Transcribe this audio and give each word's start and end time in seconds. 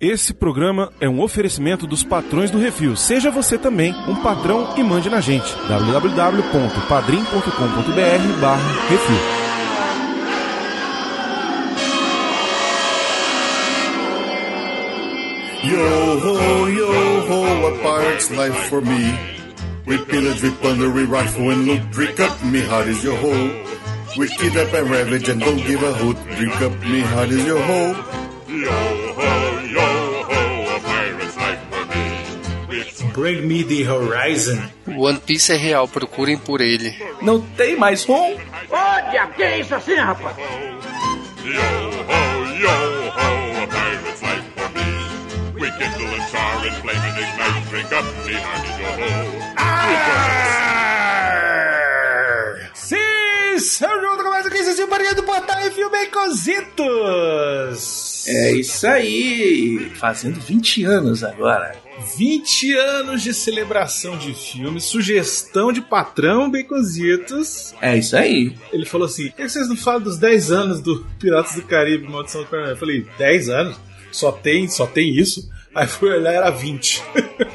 Esse 0.00 0.32
programa 0.32 0.90
é 0.98 1.06
um 1.06 1.20
oferecimento 1.20 1.86
dos 1.86 2.02
patrões 2.02 2.50
do 2.50 2.58
Refil. 2.58 2.96
Seja 2.96 3.30
você 3.30 3.58
também 3.58 3.92
um 4.08 4.14
patrão 4.16 4.72
e 4.78 4.82
mande 4.82 5.10
na 5.10 5.20
gente. 5.20 5.54
www.padrim.com.br 5.68 8.40
barra 8.40 8.72
Refil. 8.88 9.18
Yo 15.64 16.18
ho, 16.18 16.68
yo 16.70 16.90
ho, 17.28 17.66
a 17.66 17.70
pirate's 17.82 18.30
life 18.30 18.56
for 18.70 18.80
me. 18.80 19.12
We 19.84 19.98
pillage, 20.06 20.42
we 20.42 20.50
plunder, 20.62 20.88
we 20.88 21.04
rifle 21.04 21.50
and 21.50 21.66
loot. 21.66 21.90
Drink 21.90 22.18
up, 22.20 22.42
me 22.42 22.62
heart 22.62 22.88
is 22.88 23.04
your 23.04 23.16
ho. 23.18 23.32
We 24.16 24.28
kidnap 24.28 24.72
and 24.72 24.88
ravage 24.90 25.28
and 25.28 25.40
don't 25.42 25.58
give 25.58 25.82
a 25.82 25.92
hoot. 25.92 26.16
Drink 26.38 26.58
up, 26.62 26.72
me 26.88 27.00
heart 27.00 27.28
is 27.28 27.44
your 27.46 27.60
ho. 27.60 27.94
Yo 28.48 28.70
ho, 29.16 29.49
Bring 33.12 33.46
me 33.48 33.62
the 33.62 33.82
horizon. 33.84 34.58
One 34.86 35.18
Piece 35.18 35.52
é 35.52 35.56
real, 35.56 35.88
procurem 35.88 36.36
por 36.38 36.60
ele. 36.60 36.94
Não 37.22 37.40
tem 37.40 37.76
mais? 37.76 38.06
Ô, 38.08 38.36
diabo, 39.10 39.32
que 39.34 39.42
é 39.42 39.58
isso 39.60 39.74
assim, 39.74 39.94
rapaz? 39.96 40.36
yo 41.44 41.52
ho, 41.52 42.58
yo 42.58 42.70
ho, 43.16 43.62
a 43.62 43.66
pirate's 43.66 44.22
life 44.22 44.44
for 44.56 44.68
me. 44.74 44.84
We 45.60 45.70
kindle 45.72 46.14
and 46.14 46.22
char 46.30 46.66
and 46.66 46.76
flame 46.82 47.02
and 47.02 47.18
ignite. 47.18 47.68
Drink 47.70 47.92
up, 47.92 48.04
me 48.26 48.34
heart 48.34 48.68
is 48.68 48.78
your 48.78 48.94
ho. 49.00 49.10
Sim, 52.74 53.58
seu 53.58 54.00
junto 54.00 54.22
começa 54.22 54.48
o 54.48 54.50
Barriga 54.86 55.14
do 55.14 55.22
Portal 55.22 55.60
e 55.66 55.70
filme 55.70 56.06
Cositos. 56.06 58.09
É 58.26 58.52
isso 58.52 58.86
aí. 58.86 59.90
Fazendo 59.94 60.40
20 60.40 60.84
anos 60.84 61.24
agora. 61.24 61.74
20 62.16 62.74
anos 62.74 63.22
de 63.22 63.34
celebração 63.34 64.16
de 64.16 64.32
filme, 64.32 64.80
sugestão 64.80 65.72
de 65.72 65.82
patrão 65.82 66.50
Baconzitos. 66.50 67.74
É 67.80 67.96
isso 67.96 68.16
aí. 68.16 68.54
Ele 68.72 68.86
falou 68.86 69.06
assim: 69.06 69.28
por 69.28 69.36
que 69.36 69.48
vocês 69.48 69.68
não 69.68 69.76
falam 69.76 70.00
dos 70.00 70.18
10 70.18 70.50
anos 70.50 70.80
do 70.80 71.04
Piratas 71.18 71.54
do 71.54 71.62
Caribe, 71.62 72.08
Maldição 72.08 72.42
do 72.42 72.48
Paraná? 72.48 72.70
Eu 72.70 72.76
falei: 72.76 73.06
10 73.18 73.48
anos? 73.50 73.76
Só 74.10 74.32
tem, 74.32 74.66
só 74.68 74.86
tem 74.86 75.14
isso? 75.14 75.48
Aí 75.74 75.86
fui 75.86 76.10
olhar, 76.10 76.32
era 76.32 76.50
20. 76.50 77.02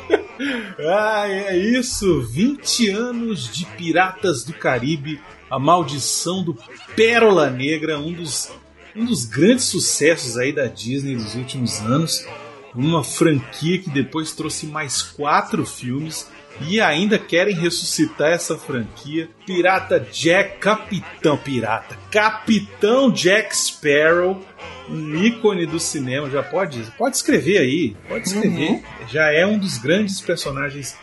ah, 0.79 1.25
é 1.27 1.57
isso! 1.57 2.21
20 2.21 2.89
anos 2.89 3.51
de 3.51 3.65
Piratas 3.65 4.43
do 4.43 4.53
Caribe, 4.53 5.19
a 5.49 5.59
maldição 5.59 6.43
do 6.43 6.57
Pérola 6.95 7.49
Negra, 7.49 7.99
um 7.99 8.13
dos, 8.13 8.51
um 8.95 9.05
dos 9.05 9.25
grandes 9.25 9.65
sucessos 9.65 10.37
aí 10.37 10.53
da 10.53 10.67
Disney 10.67 11.15
dos 11.15 11.35
últimos 11.35 11.79
anos. 11.81 12.25
Uma 12.73 13.03
franquia 13.03 13.79
que 13.79 13.89
depois 13.89 14.33
trouxe 14.33 14.65
mais 14.65 15.01
quatro 15.01 15.65
filmes 15.65 16.29
e 16.61 16.79
ainda 16.79 17.17
querem 17.19 17.55
ressuscitar 17.55 18.31
essa 18.31 18.57
franquia. 18.57 19.29
Pirata 19.45 19.99
Jack, 19.99 20.59
Capitão 20.59 21.37
Pirata, 21.37 21.97
Capitão 22.11 23.11
Jack 23.11 23.55
Sparrow, 23.55 24.41
um 24.89 25.15
ícone 25.15 25.65
do 25.65 25.79
cinema. 25.79 26.29
Já 26.29 26.43
pode, 26.43 26.81
pode 26.97 27.15
escrever 27.15 27.59
aí, 27.59 27.95
pode 28.07 28.27
escrever. 28.27 28.83
Já 29.09 29.31
é 29.31 29.45
um 29.45 29.57
dos 29.57 29.77
grandes 29.77 30.19
personagens 30.21 30.97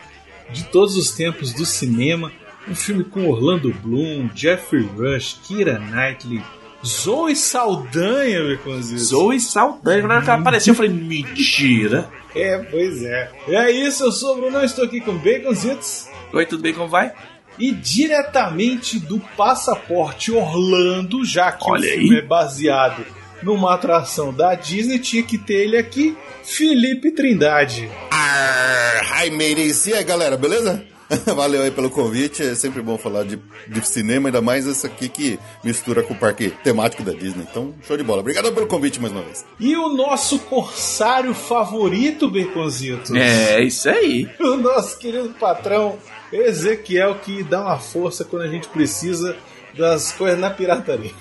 de 0.51 0.63
todos 0.65 0.95
os 0.95 1.11
tempos 1.11 1.53
do 1.53 1.65
cinema. 1.65 2.31
Um 2.67 2.75
filme 2.75 3.03
com 3.03 3.27
Orlando 3.27 3.73
Bloom, 3.73 4.29
Jeffrey 4.33 4.83
Rush, 4.83 5.39
Kira 5.43 5.79
Knightley, 5.79 6.41
Zoe 6.85 7.35
Saldanha, 7.35 8.43
meu 8.43 8.57
cozido. 8.59 8.99
Zoe 8.99 9.39
Saldanha. 9.39 10.05
Na 10.07 10.15
hora 10.15 10.23
que 10.23 10.29
ela 10.29 10.39
apareceu, 10.39 10.71
eu 10.71 10.75
falei, 10.75 10.91
mentira. 10.91 12.09
É, 12.35 12.57
pois 12.57 13.01
é. 13.03 13.31
É 13.47 13.71
isso, 13.71 14.03
eu 14.03 14.11
sou 14.11 14.33
o 14.33 14.41
Bruno, 14.41 14.63
estou 14.63 14.85
aqui 14.85 14.99
com 14.99 15.17
Baconzitos. 15.17 16.07
Oi, 16.33 16.45
tudo 16.45 16.61
bem? 16.63 16.73
Como 16.73 16.89
vai? 16.89 17.13
E 17.59 17.71
diretamente 17.71 18.99
do 18.99 19.19
Passaporte 19.37 20.31
Orlando, 20.31 21.23
já 21.23 21.51
que 21.51 21.63
Olha 21.69 21.81
o 21.87 21.91
filme 21.91 22.15
aí. 22.15 22.19
é 22.19 22.21
baseado 22.25 23.05
numa 23.43 23.73
atração 23.75 24.33
da 24.33 24.55
Disney, 24.55 24.97
tinha 24.99 25.21
que 25.21 25.37
ter 25.37 25.65
ele 25.65 25.77
aqui, 25.77 26.17
Felipe 26.43 27.11
Trindade. 27.11 27.89
Arr, 28.09 29.25
hi, 29.25 29.29
mateys. 29.31 29.85
E 29.85 29.93
aí, 29.93 30.03
galera, 30.03 30.35
beleza? 30.37 30.83
Valeu 31.35 31.61
aí 31.61 31.71
pelo 31.71 31.89
convite. 31.89 32.43
É 32.43 32.55
sempre 32.55 32.81
bom 32.81 32.97
falar 32.97 33.23
de, 33.23 33.39
de 33.67 33.87
cinema, 33.87 34.29
ainda 34.29 34.41
mais 34.41 34.67
esse 34.67 34.85
aqui 34.85 35.09
que 35.09 35.39
mistura 35.63 36.03
com 36.03 36.13
o 36.13 36.17
parque 36.17 36.51
temático 36.63 37.03
da 37.03 37.11
Disney. 37.11 37.45
Então, 37.49 37.73
show 37.85 37.97
de 37.97 38.03
bola. 38.03 38.21
Obrigado 38.21 38.51
pelo 38.51 38.67
convite 38.67 38.99
mais 38.99 39.13
uma 39.13 39.21
vez. 39.21 39.45
E 39.59 39.75
o 39.75 39.89
nosso 39.89 40.39
corsário 40.39 41.33
favorito, 41.33 42.29
Baconzitos. 42.29 43.11
É 43.11 43.61
isso 43.61 43.89
aí. 43.89 44.29
O 44.39 44.57
nosso 44.57 44.97
querido 44.97 45.29
patrão 45.39 45.97
Ezequiel, 46.31 47.15
que 47.15 47.43
dá 47.43 47.61
uma 47.61 47.79
força 47.79 48.25
quando 48.25 48.43
a 48.43 48.47
gente 48.47 48.67
precisa 48.67 49.35
das 49.77 50.11
coisas 50.11 50.39
na 50.39 50.49
pirataria. 50.49 51.11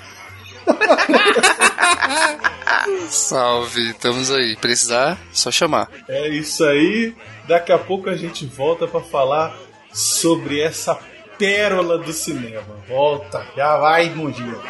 Salve, 3.09 3.91
estamos 3.91 4.31
aí. 4.31 4.57
Precisar, 4.57 5.19
só 5.33 5.51
chamar. 5.51 5.89
É 6.09 6.29
isso 6.29 6.65
aí. 6.65 7.15
Daqui 7.47 7.73
a 7.73 7.79
pouco 7.79 8.09
a 8.09 8.17
gente 8.17 8.47
volta 8.47 8.87
pra 8.87 9.01
falar 9.01 9.55
sobre 9.93 10.61
essa 10.61 10.99
pérola 11.39 11.99
do 11.99 12.13
cinema. 12.13 12.77
Volta, 12.89 13.47
já 13.57 13.77
vai, 13.77 14.11
Mundinho. 14.11 14.61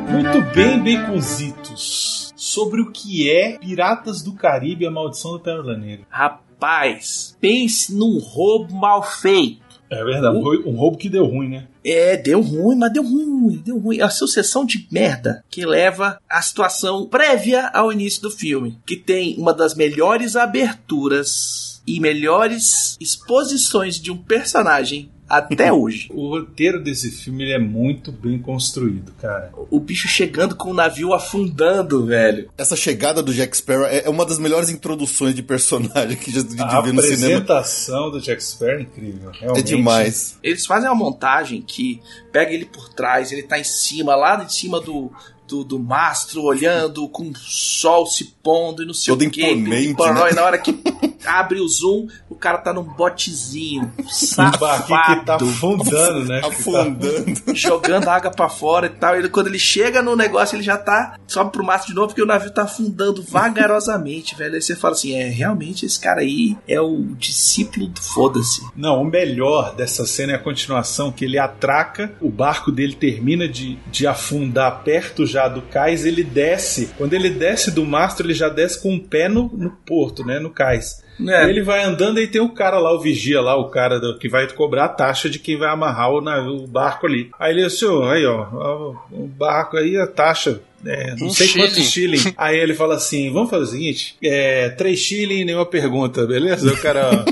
Muito 0.10 0.42
bem, 0.54 0.84
Baconzitos. 0.84 2.34
Sobre 2.36 2.82
o 2.82 2.92
que 2.92 3.30
é 3.30 3.58
Piratas 3.58 4.22
do 4.22 4.34
Caribe 4.36 4.86
e 4.86 4.88
a 4.88 4.92
Maldição 4.92 5.34
do 5.34 5.40
Pérola 5.40 5.76
Negra. 5.76 6.06
Rapaz, 6.10 7.36
pense 7.42 7.94
num 7.94 8.20
roubo 8.20 8.74
mal 8.74 9.04
feito. 9.04 9.67
É 9.90 10.04
verdade, 10.04 10.36
um 10.36 10.70
um 10.70 10.76
roubo 10.76 10.98
que 10.98 11.10
deu 11.10 11.26
ruim, 11.26 11.50
né? 11.50 11.68
É, 11.84 12.18
deu 12.18 12.42
ruim, 12.42 12.78
mas 12.78 12.92
deu 12.92 13.04
ruim, 13.04 13.62
deu 13.64 13.80
ruim. 13.80 14.00
É 14.00 14.04
a 14.04 14.10
sucessão 14.10 14.66
de 14.66 14.88
merda 14.92 15.44
que 15.50 15.66
leva 15.66 16.20
à 16.30 16.42
situação 16.42 17.08
prévia 17.08 17.68
ao 17.68 17.92
início 17.92 18.22
do 18.22 18.32
filme. 18.32 18.78
Que 18.86 18.98
tem 18.98 19.36
uma 19.38 19.54
das 19.54 19.76
melhores 19.76 20.36
aberturas 20.36 21.82
e 21.88 22.00
melhores 22.02 22.98
exposições 23.00 23.96
de 23.96 24.12
um 24.12 24.18
personagem 24.18 25.10
até 25.30 25.72
hoje. 25.74 26.10
O 26.14 26.30
roteiro 26.30 26.82
desse 26.84 27.12
filme 27.12 27.44
ele 27.44 27.54
é 27.54 27.60
muito 27.60 28.12
bem 28.12 28.40
construído, 28.40 29.12
cara. 29.22 29.52
O 29.70 29.80
bicho 29.80 30.08
chegando 30.08 30.56
com 30.56 30.72
o 30.72 30.74
navio 30.74 31.14
afundando, 31.14 32.06
velho. 32.06 32.50
Essa 32.58 32.76
chegada 32.76 33.22
do 33.22 33.34
Jack 33.34 33.56
Sparrow 33.58 33.86
é 33.86 33.98
é 34.08 34.10
uma 34.10 34.26
das 34.26 34.40
melhores 34.40 34.70
introduções 34.70 35.36
de 35.36 35.44
personagem 35.44 36.16
que 36.16 36.32
já 36.32 36.42
de 36.42 36.62
A 36.62 36.80
ver 36.82 36.94
no 36.94 37.02
cinema. 37.02 37.40
apresentação 37.40 38.10
do 38.10 38.22
Jack 38.22 38.42
Sparrow 38.44 38.76
é 38.78 38.82
incrível. 38.82 39.32
É 39.32 39.40
Realmente. 39.40 39.66
demais. 39.66 40.38
Eles 40.42 40.66
fazem 40.66 40.88
uma 40.90 40.96
montagem 40.96 41.62
que 41.62 42.00
pega 42.32 42.54
ele 42.54 42.66
por 42.66 42.90
trás, 42.90 43.32
ele 43.32 43.44
tá 43.44 43.60
em 43.60 43.64
cima, 43.64 44.16
lá 44.16 44.42
em 44.44 44.48
cima 44.50 44.80
do, 44.80 45.12
do, 45.48 45.64
do 45.64 45.80
mastro, 45.80 46.44
olhando, 46.44 47.08
com 47.10 47.30
o 47.30 47.36
sol 47.38 48.06
se 48.06 48.26
pondo 48.44 48.84
e 48.84 48.86
não 48.86 48.94
sei 48.94 49.14
Todo 49.14 49.26
o 49.26 49.30
que. 49.32 49.42
imponente, 49.46 50.02
E 50.02 50.12
né? 50.12 50.32
na 50.34 50.44
hora 50.44 50.58
que 50.58 50.78
abre 51.26 51.60
o 51.60 51.68
zoom, 51.68 52.08
o 52.30 52.36
cara 52.36 52.58
tá 52.58 52.72
num 52.74 52.84
botezinho, 52.84 53.92
barquinho 54.60 55.20
que 55.20 55.26
tá 55.26 55.38
safado, 55.40 55.46
afundando, 55.46 56.26
né? 56.26 56.42
Tá- 56.42 56.48
Afundando. 56.48 57.34
jogando 57.56 58.08
água 58.10 58.32
pra 58.32 58.50
fora 58.50 58.88
e 58.88 58.90
tal. 58.90 59.16
Ele, 59.16 59.30
quando 59.30 59.48
ele 59.48 59.60
chega 59.60 60.02
no 60.02 60.16
negócio, 60.16 60.56
ele 60.56 60.64
já 60.64 60.78
tá. 60.78 61.18
Sobe 61.28 61.52
pro 61.52 61.64
mastro 61.64 61.90
de 61.90 61.96
novo, 61.96 62.08
porque 62.08 62.22
o 62.22 62.26
navio 62.26 62.52
tá 62.52 62.64
afundando 62.64 63.22
vagarosamente, 63.22 64.36
velho. 64.38 64.56
Aí 64.56 64.62
você 64.62 64.76
fala 64.76 64.94
assim: 64.94 65.14
é, 65.14 65.28
realmente 65.30 65.86
esse 65.86 66.00
cara 66.00 66.22
aí 66.22 66.58
é 66.68 66.80
o 66.80 67.04
discípulo 67.18 67.88
do 67.88 68.02
foda-se. 68.02 68.62
Não, 68.76 69.02
o 69.02 69.06
melhor 69.06 69.76
dessa 69.76 70.06
cena 70.06 70.34
é 70.34 70.36
a 70.36 70.40
continuação, 70.40 71.12
que 71.12 71.26
ele 71.26 71.38
atraca, 71.38 72.14
o 72.22 72.30
barco 72.30 72.72
dele 72.72 72.96
termina 72.96 73.48
de, 73.48 73.78
de 73.92 74.08
afundar 74.08 74.84
perto 74.84 75.26
já 75.26 75.37
do 75.48 75.62
cais, 75.64 76.06
ele 76.06 76.24
desce. 76.24 76.90
Quando 76.98 77.14
ele 77.14 77.30
desce 77.30 77.70
do 77.72 77.86
mastro, 77.86 78.26
ele 78.26 78.34
já 78.34 78.48
desce 78.48 78.82
com 78.82 78.96
o 78.96 79.00
pé 79.00 79.28
no, 79.28 79.52
no 79.54 79.70
porto, 79.86 80.26
né? 80.26 80.40
No 80.40 80.50
cais. 80.50 81.04
É. 81.28 81.50
Ele 81.50 81.64
vai 81.64 81.84
andando 81.84 82.22
e 82.22 82.28
tem 82.28 82.40
o 82.40 82.50
cara 82.54 82.78
lá, 82.78 82.94
o 82.94 83.02
vigia 83.02 83.42
lá, 83.42 83.56
o 83.58 83.70
cara 83.70 84.00
do- 84.00 84.18
que 84.20 84.30
vai 84.30 84.48
cobrar 84.54 84.86
a 84.86 84.90
taxa 84.90 85.28
de 85.30 85.40
quem 85.40 85.58
vai 85.58 85.68
amarrar 85.70 86.12
o, 86.12 86.22
navio- 86.22 86.64
o 86.64 86.68
barco 86.68 87.08
ali. 87.08 87.30
Aí 87.40 87.52
ele 87.54 87.66
"Ô, 87.86 88.04
aí 88.04 88.24
ó, 88.26 88.48
ó, 88.54 88.96
o 89.12 89.28
barco 89.28 89.78
aí, 89.78 89.98
a 89.98 90.08
taxa. 90.08 90.62
É, 90.86 91.16
não 91.16 91.26
Um 91.26 91.30
sei 91.32 91.48
quantos 91.50 91.74
shilling. 91.90 92.18
shilling. 92.20 92.34
Aí 92.38 92.56
ele 92.60 92.76
fala 92.76 92.94
assim: 92.96 93.34
vamos 93.34 93.50
fazer 93.50 93.64
o 93.64 93.68
seguinte: 93.68 94.16
é, 94.24 94.70
três 94.70 95.00
shilling 95.00 95.44
nenhuma 95.44 95.66
pergunta, 95.66 96.28
beleza? 96.28 96.72
O 96.72 96.78
cara, 96.78 97.26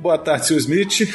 boa 0.00 0.16
tarde, 0.16 0.46
seu 0.46 0.56
Smith. 0.56 1.06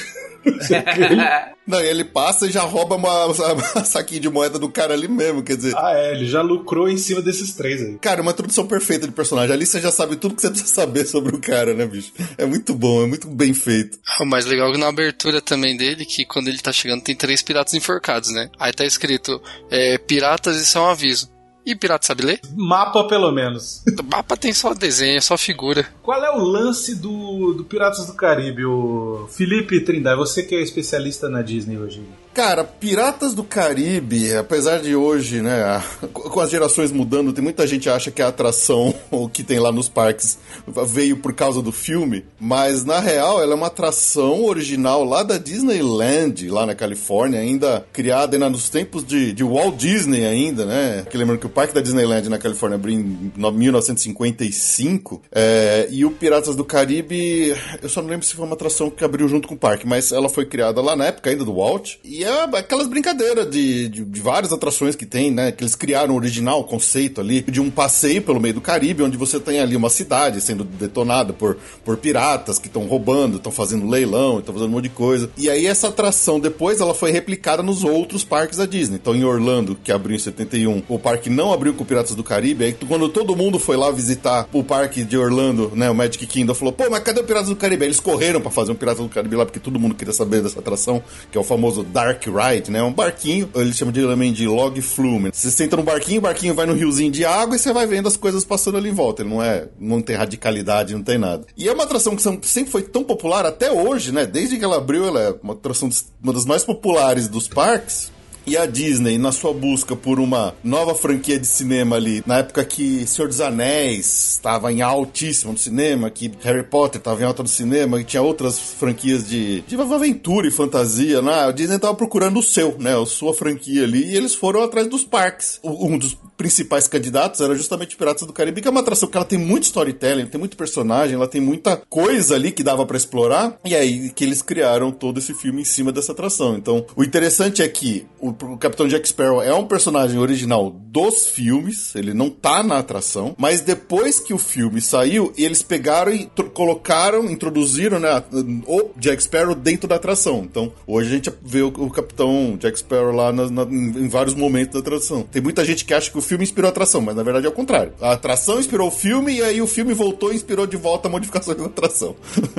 Não, 1.65 1.79
e 1.79 1.88
ele 1.88 2.03
passa 2.03 2.47
e 2.47 2.51
já 2.51 2.61
rouba 2.61 2.95
uma, 2.95 3.25
uma 3.27 3.85
saquinho 3.85 4.21
de 4.21 4.29
moeda 4.29 4.57
do 4.57 4.69
cara 4.69 4.93
ali 4.93 5.07
mesmo, 5.07 5.43
quer 5.43 5.55
dizer. 5.55 5.73
ah, 5.77 5.93
é, 5.93 6.11
ele 6.13 6.25
já 6.25 6.41
lucrou 6.41 6.89
em 6.89 6.97
cima 6.97 7.21
desses 7.21 7.53
três 7.53 7.81
aí. 7.81 7.97
Cara, 7.99 8.21
uma 8.21 8.31
introdução 8.31 8.67
perfeita 8.67 9.07
de 9.07 9.13
personagem. 9.13 9.53
Ali 9.53 9.65
você 9.65 9.79
já 9.79 9.91
sabe 9.91 10.15
tudo 10.15 10.35
que 10.35 10.41
você 10.41 10.49
precisa 10.49 10.73
saber 10.73 11.05
sobre 11.05 11.35
o 11.35 11.39
cara, 11.39 11.73
né, 11.73 11.85
bicho? 11.85 12.11
É 12.38 12.45
muito 12.45 12.73
bom, 12.73 13.03
é 13.03 13.07
muito 13.07 13.27
bem 13.27 13.53
feito. 13.53 13.99
O 14.19 14.25
mais 14.25 14.45
legal 14.45 14.69
é 14.69 14.73
que 14.73 14.79
na 14.79 14.88
abertura 14.88 15.41
também 15.41 15.77
dele, 15.77 16.05
que 16.05 16.25
quando 16.25 16.47
ele 16.47 16.59
tá 16.59 16.73
chegando 16.73 17.03
tem 17.03 17.15
três 17.15 17.41
piratas 17.41 17.73
enforcados, 17.73 18.31
né? 18.31 18.49
Aí 18.59 18.73
tá 18.73 18.85
escrito, 18.85 19.41
é, 19.69 19.97
piratas, 19.97 20.59
isso 20.59 20.77
é 20.77 20.81
um 20.81 20.88
aviso. 20.88 21.29
E 21.65 21.75
pirata 21.75 22.07
sabe 22.07 22.23
ler? 22.23 22.41
Mapa, 22.55 23.03
pelo 23.07 23.31
menos. 23.31 23.83
O 23.99 24.03
mapa 24.09 24.35
tem 24.35 24.53
só 24.53 24.73
desenho, 24.73 25.21
só 25.21 25.37
figura. 25.37 25.87
Qual 26.01 26.23
é 26.23 26.31
o 26.31 26.39
lance 26.39 26.95
do, 26.95 27.53
do 27.53 27.63
Piratas 27.63 28.07
do 28.07 28.13
Caribe? 28.13 28.65
O 28.65 29.27
Felipe 29.29 29.79
Trindade, 29.81 30.17
você 30.17 30.43
que 30.43 30.55
é 30.55 30.61
especialista 30.61 31.29
na 31.29 31.41
Disney 31.41 31.77
hoje. 31.77 32.03
Cara, 32.33 32.63
Piratas 32.63 33.33
do 33.33 33.43
Caribe, 33.43 34.33
apesar 34.35 34.79
de 34.79 34.95
hoje, 34.95 35.41
né, 35.41 35.83
com 36.13 36.39
as 36.39 36.49
gerações 36.49 36.89
mudando, 36.89 37.33
tem 37.33 37.43
muita 37.43 37.67
gente 37.67 37.83
que 37.83 37.89
acha 37.89 38.09
que 38.09 38.21
a 38.21 38.29
atração 38.29 38.95
que 39.33 39.43
tem 39.43 39.59
lá 39.59 39.69
nos 39.69 39.89
parques 39.89 40.39
veio 40.87 41.17
por 41.17 41.33
causa 41.33 41.61
do 41.61 41.73
filme, 41.73 42.23
mas 42.39 42.85
na 42.85 42.99
real 43.01 43.41
ela 43.41 43.51
é 43.51 43.55
uma 43.55 43.67
atração 43.67 44.45
original 44.45 45.03
lá 45.03 45.23
da 45.23 45.37
Disneyland, 45.37 46.47
lá 46.49 46.65
na 46.65 46.73
Califórnia, 46.73 47.39
ainda 47.41 47.85
criada 47.91 48.35
ainda 48.37 48.49
nos 48.49 48.69
tempos 48.69 49.03
de, 49.05 49.33
de 49.33 49.43
Walt 49.43 49.75
Disney 49.75 50.25
ainda, 50.25 50.65
né? 50.65 51.05
Que 51.09 51.17
lembrando 51.17 51.39
que 51.39 51.45
o 51.47 51.49
parque 51.49 51.73
da 51.73 51.81
Disneyland 51.81 52.29
na 52.29 52.37
Califórnia 52.37 52.75
abriu 52.75 52.95
em 52.97 53.31
no- 53.35 53.51
1955, 53.51 55.21
é, 55.33 55.87
e 55.91 56.05
o 56.05 56.11
Piratas 56.11 56.55
do 56.55 56.63
Caribe, 56.63 57.53
eu 57.81 57.89
só 57.89 58.01
não 58.01 58.09
lembro 58.09 58.25
se 58.25 58.33
foi 58.35 58.45
uma 58.45 58.55
atração 58.55 58.89
que 58.89 59.03
abriu 59.03 59.27
junto 59.27 59.49
com 59.49 59.55
o 59.55 59.57
parque, 59.57 59.85
mas 59.85 60.13
ela 60.13 60.29
foi 60.29 60.45
criada 60.45 60.81
lá 60.81 60.95
na 60.95 61.05
época 61.07 61.29
ainda 61.29 61.43
do 61.43 61.53
Walt, 61.55 61.95
e 62.03 62.20
é 62.23 62.44
aquelas 62.57 62.88
brincadeiras 62.88 63.50
de, 63.50 63.88
de, 63.88 64.06
de 64.06 64.21
várias 64.21 64.51
atrações 64.51 64.95
que 64.95 65.06
tem, 65.06 65.31
né? 65.31 65.51
Que 65.51 65.63
eles 65.63 65.75
criaram 65.75 66.13
o 66.13 66.18
original, 66.18 66.63
conceito 66.63 67.21
ali, 67.21 67.41
de 67.41 67.59
um 67.62 67.69
passeio 67.69 68.21
pelo 68.21 68.39
meio 68.39 68.53
do 68.53 68.62
Caribe, 68.62 69.03
onde 69.03 69.18
você 69.18 69.39
tem 69.39 69.59
ali 69.59 69.75
uma 69.75 69.89
cidade 69.89 70.41
sendo 70.41 70.63
detonada 70.63 71.33
por, 71.33 71.57
por 71.83 71.97
piratas 71.97 72.59
que 72.59 72.68
estão 72.68 72.83
roubando, 72.85 73.38
estão 73.38 73.51
fazendo 73.51 73.89
leilão, 73.89 74.39
estão 74.39 74.53
fazendo 74.53 74.69
um 74.69 74.73
monte 74.73 74.83
de 74.83 74.89
coisa. 74.89 75.29
E 75.38 75.50
aí 75.50 75.65
essa 75.65 75.88
atração 75.88 76.39
depois 76.39 76.79
ela 76.81 76.94
foi 76.94 77.12
replicada 77.12 77.63
nos 77.63 77.83
outros 77.83 78.24
parques 78.24 78.57
da 78.57 78.65
Disney. 78.65 78.97
Então 79.01 79.15
em 79.15 79.24
Orlando, 79.24 79.77
que 79.83 79.91
abriu 79.91 80.15
em 80.15 80.19
71, 80.19 80.83
o 80.88 81.00
parque 81.00 81.29
não 81.29 81.53
abriu 81.53 81.74
com 81.74 81.85
Piratas 81.85 82.15
do 82.15 82.24
Caribe. 82.24 82.65
Aí 82.65 82.75
quando 82.88 83.09
todo 83.09 83.35
mundo 83.35 83.59
foi 83.59 83.77
lá 83.77 83.91
visitar 83.91 84.47
o 84.51 84.63
parque 84.63 85.03
de 85.03 85.17
Orlando, 85.17 85.71
né, 85.75 85.89
o 85.89 85.95
Magic 85.95 86.25
Kingdom 86.25 86.53
falou: 86.53 86.74
"Pô, 86.74 86.89
mas 86.89 87.03
cadê 87.03 87.21
o 87.21 87.24
Piratas 87.24 87.50
do 87.50 87.56
Caribe?" 87.56 87.83
Aí 87.83 87.88
eles 87.88 88.00
correram 88.00 88.41
pra 88.41 88.51
fazer 88.51 88.71
um 88.71 88.75
Piratas 88.75 89.01
do 89.01 89.09
Caribe 89.09 89.35
lá 89.35 89.45
porque 89.45 89.59
todo 89.59 89.79
mundo 89.79 89.95
queria 89.95 90.13
saber 90.13 90.41
dessa 90.41 90.59
atração, 90.59 91.01
que 91.31 91.38
é 91.38 91.41
o 91.41 91.44
famoso 91.44 91.83
Dark 91.83 92.10
Ride, 92.29 92.71
né? 92.71 92.81
Um 92.81 92.93
barquinho, 92.93 93.49
eles 93.55 93.77
chamam 93.77 93.91
de 93.91 94.01
também 94.01 94.33
de 94.33 94.47
log 94.47 94.81
flume. 94.81 95.29
Você 95.33 95.51
senta 95.51 95.77
no 95.77 95.83
barquinho, 95.83 96.19
o 96.19 96.21
barquinho 96.21 96.53
vai 96.53 96.65
no 96.65 96.73
riozinho 96.73 97.11
de 97.11 97.25
água 97.25 97.55
e 97.55 97.59
você 97.59 97.71
vai 97.71 97.85
vendo 97.87 98.07
as 98.07 98.17
coisas 98.17 98.43
passando 98.43 98.77
ali 98.77 98.89
em 98.89 98.93
volta. 98.93 99.21
Ele 99.21 99.29
não 99.29 99.41
é, 99.41 99.67
não 99.79 100.01
tem 100.01 100.15
radicalidade, 100.15 100.93
não 100.93 101.03
tem 101.03 101.17
nada. 101.17 101.45
E 101.57 101.67
é 101.67 101.73
uma 101.73 101.83
atração 101.83 102.15
que 102.15 102.47
sempre 102.47 102.71
foi 102.71 102.81
tão 102.83 103.03
popular 103.03 103.45
até 103.45 103.71
hoje, 103.71 104.11
né? 104.11 104.25
Desde 104.25 104.57
que 104.57 104.63
ela 104.63 104.77
abriu, 104.77 105.05
ela 105.05 105.21
é 105.21 105.35
uma 105.41 105.53
atração 105.53 105.89
uma 106.21 106.33
das 106.33 106.45
mais 106.45 106.63
populares 106.63 107.27
dos 107.27 107.47
parques. 107.47 108.11
E 108.45 108.57
a 108.57 108.65
Disney, 108.65 109.17
na 109.17 109.31
sua 109.31 109.53
busca 109.53 109.95
por 109.95 110.19
uma 110.19 110.55
nova 110.63 110.95
franquia 110.95 111.39
de 111.39 111.47
cinema 111.47 111.95
ali, 111.95 112.23
na 112.25 112.39
época 112.39 112.65
que 112.65 113.05
Senhor 113.05 113.27
dos 113.27 113.41
Anéis 113.41 114.31
estava 114.31 114.71
em 114.71 114.81
altíssimo 114.81 115.51
no 115.51 115.57
cinema, 115.57 116.09
que 116.09 116.31
Harry 116.41 116.63
Potter 116.63 116.99
estava 116.99 117.21
em 117.21 117.25
alta 117.25 117.43
no 117.43 117.49
cinema, 117.49 117.99
que 117.99 118.05
tinha 118.05 118.21
outras 118.21 118.59
franquias 118.59 119.27
de, 119.27 119.61
de 119.61 119.75
aventura 119.75 120.47
e 120.47 120.51
fantasia, 120.51 121.21
né? 121.21 121.45
a 121.45 121.51
Disney 121.51 121.75
estava 121.75 121.93
procurando 121.93 122.39
o 122.39 122.43
seu, 122.43 122.75
né? 122.79 122.99
A 122.99 123.05
sua 123.05 123.33
franquia 123.33 123.83
ali, 123.83 124.05
e 124.05 124.15
eles 124.15 124.33
foram 124.33 124.63
atrás 124.63 124.88
dos 124.88 125.03
parques. 125.03 125.59
Um 125.63 125.97
dos 125.97 126.17
principais 126.38 126.88
candidatos 126.88 127.39
era 127.39 127.53
justamente 127.53 127.95
Piratas 127.95 128.25
do 128.25 128.33
Caribe, 128.33 128.61
que 128.61 128.67
é 128.67 128.71
uma 128.71 128.79
atração 128.79 129.07
que 129.07 129.15
ela 129.15 129.25
tem 129.25 129.38
muito 129.38 129.63
storytelling, 129.63 130.25
tem 130.25 130.39
muito 130.39 130.57
personagem, 130.57 131.15
ela 131.15 131.27
tem 131.27 131.39
muita 131.39 131.77
coisa 131.89 132.35
ali 132.35 132.51
que 132.51 132.63
dava 132.63 132.85
pra 132.85 132.97
explorar, 132.97 133.59
e 133.63 133.75
aí 133.75 134.09
que 134.09 134.23
eles 134.23 134.41
criaram 134.41 134.91
todo 134.91 135.19
esse 135.19 135.33
filme 135.35 135.61
em 135.61 135.65
cima 135.65 135.91
dessa 135.91 136.11
atração. 136.11 136.55
Então, 136.57 136.85
o 136.95 137.03
interessante 137.03 137.61
é 137.61 137.67
que 137.67 138.07
o, 138.19 138.30
o 138.31 138.57
Capitão 138.57 138.87
Jack 138.87 139.07
Sparrow 139.07 139.41
é 139.41 139.53
um 139.53 139.65
personagem 139.65 140.17
original 140.19 140.69
dos 140.69 141.27
filmes, 141.27 141.95
ele 141.95 142.13
não 142.13 142.29
tá 142.29 142.61
na 142.63 142.77
atração, 142.79 143.33
mas 143.37 143.61
depois 143.61 144.19
que 144.19 144.33
o 144.33 144.37
filme 144.37 144.81
saiu, 144.81 145.31
eles 145.37 145.61
pegaram 145.63 146.13
e 146.13 146.29
colocaram, 146.53 147.25
introduziram 147.29 147.99
né, 147.99 148.23
o 148.67 148.89
Jack 148.97 149.23
Sparrow 149.23 149.55
dentro 149.55 149.87
da 149.87 149.95
atração. 149.95 150.41
Então, 150.43 150.71
hoje 150.85 151.09
a 151.09 151.13
gente 151.15 151.31
vê 151.43 151.61
o, 151.61 151.67
o 151.67 151.89
Capitão 151.89 152.55
Jack 152.59 152.79
Sparrow 152.79 153.11
lá 153.15 153.31
na- 153.31 153.49
na- 153.49 153.63
em, 153.63 154.03
em 154.05 154.07
vários 154.07 154.35
momentos 154.35 154.73
da 154.73 154.79
atração. 154.79 155.23
Tem 155.23 155.41
muita 155.41 155.63
gente 155.63 155.85
que 155.85 155.93
acha 155.93 156.11
que 156.11 156.17
o 156.17 156.21
filme 156.21 156.43
inspirou 156.43 156.67
a 156.67 156.71
atração, 156.71 157.01
mas 157.01 157.15
na 157.15 157.23
verdade 157.23 157.45
é 157.45 157.49
o 157.49 157.53
contrário. 157.53 157.93
A 158.01 158.11
atração 158.13 158.59
inspirou 158.59 158.87
o 158.87 158.91
filme 158.91 159.35
e 159.37 159.41
aí 159.41 159.61
o 159.61 159.67
filme 159.67 159.93
voltou 159.93 160.31
e 160.31 160.35
inspirou 160.35 160.67
de 160.67 160.77
volta 160.77 161.07
a 161.07 161.11
modificações 161.11 161.57
da 161.57 161.65
atração. 161.65 162.15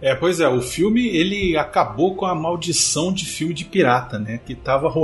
É, 0.00 0.14
pois 0.14 0.38
é, 0.40 0.48
o 0.48 0.60
filme 0.60 1.06
ele 1.08 1.56
acabou 1.56 2.14
com 2.14 2.26
a 2.26 2.34
maldição 2.34 3.12
de 3.12 3.24
filme 3.24 3.54
de 3.54 3.64
pirata, 3.64 4.18
né? 4.18 4.38
Que 4.44 4.54
tava 4.54 4.88
rolando 4.88 5.03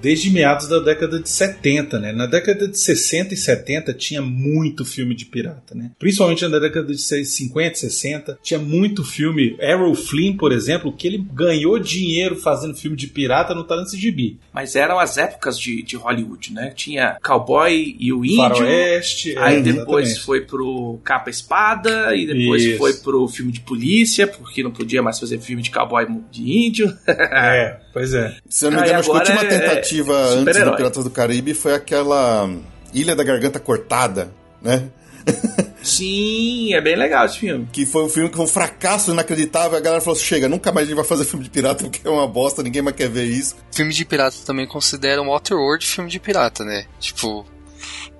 desde 0.00 0.30
meados 0.30 0.68
da 0.68 0.78
década 0.78 1.20
de 1.20 1.28
70, 1.28 1.98
né? 1.98 2.12
Na 2.12 2.26
década 2.26 2.68
de 2.68 2.78
60 2.78 3.34
e 3.34 3.36
70 3.36 3.94
tinha 3.94 4.22
muito 4.22 4.84
filme 4.84 5.14
de 5.14 5.24
pirata, 5.24 5.74
né? 5.74 5.90
Principalmente 5.98 6.46
na 6.46 6.58
década 6.58 6.86
de 6.86 6.98
50, 6.98 7.74
60, 7.74 8.38
tinha 8.42 8.58
muito 8.58 9.04
filme. 9.04 9.56
Errol 9.60 9.94
Flynn, 9.94 10.36
por 10.36 10.52
exemplo, 10.52 10.92
que 10.92 11.06
ele 11.06 11.18
ganhou 11.32 11.78
dinheiro 11.78 12.36
fazendo 12.36 12.74
filme 12.74 12.96
de 12.96 13.06
pirata 13.06 13.54
tá 13.64 13.76
nesse 13.76 13.96
gibi. 13.96 14.38
Mas 14.52 14.74
eram 14.74 14.98
as 14.98 15.18
épocas 15.18 15.58
de, 15.58 15.82
de 15.82 15.96
Hollywood, 15.96 16.52
né? 16.52 16.72
Tinha 16.74 17.18
Cowboy 17.22 17.96
e 17.98 18.12
o 18.12 18.24
Índio. 18.24 18.36
Faroeste, 18.36 19.36
Aí 19.38 19.56
é, 19.56 19.60
depois 19.60 20.06
exatamente. 20.06 20.20
foi 20.26 20.40
pro 20.42 20.98
Capa 21.04 21.30
Espada, 21.30 22.14
e 22.14 22.26
depois 22.26 22.64
Isso. 22.64 22.78
foi 22.78 22.94
pro 22.94 23.28
filme 23.28 23.52
de 23.52 23.60
polícia, 23.60 24.26
porque 24.26 24.62
não 24.62 24.70
podia 24.70 25.02
mais 25.02 25.18
fazer 25.18 25.38
filme 25.38 25.62
de 25.62 25.70
cowboy 25.70 26.06
de 26.30 26.42
índio. 26.42 26.96
É, 27.06 27.78
pois 27.92 28.12
é. 28.12 28.36
Se 28.48 28.66
eu 28.66 28.70
não 28.70 28.78
me 28.78 28.84
e 28.84 28.88
engano, 28.88 29.00
acho 29.00 29.22
que 29.22 29.29
última 29.30 29.44
é- 29.44 29.58
tentativa 29.58 30.12
é 30.12 30.34
antes 30.34 30.64
do. 30.64 30.76
Piratas 30.76 31.04
do 31.04 31.10
Caribe 31.10 31.54
foi 31.54 31.74
aquela 31.74 32.50
Ilha 32.92 33.14
da 33.14 33.24
Garganta 33.24 33.58
Cortada, 33.60 34.32
né? 34.62 34.88
Sim, 35.82 36.74
é 36.74 36.80
bem 36.80 36.96
legal 36.96 37.24
esse 37.24 37.38
filme. 37.38 37.66
Que 37.72 37.86
foi 37.86 38.04
um 38.04 38.08
filme 38.08 38.28
que 38.28 38.36
foi 38.36 38.44
um 38.44 38.48
fracasso 38.48 39.10
inacreditável. 39.10 39.78
A 39.78 39.80
galera 39.80 40.00
falou: 40.00 40.18
chega, 40.18 40.48
nunca 40.48 40.70
mais 40.72 40.86
a 40.86 40.88
gente 40.88 40.96
vai 40.96 41.04
fazer 41.04 41.24
filme 41.24 41.44
de 41.44 41.50
pirata 41.50 41.84
porque 41.84 42.06
é 42.06 42.10
uma 42.10 42.26
bosta, 42.26 42.62
ninguém 42.62 42.82
mais 42.82 42.96
quer 42.96 43.08
ver 43.08 43.24
isso. 43.24 43.56
Filme 43.72 43.92
de 43.92 44.04
pirata 44.04 44.36
também 44.44 44.66
consideram 44.66 45.28
Waterworld 45.28 45.86
filme 45.86 46.10
de 46.10 46.20
pirata, 46.20 46.64
né? 46.64 46.84
Tipo, 46.98 47.46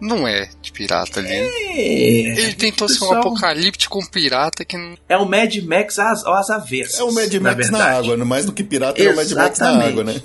não 0.00 0.26
é 0.26 0.48
de 0.62 0.72
pirata 0.72 1.20
ali. 1.20 1.28
Ele 1.28 2.54
tentou 2.54 2.88
ser 2.88 3.04
um 3.04 3.12
apocalíptico 3.12 3.98
com 4.00 4.06
pirata 4.06 4.64
que 4.64 4.76
não. 4.76 4.96
É 5.08 5.16
o 5.16 5.26
Mad 5.26 5.54
Max 5.58 5.98
às, 5.98 6.24
às 6.24 6.50
avessas. 6.50 6.98
É 6.98 7.04
o 7.04 7.12
Mad 7.12 7.32
na 7.34 7.40
Max 7.40 7.70
na, 7.70 7.78
verdade. 7.78 7.98
água, 7.98 8.16
né? 8.16 8.24
mais 8.24 8.46
do 8.46 8.52
que 8.52 8.64
pirata, 8.64 9.02
é 9.02 9.10
o 9.10 9.16
Mad 9.16 9.30
Max 9.30 9.34
na 9.34 9.44
Exatamente. 9.44 9.88
água, 9.88 10.04
né? 10.04 10.22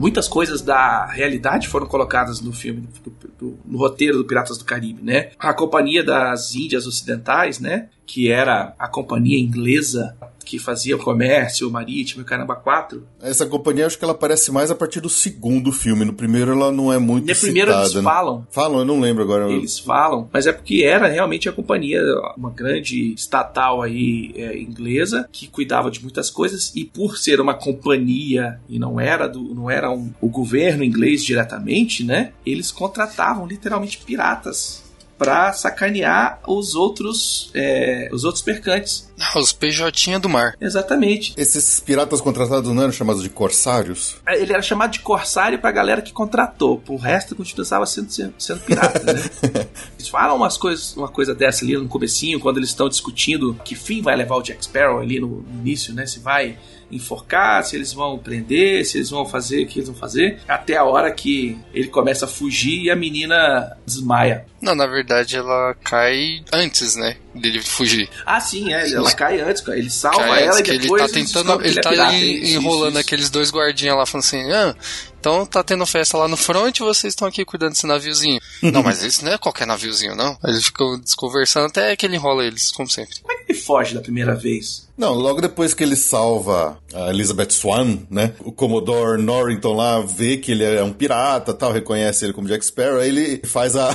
Muitas 0.00 0.26
coisas 0.26 0.62
da 0.62 1.04
realidade 1.06 1.68
foram 1.68 1.86
colocadas 1.86 2.40
no 2.40 2.52
filme, 2.54 2.88
do- 3.04 3.12
do- 3.38 3.58
no 3.66 3.78
roteiro 3.78 4.16
do 4.16 4.24
Piratas 4.24 4.56
do 4.56 4.64
Caribe, 4.64 5.02
né? 5.02 5.30
A 5.38 5.52
Companhia 5.52 6.02
das 6.02 6.54
Índias 6.54 6.86
Ocidentais, 6.86 7.60
né? 7.60 7.88
Que 8.12 8.28
era 8.30 8.74
a 8.78 8.88
companhia 8.88 9.38
inglesa 9.38 10.16
que 10.44 10.58
fazia 10.58 10.96
o 10.96 10.98
comércio 10.98 11.70
marítimo 11.70 12.22
e 12.22 12.24
caramba 12.24 12.56
4. 12.56 13.06
Essa 13.22 13.46
companhia, 13.46 13.86
acho 13.86 13.96
que 13.96 14.02
ela 14.04 14.14
aparece 14.14 14.50
mais 14.50 14.68
a 14.68 14.74
partir 14.74 15.00
do 15.00 15.08
segundo 15.08 15.70
filme. 15.70 16.04
No 16.04 16.12
primeiro, 16.12 16.50
ela 16.50 16.72
não 16.72 16.92
é 16.92 16.98
muito 16.98 17.28
No 17.28 17.36
primeiro 17.36 17.70
citada, 17.70 17.84
eles 17.84 17.94
né? 17.94 18.02
falam, 18.02 18.46
Falam, 18.50 18.78
eu 18.80 18.84
não 18.84 18.98
lembro 18.98 19.22
agora. 19.22 19.48
eles 19.48 19.78
falam, 19.78 20.28
mas 20.32 20.48
é 20.48 20.52
porque 20.52 20.82
era 20.84 21.06
realmente 21.06 21.48
a 21.48 21.52
companhia, 21.52 22.02
uma 22.36 22.50
grande 22.50 23.12
estatal 23.14 23.80
aí 23.80 24.32
é, 24.34 24.58
inglesa 24.58 25.28
que 25.30 25.46
cuidava 25.46 25.88
de 25.88 26.02
muitas 26.02 26.28
coisas 26.30 26.72
e 26.74 26.84
por 26.84 27.16
ser 27.16 27.40
uma 27.40 27.54
companhia 27.54 28.58
e 28.68 28.76
não 28.76 28.98
era 28.98 29.28
do, 29.28 29.54
não 29.54 29.70
era 29.70 29.88
um- 29.88 30.12
o 30.20 30.28
governo 30.28 30.82
inglês 30.82 31.24
diretamente, 31.24 32.02
né? 32.02 32.32
Eles 32.44 32.72
contratavam 32.72 33.46
literalmente 33.46 33.98
piratas 33.98 34.82
pra 35.20 35.52
sacanear 35.52 36.40
os 36.48 36.74
outros, 36.74 37.50
é, 37.54 38.08
os 38.10 38.24
outros 38.24 38.42
mercantes. 38.42 39.09
Os 39.34 39.52
PJ 39.52 40.18
do 40.18 40.28
mar. 40.28 40.56
Exatamente. 40.60 41.34
Esses 41.36 41.80
piratas 41.80 42.20
contratados 42.20 42.72
não 42.72 42.82
eram 42.82 42.92
chamados 42.92 43.22
de 43.22 43.28
corsários? 43.28 44.16
Ele 44.28 44.52
era 44.52 44.62
chamado 44.62 44.92
de 44.92 45.00
corsário 45.00 45.58
pra 45.58 45.70
galera 45.70 46.02
que 46.02 46.12
contratou. 46.12 46.82
O 46.88 46.96
resto 46.96 47.36
continuava 47.36 47.86
sendo, 47.86 48.10
sendo, 48.10 48.34
sendo 48.38 48.60
pirata, 48.60 49.12
né? 49.12 49.20
Eles 49.98 50.08
falam 50.08 50.36
umas 50.36 50.56
coisas, 50.56 50.96
uma 50.96 51.08
coisa 51.08 51.34
dessa 51.34 51.64
ali 51.64 51.76
no 51.76 51.88
comecinho, 51.88 52.40
quando 52.40 52.58
eles 52.58 52.70
estão 52.70 52.88
discutindo 52.88 53.54
que 53.64 53.74
fim 53.74 54.00
vai 54.00 54.16
levar 54.16 54.36
o 54.36 54.42
Jack 54.42 54.64
Sparrow 54.64 55.00
ali 55.00 55.20
no, 55.20 55.42
no 55.42 55.60
início, 55.60 55.94
né? 55.94 56.06
Se 56.06 56.20
vai 56.20 56.58
enforcar, 56.90 57.64
se 57.64 57.76
eles 57.76 57.92
vão 57.92 58.18
prender, 58.18 58.84
se 58.84 58.98
eles 58.98 59.10
vão 59.10 59.24
fazer 59.24 59.64
o 59.64 59.66
que 59.66 59.78
eles 59.78 59.88
vão 59.88 59.96
fazer, 59.96 60.40
até 60.48 60.76
a 60.76 60.84
hora 60.84 61.10
que 61.12 61.58
ele 61.72 61.88
começa 61.88 62.24
a 62.24 62.28
fugir 62.28 62.82
e 62.82 62.90
a 62.90 62.96
menina 62.96 63.76
desmaia. 63.86 64.46
Não, 64.60 64.74
na 64.74 64.86
verdade 64.86 65.36
ela 65.36 65.74
cai 65.84 66.42
antes, 66.52 66.96
né? 66.96 67.16
Dele 67.32 67.62
fugir. 67.62 68.08
Ah, 68.26 68.40
sim, 68.40 68.72
é, 68.72 68.92
ela 68.92 69.12
cai 69.12 69.40
antes, 69.40 69.66
ele 69.68 69.88
salva 69.88 70.18
Cai 70.18 70.42
ela 70.42 70.58
antes 70.58 70.74
e 70.74 70.78
depois 70.78 71.02
ele 71.02 71.12
tá 71.12 71.14
tentando. 71.14 71.58
que 71.60 71.68
Ele 71.68 71.80
tá 71.80 71.90
pirata. 71.90 72.16
Isso, 72.16 72.56
enrolando 72.56 72.88
isso, 72.88 72.90
isso. 72.90 72.98
aqueles 72.98 73.30
dois 73.30 73.50
guardinhas 73.52 73.96
lá, 73.96 74.04
falando 74.04 74.24
assim: 74.24 74.52
ah, 74.52 74.74
então 75.20 75.44
tá 75.44 75.62
tendo 75.62 75.84
festa 75.84 76.16
lá 76.16 76.26
no 76.26 76.36
front 76.36 76.78
e 76.78 76.82
vocês 76.82 77.12
estão 77.12 77.28
aqui 77.28 77.44
cuidando 77.44 77.72
desse 77.72 77.86
naviozinho. 77.86 78.40
não, 78.72 78.82
mas 78.82 79.04
esse 79.04 79.22
não 79.22 79.32
é 79.32 79.38
qualquer 79.38 79.66
naviozinho, 79.66 80.16
não. 80.16 80.36
Aí 80.42 80.50
eles 80.50 80.64
ficam 80.64 80.98
desconversando 80.98 81.66
até 81.66 81.94
que 81.94 82.06
ele 82.06 82.16
enrola 82.16 82.44
eles, 82.44 82.72
como 82.72 82.88
sempre. 82.88 83.20
Como 83.20 83.32
é 83.32 83.36
que 83.36 83.52
ele 83.52 83.58
foge 83.58 83.94
da 83.94 84.00
primeira 84.00 84.34
vez? 84.34 84.88
Não, 85.00 85.14
logo 85.14 85.40
depois 85.40 85.72
que 85.72 85.82
ele 85.82 85.96
salva 85.96 86.76
a 86.92 87.08
Elizabeth 87.08 87.52
Swan, 87.52 88.00
né? 88.10 88.34
O 88.40 88.52
Commodore 88.52 89.20
Norrington 89.22 89.72
lá 89.72 89.98
vê 90.02 90.36
que 90.36 90.52
ele 90.52 90.62
é 90.62 90.82
um 90.82 90.92
pirata 90.92 91.54
tal, 91.54 91.72
reconhece 91.72 92.26
ele 92.26 92.34
como 92.34 92.46
Jack 92.46 92.62
Sparrow, 92.66 93.00
aí 93.00 93.08
ele 93.08 93.40
faz 93.46 93.76
a, 93.76 93.90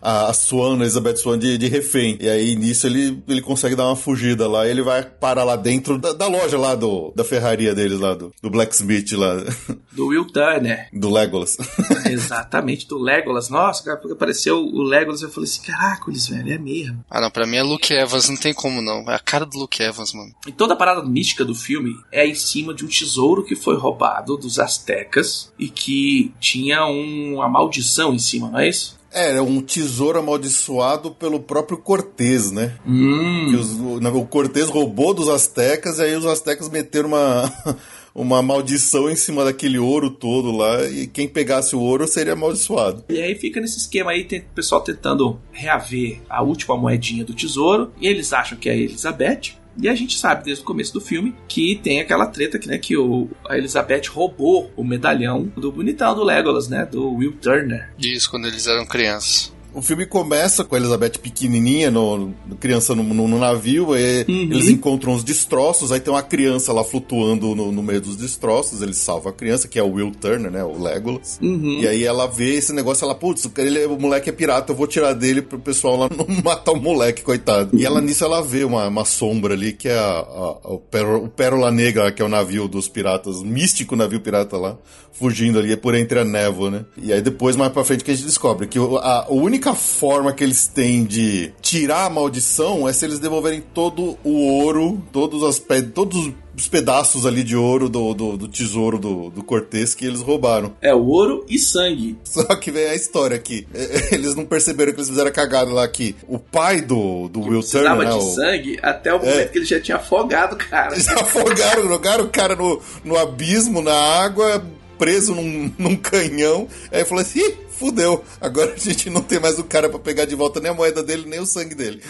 a, 0.00 0.30
a 0.30 0.32
Swan, 0.32 0.78
a 0.78 0.80
Elizabeth 0.80 1.16
Swan 1.16 1.38
de, 1.38 1.58
de 1.58 1.68
refém. 1.68 2.16
E 2.18 2.26
aí 2.30 2.56
nisso 2.56 2.86
ele, 2.86 3.22
ele 3.28 3.42
consegue 3.42 3.76
dar 3.76 3.88
uma 3.88 3.96
fugida 3.96 4.48
lá, 4.48 4.66
ele 4.66 4.80
vai 4.80 5.02
parar 5.02 5.44
lá 5.44 5.54
dentro 5.54 5.98
da, 5.98 6.14
da 6.14 6.26
loja 6.26 6.56
lá 6.56 6.74
do, 6.74 7.12
da 7.14 7.24
ferraria 7.24 7.74
deles 7.74 8.00
lá, 8.00 8.14
do, 8.14 8.32
do 8.42 8.48
Blacksmith 8.48 9.12
lá, 9.12 9.44
Do 9.92 10.06
Will 10.06 10.26
Turner. 10.58 10.88
do 10.92 11.10
Legolas. 11.10 11.56
Exatamente, 12.10 12.86
do 12.86 12.98
Legolas. 12.98 13.48
Nossa, 13.48 13.82
cara, 13.84 13.96
porque 13.96 14.12
apareceu 14.12 14.58
o 14.58 14.82
Legolas 14.82 15.22
eu 15.22 15.30
falei 15.30 15.48
assim: 15.48 15.62
caracoles, 15.62 16.26
velho, 16.28 16.52
é 16.52 16.58
mesmo. 16.58 17.04
Ah, 17.10 17.20
não, 17.20 17.30
pra 17.30 17.46
mim 17.46 17.56
é 17.56 17.62
Luke 17.62 17.92
Evans, 17.92 18.28
não 18.28 18.36
tem 18.36 18.52
como 18.54 18.80
não. 18.82 19.08
É 19.10 19.14
a 19.14 19.18
cara 19.18 19.44
do 19.46 19.58
Luke 19.58 19.82
Evans, 19.82 20.12
mano. 20.12 20.32
E 20.46 20.52
toda 20.52 20.74
a 20.74 20.76
parada 20.76 21.02
mística 21.04 21.44
do 21.44 21.54
filme 21.54 21.94
é 22.12 22.26
em 22.26 22.34
cima 22.34 22.74
de 22.74 22.84
um 22.84 22.88
tesouro 22.88 23.44
que 23.44 23.54
foi 23.56 23.76
roubado 23.76 24.36
dos 24.36 24.58
astecas 24.58 25.52
e 25.58 25.68
que 25.68 26.32
tinha 26.40 26.86
um- 26.86 27.34
uma 27.36 27.48
maldição 27.48 28.12
em 28.14 28.18
cima, 28.18 28.50
não 28.50 28.58
é 28.58 28.68
isso? 28.68 28.98
É, 29.10 29.36
é 29.36 29.40
um 29.42 29.62
tesouro 29.62 30.18
amaldiçoado 30.18 31.10
pelo 31.12 31.40
próprio 31.40 31.78
Cortez, 31.78 32.50
né? 32.50 32.76
Hum. 32.86 33.46
Que 33.48 33.56
os- 33.56 33.72
o 33.72 34.24
Cortez 34.26 34.68
roubou 34.68 35.14
dos 35.14 35.28
astecas 35.30 35.98
e 35.98 36.02
aí 36.02 36.14
os 36.14 36.26
astecas 36.26 36.68
meteram 36.68 37.08
uma, 37.08 37.50
uma 38.18 38.42
maldição 38.42 39.08
em 39.08 39.14
cima 39.14 39.44
daquele 39.44 39.78
ouro 39.78 40.10
todo 40.10 40.50
lá 40.50 40.84
e 40.88 41.06
quem 41.06 41.28
pegasse 41.28 41.76
o 41.76 41.80
ouro 41.80 42.06
seria 42.06 42.32
amaldiçoado. 42.32 43.04
E 43.08 43.22
aí 43.22 43.36
fica 43.36 43.60
nesse 43.60 43.78
esquema 43.78 44.10
aí, 44.10 44.24
tem 44.24 44.40
o 44.40 44.54
pessoal 44.54 44.80
tentando 44.80 45.40
reaver 45.52 46.20
a 46.28 46.42
última 46.42 46.76
moedinha 46.76 47.24
do 47.24 47.32
tesouro, 47.32 47.92
e 48.00 48.08
eles 48.08 48.32
acham 48.32 48.58
que 48.58 48.68
é 48.68 48.72
a 48.72 48.76
Elizabeth. 48.76 49.56
E 49.80 49.88
a 49.88 49.94
gente 49.94 50.18
sabe 50.18 50.44
desde 50.44 50.62
o 50.64 50.66
começo 50.66 50.92
do 50.92 51.00
filme 51.00 51.32
que 51.46 51.76
tem 51.80 52.00
aquela 52.00 52.26
treta 52.26 52.58
que, 52.58 52.66
né, 52.66 52.78
que 52.78 52.96
o, 52.96 53.28
a 53.48 53.56
Elizabeth 53.56 54.08
roubou 54.10 54.72
o 54.76 54.82
medalhão 54.82 55.44
do 55.56 55.70
bonitão 55.70 56.16
do 56.16 56.24
Legolas, 56.24 56.68
né? 56.68 56.84
Do 56.84 57.12
Will 57.14 57.34
Turner. 57.40 57.88
Isso, 57.96 58.28
quando 58.28 58.48
eles 58.48 58.66
eram 58.66 58.84
crianças. 58.84 59.52
O 59.78 59.82
filme 59.82 60.06
começa 60.06 60.64
com 60.64 60.74
a 60.74 60.78
Elizabeth 60.78 61.18
pequenininha, 61.22 61.90
no, 61.90 62.16
no- 62.46 62.56
criança 62.58 62.94
no, 62.94 63.02
no- 63.02 63.28
no 63.28 63.38
navio, 63.38 63.96
e 63.96 64.24
Uhum. 64.28 64.50
eles 64.52 64.68
encontram 64.68 65.12
os 65.14 65.22
destroços, 65.22 65.92
aí 65.92 66.00
tem 66.00 66.12
uma 66.12 66.22
criança 66.22 66.72
lá 66.72 66.82
flutuando 66.82 67.54
no, 67.54 67.70
meio 67.82 68.00
dos 68.00 68.16
destroços, 68.16 68.82
eles 68.82 68.96
salvam 68.98 69.30
a 69.30 69.34
criança, 69.34 69.68
que 69.68 69.78
é 69.78 69.82
o 69.82 69.92
Will 69.92 70.10
Turner, 70.10 70.50
né, 70.50 70.64
o 70.64 70.82
Legolas. 70.82 71.38
Uhum. 71.42 71.78
E 71.80 71.86
aí 71.86 72.04
ela 72.04 72.26
vê 72.26 72.54
esse 72.56 72.72
negócio, 72.72 73.04
ela, 73.04 73.14
putz, 73.14 73.48
ele, 73.56 73.86
o 73.86 73.98
moleque 73.98 74.28
é 74.28 74.32
pirata, 74.32 74.72
eu 74.72 74.76
vou 74.76 74.86
tirar 74.86 75.12
dele 75.12 75.42
pro 75.42 75.58
pessoal 75.58 75.96
lá 75.96 76.08
não 76.14 76.26
matar 76.42 76.72
o 76.72 76.80
moleque, 76.80 77.22
coitado. 77.22 77.76
E 77.78 77.86
ela 77.86 78.00
nisso 78.00 78.24
ela 78.24 78.42
vê 78.42 78.64
uma, 78.64 78.88
uma 78.88 79.04
sombra 79.04 79.54
ali, 79.54 79.72
que 79.72 79.88
é 79.88 79.98
a, 79.98 80.10
a- 80.18 80.58
o, 80.64 80.78
Pérola, 80.78 81.18
o 81.18 81.28
Pérola 81.28 81.70
Negra, 81.70 82.10
que 82.10 82.20
é 82.20 82.24
o 82.24 82.28
navio 82.28 82.66
dos 82.66 82.88
piratas, 82.88 83.36
o 83.36 83.44
místico 83.44 83.94
navio 83.94 84.20
pirata 84.20 84.56
lá, 84.56 84.76
fugindo 85.12 85.58
ali 85.58 85.76
por 85.76 85.94
entre 85.94 86.18
a 86.20 86.24
névoa, 86.24 86.70
né? 86.70 86.84
E 87.00 87.12
aí 87.12 87.20
depois, 87.20 87.56
mais 87.56 87.72
pra 87.72 87.84
frente, 87.84 88.04
que 88.04 88.10
a 88.10 88.14
gente 88.14 88.26
descobre 88.26 88.66
que 88.66 88.78
a, 88.78 89.26
a 89.28 89.32
única 89.32 89.67
forma 89.74 90.32
que 90.32 90.42
eles 90.44 90.66
têm 90.66 91.04
de 91.04 91.52
tirar 91.60 92.04
a 92.06 92.10
maldição 92.10 92.88
é 92.88 92.92
se 92.92 93.04
eles 93.04 93.18
devolverem 93.18 93.62
todo 93.74 94.18
o 94.24 94.30
ouro, 94.62 95.02
todos, 95.12 95.42
as, 95.42 95.62
todos 95.94 96.32
os 96.56 96.68
pedaços 96.68 97.24
ali 97.24 97.44
de 97.44 97.54
ouro 97.56 97.88
do, 97.88 98.12
do, 98.14 98.36
do 98.36 98.48
tesouro 98.48 98.98
do, 98.98 99.30
do 99.30 99.42
Cortez 99.44 99.94
que 99.94 100.04
eles 100.04 100.20
roubaram. 100.20 100.74
É 100.80 100.92
ouro 100.94 101.44
e 101.48 101.58
sangue. 101.58 102.16
Só 102.24 102.42
que 102.56 102.70
vem 102.70 102.86
a 102.88 102.94
história 102.94 103.36
aqui. 103.36 103.66
É, 103.72 104.14
Eles 104.14 104.34
não 104.34 104.44
perceberam 104.44 104.92
que 104.92 104.98
eles 104.98 105.08
fizeram 105.08 105.28
a 105.28 105.32
cagada 105.32 105.70
lá 105.72 105.86
que 105.86 106.16
o 106.26 106.38
pai 106.38 106.80
do, 106.80 107.28
do 107.28 107.40
Will 107.40 107.62
Turner, 107.62 107.94
Precisava 107.96 108.04
né? 108.04 108.10
de 108.10 108.16
o- 108.16 108.20
sangue 108.34 108.78
até 108.82 109.14
o 109.14 109.18
momento 109.18 109.38
É. 109.38 109.44
que 109.46 109.58
ele 109.58 109.66
já 109.66 109.80
tinha 109.80 109.96
afogado 109.98 110.54
o 110.54 110.58
cara. 110.58 110.94
Eles 110.94 111.08
afogaram, 111.08 111.86
jogaram 111.88 112.24
o 112.24 112.28
cara 112.28 112.56
no, 112.56 112.80
no 113.04 113.16
abismo, 113.16 113.80
na 113.80 113.94
água, 113.94 114.64
preso 114.98 115.34
num, 115.36 115.72
num 115.78 115.94
canhão. 115.96 116.66
Aí 116.90 117.04
falou 117.04 117.22
assim: 117.22 117.52
fudeu. 117.78 118.24
Agora 118.40 118.72
a 118.74 118.76
gente 118.76 119.08
não 119.08 119.22
tem 119.22 119.38
mais 119.40 119.58
o 119.58 119.64
cara 119.64 119.88
pra 119.88 119.98
pegar 119.98 120.24
de 120.24 120.34
volta 120.34 120.60
nem 120.60 120.70
a 120.70 120.74
moeda 120.74 121.02
dele, 121.02 121.24
nem 121.26 121.40
o 121.40 121.46
sangue 121.46 121.74
dele. 121.74 122.00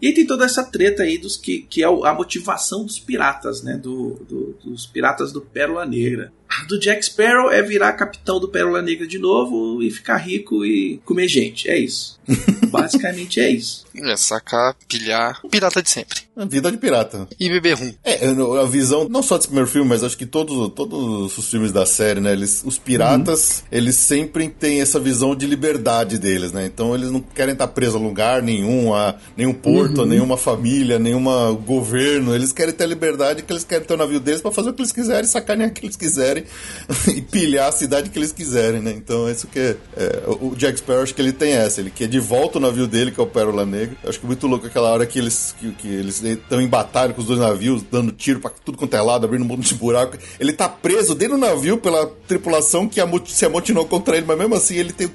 E 0.00 0.06
aí 0.06 0.14
tem 0.14 0.26
toda 0.26 0.44
essa 0.46 0.64
treta 0.64 1.02
aí 1.02 1.18
dos 1.18 1.36
que, 1.36 1.62
que 1.62 1.82
é 1.82 1.86
a 1.86 2.14
motivação 2.14 2.84
dos 2.86 2.98
piratas, 2.98 3.62
né? 3.62 3.76
Do, 3.76 4.14
do- 4.28 4.56
dos 4.64 4.86
piratas 4.86 5.30
do 5.32 5.40
Pérola 5.42 5.84
Negra. 5.84 6.32
A 6.50 6.64
Do 6.64 6.80
Jack 6.80 7.04
Sparrow 7.04 7.50
é 7.50 7.62
virar 7.62 7.92
capitão 7.92 8.40
do 8.40 8.48
Pérola 8.48 8.82
Negra 8.82 9.06
de 9.06 9.18
novo 9.18 9.80
e 9.80 9.90
ficar 9.90 10.16
rico 10.16 10.66
e 10.66 11.00
comer 11.04 11.28
gente. 11.28 11.70
É 11.70 11.78
isso. 11.78 12.18
Basicamente 12.70 13.40
é 13.40 13.50
isso. 13.50 13.84
É 13.94 14.16
sacar, 14.16 14.74
pilhar. 14.88 15.40
Pirata 15.48 15.82
de 15.82 15.90
sempre. 15.90 16.20
A 16.36 16.44
vida 16.44 16.70
de 16.70 16.78
pirata. 16.78 17.28
E 17.38 17.48
beber 17.48 17.74
rum. 17.74 17.92
É, 18.02 18.26
a 18.26 18.64
visão, 18.64 19.08
não 19.08 19.22
só 19.22 19.36
desse 19.36 19.48
primeiro 19.48 19.68
filme, 19.68 19.88
mas 19.88 20.02
acho 20.02 20.16
que 20.16 20.24
todos, 20.24 20.72
todos 20.74 21.36
os 21.36 21.50
filmes 21.50 21.70
da 21.70 21.84
série, 21.84 22.20
né? 22.20 22.32
Eles, 22.32 22.62
os 22.64 22.78
piratas, 22.78 23.62
eles 23.70 23.96
sempre 23.96 24.48
têm 24.48 24.80
essa 24.80 24.98
visão 24.98 25.36
de 25.36 25.46
liberdade 25.46 26.18
deles, 26.18 26.50
né? 26.50 26.64
Então 26.64 26.94
eles 26.94 27.10
não 27.10 27.20
querem 27.20 27.52
estar 27.52 27.68
presos 27.68 27.96
a 27.96 27.98
lugar 27.98 28.42
nenhum, 28.42 28.94
a 28.94 29.16
nenhum 29.36 29.52
porto, 29.52 30.02
a 30.02 30.06
nenhuma 30.06 30.36
família, 30.36 30.98
nenhuma 30.98 31.52
governo. 31.52 32.34
Eles 32.34 32.52
querem 32.52 32.72
ter 32.72 32.84
a 32.84 32.88
liberdade 32.88 33.42
que 33.42 33.52
eles 33.52 33.64
querem 33.64 33.86
ter 33.86 33.94
o 33.94 33.98
navio 33.98 34.20
deles 34.20 34.40
pra 34.40 34.50
fazer 34.50 34.70
o 34.70 34.72
que 34.72 34.80
eles 34.80 34.92
quiserem, 34.92 35.26
sacanear 35.26 35.70
o 35.70 35.72
que 35.72 35.84
eles 35.84 35.96
quiserem 35.96 36.39
e 37.08 37.20
pilhar 37.20 37.68
a 37.68 37.72
cidade 37.72 38.10
que 38.10 38.18
eles 38.18 38.32
quiserem, 38.32 38.80
né? 38.80 38.92
Então 38.92 39.28
é 39.28 39.32
isso 39.32 39.46
que 39.46 39.58
é, 39.58 39.76
é, 39.96 40.22
o 40.26 40.54
Jack 40.56 40.78
Sparrow 40.78 41.02
acho 41.02 41.14
que 41.14 41.22
ele 41.22 41.32
tem 41.32 41.52
essa, 41.52 41.80
ele 41.80 41.90
quer 41.90 42.08
de 42.08 42.18
volta 42.18 42.58
o 42.58 42.60
navio 42.60 42.86
dele, 42.86 43.10
que 43.10 43.20
é 43.20 43.22
o 43.22 43.26
Pérola 43.26 43.64
Negra. 43.66 43.96
Eu 44.02 44.10
acho 44.10 44.18
que 44.18 44.26
é 44.26 44.28
muito 44.28 44.46
louco 44.46 44.66
aquela 44.66 44.90
hora 44.90 45.06
que 45.06 45.18
eles 45.18 45.54
que, 45.58 45.72
que 45.72 45.88
eles 45.88 46.22
estão 46.22 46.60
em 46.60 46.68
batalha 46.68 47.12
com 47.12 47.20
os 47.20 47.26
dois 47.26 47.38
navios, 47.38 47.82
dando 47.90 48.12
tiro 48.12 48.40
pra 48.40 48.50
tudo 48.64 48.78
quanto 48.78 48.94
é 48.94 49.00
lado, 49.00 49.24
abrindo 49.24 49.42
um 49.42 49.48
monte 49.48 49.68
de 49.68 49.74
buraco. 49.74 50.16
Ele 50.38 50.52
tá 50.52 50.68
preso 50.68 51.14
dentro 51.14 51.36
do 51.36 51.40
navio 51.40 51.78
pela 51.78 52.06
tripulação 52.26 52.88
que 52.88 53.00
se 53.26 53.46
amotinou 53.46 53.86
contra 53.86 54.16
ele, 54.16 54.26
mas 54.26 54.38
mesmo 54.38 54.54
assim 54.54 54.76
ele 54.76 54.92
tem 54.92 55.08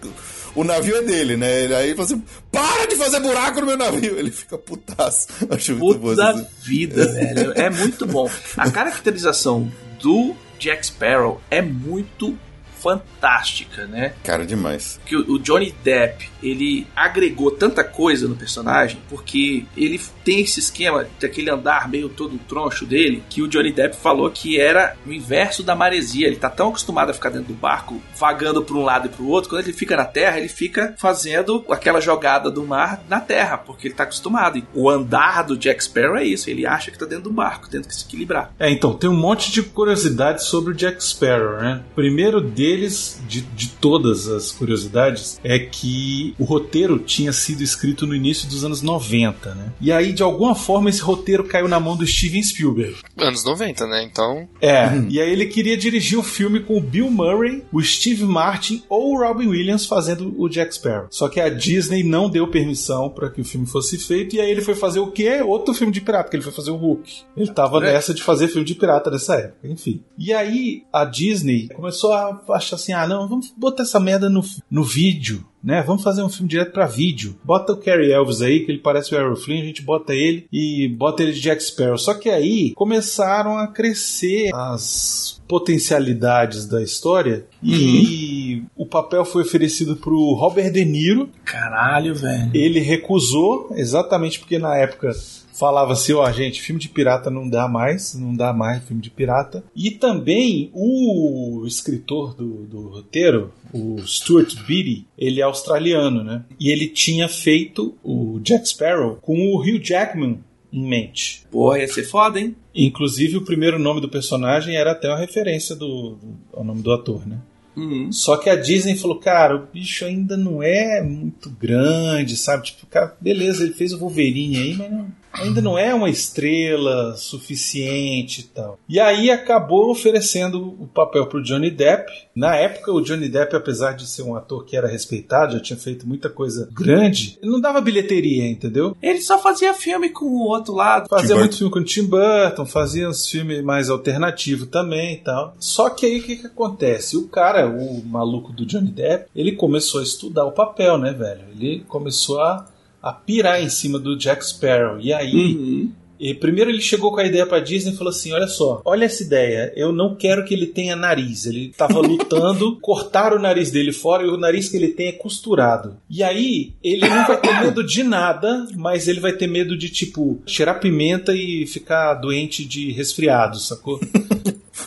o 0.55 0.63
navio 0.63 0.95
é 0.95 1.01
dele, 1.01 1.35
né? 1.35 1.63
Ele 1.63 1.75
aí 1.75 1.91
fala 1.91 2.05
assim: 2.05 2.23
para 2.49 2.85
de 2.87 2.95
fazer 2.95 3.19
buraco 3.19 3.59
no 3.59 3.67
meu 3.67 3.77
navio! 3.77 4.15
Ele 4.17 4.31
fica 4.31 4.57
putaço. 4.57 5.27
Acho 5.49 5.75
muito 5.75 5.99
bom 5.99 6.09
Puta 6.09 6.47
vida, 6.63 7.05
velho. 7.07 7.51
É 7.55 7.69
muito 7.69 8.05
bom. 8.05 8.29
A 8.55 8.69
caracterização 8.71 9.69
do 10.01 10.33
Jack 10.59 10.85
Sparrow 10.85 11.41
é 11.49 11.61
muito 11.61 12.37
fantástica, 12.85 13.85
né? 13.85 14.13
Cara, 14.23 14.45
demais. 14.45 14.99
que 15.05 15.15
o 15.15 15.35
o 15.35 15.39
Johnny 15.39 15.75
Depp 15.83 16.29
ele 16.41 16.87
agregou 16.95 17.51
tanta 17.51 17.83
coisa 17.83 18.27
no 18.27 18.35
personagem 18.35 18.99
porque 19.09 19.65
ele 19.75 19.99
tem 20.23 20.41
esse 20.41 20.59
esquema 20.59 21.07
daquele 21.19 21.49
andar 21.49 21.89
meio 21.89 22.09
todo 22.09 22.39
troncho 22.47 22.85
dele 22.85 23.23
que 23.29 23.41
o 23.41 23.47
Johnny 23.47 23.71
Depp 23.71 23.95
falou 23.95 24.29
que 24.29 24.59
era 24.59 24.95
o 25.05 25.11
inverso 25.11 25.63
da 25.63 25.75
maresia. 25.75 26.27
Ele 26.27 26.35
tá 26.35 26.49
tão 26.49 26.69
acostumado 26.69 27.09
a 27.09 27.13
ficar 27.13 27.29
dentro 27.29 27.47
do 27.47 27.53
barco, 27.53 28.01
vagando 28.17 28.63
para 28.63 28.75
um 28.75 28.83
lado 28.83 29.07
e 29.07 29.09
para 29.09 29.23
o 29.23 29.27
outro, 29.27 29.49
quando 29.49 29.63
ele 29.63 29.73
fica 29.73 29.97
na 29.97 30.05
terra, 30.05 30.37
ele 30.37 30.47
fica 30.47 30.95
fazendo 30.97 31.65
aquela 31.69 31.99
jogada 31.99 32.49
do 32.51 32.63
mar 32.63 33.03
na 33.09 33.19
terra, 33.19 33.57
porque 33.57 33.87
ele 33.87 33.95
tá 33.95 34.03
acostumado. 34.03 34.57
E 34.57 34.63
o 34.73 34.89
andar 34.89 35.43
do 35.43 35.57
Jack 35.57 35.83
Sparrow 35.83 36.17
é 36.17 36.23
isso, 36.23 36.49
ele 36.49 36.65
acha 36.65 36.91
que 36.91 36.99
tá 36.99 37.05
dentro 37.05 37.25
do 37.25 37.31
barco, 37.31 37.69
tendo 37.69 37.87
que 37.87 37.95
se 37.95 38.05
equilibrar. 38.05 38.53
É, 38.59 38.69
então, 38.69 38.93
tem 38.93 39.09
um 39.09 39.15
monte 39.15 39.51
de 39.51 39.63
curiosidades 39.63 40.45
sobre 40.45 40.71
o 40.71 40.75
Jack 40.75 41.03
Sparrow, 41.03 41.57
né? 41.57 41.83
Primeiro 41.95 42.39
deles, 42.75 43.21
de, 43.27 43.41
de 43.41 43.69
todas 43.69 44.27
as 44.27 44.51
curiosidades, 44.51 45.39
é 45.43 45.57
que 45.57 46.35
o 46.37 46.43
roteiro 46.43 46.99
tinha 46.99 47.31
sido 47.31 47.63
escrito 47.63 48.05
no 48.05 48.13
início 48.13 48.47
dos 48.47 48.63
anos 48.63 48.81
90, 48.81 49.55
né? 49.55 49.73
E 49.79 49.91
aí, 49.91 50.11
de 50.11 50.21
alguma 50.21 50.53
forma, 50.53 50.89
esse 50.89 51.01
roteiro 51.01 51.43
caiu 51.43 51.67
na 51.67 51.79
mão 51.79 51.95
do 51.95 52.05
Steven 52.05 52.43
Spielberg. 52.43 52.97
Anos 53.17 53.43
90, 53.43 53.87
né? 53.87 54.03
Então. 54.03 54.47
É, 54.61 54.85
e 55.09 55.19
aí 55.19 55.31
ele 55.31 55.45
queria 55.45 55.77
dirigir 55.77 56.19
o 56.19 56.23
filme 56.23 56.59
com 56.59 56.77
o 56.77 56.81
Bill 56.81 57.09
Murray, 57.09 57.63
o 57.71 57.81
Steve 57.81 58.25
Martin 58.25 58.83
ou 58.89 59.13
o 59.13 59.19
Robin 59.19 59.47
Williams 59.47 59.85
fazendo 59.85 60.33
o 60.37 60.49
Jack 60.49 60.75
Sparrow. 60.75 61.07
Só 61.09 61.29
que 61.29 61.39
a 61.39 61.49
Disney 61.49 62.03
não 62.03 62.29
deu 62.29 62.47
permissão 62.47 63.09
para 63.09 63.29
que 63.29 63.41
o 63.41 63.45
filme 63.45 63.65
fosse 63.65 63.97
feito, 63.97 64.35
e 64.35 64.41
aí 64.41 64.51
ele 64.51 64.61
foi 64.61 64.75
fazer 64.75 64.99
o 64.99 65.11
quê? 65.11 65.41
Outro 65.41 65.73
filme 65.73 65.93
de 65.93 66.01
pirata, 66.01 66.29
que 66.29 66.35
ele 66.35 66.43
foi 66.43 66.53
fazer 66.53 66.71
o 66.71 66.75
Hulk. 66.75 67.23
Ele 67.37 67.51
tava 67.51 67.79
nessa 67.79 68.13
de 68.13 68.23
fazer 68.23 68.47
filme 68.47 68.65
de 68.65 68.75
pirata 68.75 69.09
nessa 69.09 69.35
época, 69.35 69.67
enfim. 69.67 70.03
E 70.17 70.33
aí 70.33 70.83
a 70.91 71.05
Disney 71.05 71.69
começou 71.69 72.13
a 72.13 72.54
achar 72.57 72.75
assim: 72.75 72.93
ah, 72.93 73.07
não, 73.07 73.27
vamos 73.27 73.53
botar 73.57 73.83
essa 73.83 73.99
merda 73.99 74.29
no, 74.29 74.43
no 74.69 74.83
vídeo. 74.83 75.45
Né, 75.63 75.81
vamos 75.81 76.03
fazer 76.03 76.21
um 76.21 76.29
filme 76.29 76.47
direto 76.47 76.71
pra 76.73 76.85
vídeo. 76.85 77.35
Bota 77.43 77.73
o 77.73 77.77
Cary 77.77 78.11
Elves 78.11 78.39
aí, 78.39 78.63
que 78.63 78.71
ele 78.71 78.77
parece 78.77 79.15
o 79.15 79.17
Errol 79.17 79.35
Flynn, 79.35 79.61
a 79.63 79.65
gente 79.65 79.81
bota 79.81 80.13
ele 80.13 80.47
e 80.53 80.87
bota 80.87 81.23
ele 81.23 81.31
de 81.31 81.41
Jack 81.41 81.63
Sparrow. 81.63 81.97
Só 81.97 82.13
que 82.13 82.29
aí 82.29 82.71
começaram 82.75 83.57
a 83.57 83.67
crescer 83.67 84.51
as 84.53 85.41
potencialidades 85.47 86.67
da 86.67 86.83
história 86.83 87.47
e 87.63 88.63
o 88.75 88.85
papel 88.85 89.25
foi 89.25 89.41
oferecido 89.41 89.95
pro 89.95 90.33
Robert 90.33 90.71
De 90.71 90.85
Niro. 90.85 91.31
Caralho, 91.43 92.13
velho. 92.13 92.51
Ele 92.53 92.79
recusou, 92.79 93.69
exatamente 93.71 94.39
porque 94.39 94.59
na 94.59 94.77
época 94.77 95.11
falava 95.57 95.93
assim, 95.93 96.13
ó, 96.13 96.29
gente, 96.31 96.61
filme 96.61 96.79
de 96.81 96.89
pirata 96.89 97.29
não 97.29 97.47
dá 97.49 97.67
mais, 97.67 98.13
não 98.15 98.35
dá 98.35 98.51
mais 98.53 98.83
filme 98.83 99.01
de 99.01 99.09
pirata. 99.09 99.63
E 99.75 99.91
também 99.91 100.69
o 100.73 101.63
escritor 101.67 102.35
do, 102.35 102.65
do 102.65 102.89
roteiro, 102.89 103.53
o 103.73 103.97
Stuart 104.05 104.55
Beatty, 104.67 105.05
ele 105.17 105.39
é 105.39 105.43
australiano, 105.43 106.23
né? 106.23 106.43
E 106.59 106.69
ele 106.69 106.87
tinha 106.87 107.27
feito 107.27 107.95
o 108.03 108.39
Jack 108.41 108.67
Sparrow 108.69 109.17
com 109.21 109.37
o 109.37 109.59
Hugh 109.61 109.79
Jackman 109.83 110.39
em 110.73 110.87
mente. 110.87 111.43
Porra, 111.51 111.79
ia 111.79 111.87
ser 111.87 112.03
foda, 112.03 112.39
hein? 112.39 112.55
Inclusive, 112.73 113.37
o 113.37 113.45
primeiro 113.45 113.79
nome 113.79 114.01
do 114.01 114.09
personagem 114.09 114.75
era 114.75 114.91
até 114.91 115.07
uma 115.07 115.17
referência 115.19 115.75
do, 115.75 116.15
do- 116.15 116.37
ao 116.53 116.63
nome 116.63 116.81
do 116.81 116.91
ator, 116.91 117.25
né? 117.25 117.37
Uhum. 117.77 118.09
Só 118.11 118.37
que 118.37 118.49
a 118.49 118.55
Disney 118.55 118.95
falou, 118.95 119.17
cara, 119.19 119.55
o 119.55 119.67
bicho 119.67 120.05
ainda 120.05 120.37
não 120.37 120.63
é 120.63 121.01
muito 121.01 121.49
grande, 121.49 122.37
sabe? 122.37 122.63
Tipo, 122.67 122.85
cara, 122.87 123.15
beleza, 123.19 123.63
ele 123.63 123.73
fez 123.73 123.91
o 123.93 123.99
Wolverine 123.99 124.57
aí, 124.57 124.73
mas 124.75 124.91
não- 124.91 125.07
ainda 125.39 125.61
não 125.61 125.77
é 125.77 125.93
uma 125.93 126.09
estrela 126.09 127.15
suficiente 127.15 128.41
e 128.41 128.43
tal. 128.43 128.79
E 128.87 128.99
aí 128.99 129.29
acabou 129.29 129.91
oferecendo 129.91 130.75
o 130.79 130.87
papel 130.87 131.27
pro 131.27 131.43
Johnny 131.43 131.69
Depp. 131.69 132.11
Na 132.35 132.55
época, 132.55 132.91
o 132.91 133.01
Johnny 133.01 133.29
Depp, 133.29 133.55
apesar 133.55 133.93
de 133.93 134.07
ser 134.07 134.23
um 134.23 134.35
ator 134.35 134.65
que 134.65 134.75
era 134.75 134.87
respeitado, 134.87 135.53
já 135.53 135.59
tinha 135.59 135.77
feito 135.77 136.07
muita 136.07 136.29
coisa 136.29 136.69
grande, 136.71 137.37
ele 137.41 137.51
não 137.51 137.61
dava 137.61 137.81
bilheteria, 137.81 138.47
entendeu? 138.47 138.95
Ele 139.01 139.21
só 139.21 139.39
fazia 139.41 139.73
filme 139.73 140.09
com 140.09 140.25
o 140.25 140.47
outro 140.47 140.73
lado. 140.73 141.07
Fazia 141.09 141.35
Tim 141.35 141.39
muito 141.39 141.57
filme 141.57 141.71
com 141.71 141.79
o 141.79 141.83
Tim 141.83 142.05
Burton, 142.05 142.65
fazia 142.65 143.09
uns 143.09 143.27
filmes 143.29 143.63
mais 143.63 143.89
alternativos 143.89 144.67
também 144.67 145.13
e 145.13 145.17
tal. 145.17 145.55
Só 145.59 145.89
que 145.89 146.05
aí 146.05 146.19
o 146.19 146.23
que, 146.23 146.35
que 146.35 146.47
acontece? 146.47 147.17
O 147.17 147.27
cara, 147.27 147.67
o 147.67 148.03
maluco 148.05 148.51
do 148.51 148.65
Johnny 148.65 148.91
Depp, 148.91 149.29
ele 149.35 149.53
começou 149.53 149.99
a 149.99 150.03
estudar 150.03 150.45
o 150.45 150.51
papel, 150.51 150.97
né, 150.97 151.11
velho? 151.11 151.41
Ele 151.51 151.83
começou 151.87 152.41
a, 152.41 152.65
a 153.05 153.13
pirar 153.13 153.61
em 153.61 153.69
cima 153.69 153.99
do 153.99 154.17
Jack 154.17 154.45
Sparrow. 154.45 154.99
E 154.99 155.13
aí, 155.13 155.33
Uhum. 155.33 155.91
e 156.19 156.33
primeiro 156.33 156.71
ele 156.71 156.81
chegou 156.81 157.11
com 157.11 157.19
a 157.19 157.25
ideia 157.25 157.45
pra 157.45 157.59
Disney 157.59 157.93
e 157.93 157.97
falou 157.97 158.09
assim: 158.11 158.31
Olha 158.33 158.47
só, 158.47 158.81
olha 158.83 159.05
essa 159.05 159.21
ideia, 159.23 159.71
eu 159.75 159.91
não 159.91 160.15
quero 160.15 160.43
que 160.45 160.53
ele 160.53 160.65
tenha 160.67 160.95
nariz. 160.95 161.45
Ele 161.45 161.71
tava 161.77 161.99
lutando, 162.01 162.77
cortaram 162.81 163.37
o 163.37 163.41
nariz 163.41 163.69
dele 163.69 163.91
fora 163.91 164.23
e 164.23 164.27
o 164.27 164.37
nariz 164.37 164.69
que 164.69 164.77
ele 164.77 164.87
tem 164.89 165.07
é 165.07 165.11
costurado. 165.11 165.97
E 166.09 166.23
aí, 166.23 166.73
ele 166.83 167.07
não 167.07 167.27
vai 167.27 167.39
ter 167.39 167.61
medo 167.61 167.83
de 167.85 168.01
nada, 168.03 168.65
mas 168.75 169.07
ele 169.07 169.19
vai 169.19 169.33
ter 169.33 169.47
medo 169.47 169.77
de, 169.77 169.89
tipo, 169.89 170.41
cheirar 170.47 170.79
pimenta 170.79 171.33
e 171.35 171.67
ficar 171.67 172.15
doente 172.15 172.65
de 172.65 172.91
resfriado, 172.91 173.59
sacou? 173.59 173.99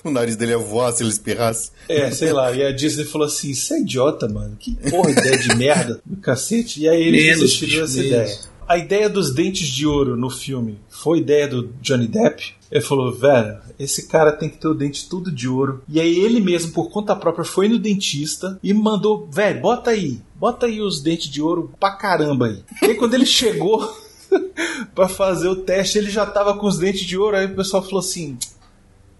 O 0.08 0.12
nariz 0.12 0.36
dele 0.36 0.52
ia 0.52 0.58
voar 0.58 0.92
se 0.92 1.02
ele 1.02 1.10
espirrasse. 1.10 1.70
É, 1.88 2.10
sei 2.10 2.32
lá. 2.32 2.52
E 2.52 2.62
a 2.64 2.72
Disney 2.72 3.04
falou 3.04 3.26
assim: 3.26 3.50
Isso 3.50 3.72
é 3.74 3.80
idiota, 3.80 4.28
mano. 4.28 4.56
Que 4.58 4.74
porra, 4.90 5.10
ideia 5.10 5.38
de 5.38 5.54
merda 5.56 6.00
do 6.06 6.16
cacete. 6.16 6.80
E 6.82 6.88
aí 6.88 7.02
eles 7.02 7.22
Menos, 7.24 7.40
desistiram 7.40 7.82
dessa 7.82 7.94
menos. 7.96 8.10
ideia. 8.10 8.38
A 8.66 8.76
ideia 8.76 9.08
dos 9.08 9.32
dentes 9.32 9.66
de 9.68 9.86
ouro 9.86 10.14
no 10.14 10.28
filme 10.28 10.78
foi 10.90 11.18
ideia 11.20 11.48
do 11.48 11.70
Johnny 11.80 12.06
Depp. 12.06 12.54
Ele 12.70 12.82
falou, 12.82 13.10
velho, 13.14 13.56
esse 13.78 14.06
cara 14.08 14.30
tem 14.30 14.46
que 14.50 14.58
ter 14.58 14.68
o 14.68 14.74
dente 14.74 15.08
tudo 15.08 15.32
de 15.32 15.48
ouro. 15.48 15.82
E 15.88 15.98
aí 15.98 16.18
ele 16.18 16.38
mesmo, 16.38 16.72
por 16.72 16.90
conta 16.90 17.16
própria, 17.16 17.46
foi 17.46 17.66
no 17.66 17.78
dentista 17.78 18.58
e 18.62 18.74
mandou, 18.74 19.26
velho, 19.32 19.58
bota 19.62 19.88
aí, 19.90 20.20
bota 20.34 20.66
aí 20.66 20.82
os 20.82 21.00
dentes 21.00 21.30
de 21.30 21.40
ouro 21.40 21.72
pra 21.80 21.92
caramba 21.92 22.44
aí. 22.48 22.62
E 22.82 22.86
aí 22.86 22.94
quando 22.94 23.14
ele 23.14 23.24
chegou 23.26 23.90
pra 24.94 25.08
fazer 25.08 25.48
o 25.48 25.56
teste, 25.56 25.96
ele 25.96 26.10
já 26.10 26.26
tava 26.26 26.54
com 26.58 26.66
os 26.66 26.76
dentes 26.76 27.06
de 27.06 27.16
ouro. 27.16 27.38
Aí 27.38 27.46
o 27.46 27.56
pessoal 27.56 27.82
falou 27.82 28.00
assim: 28.00 28.36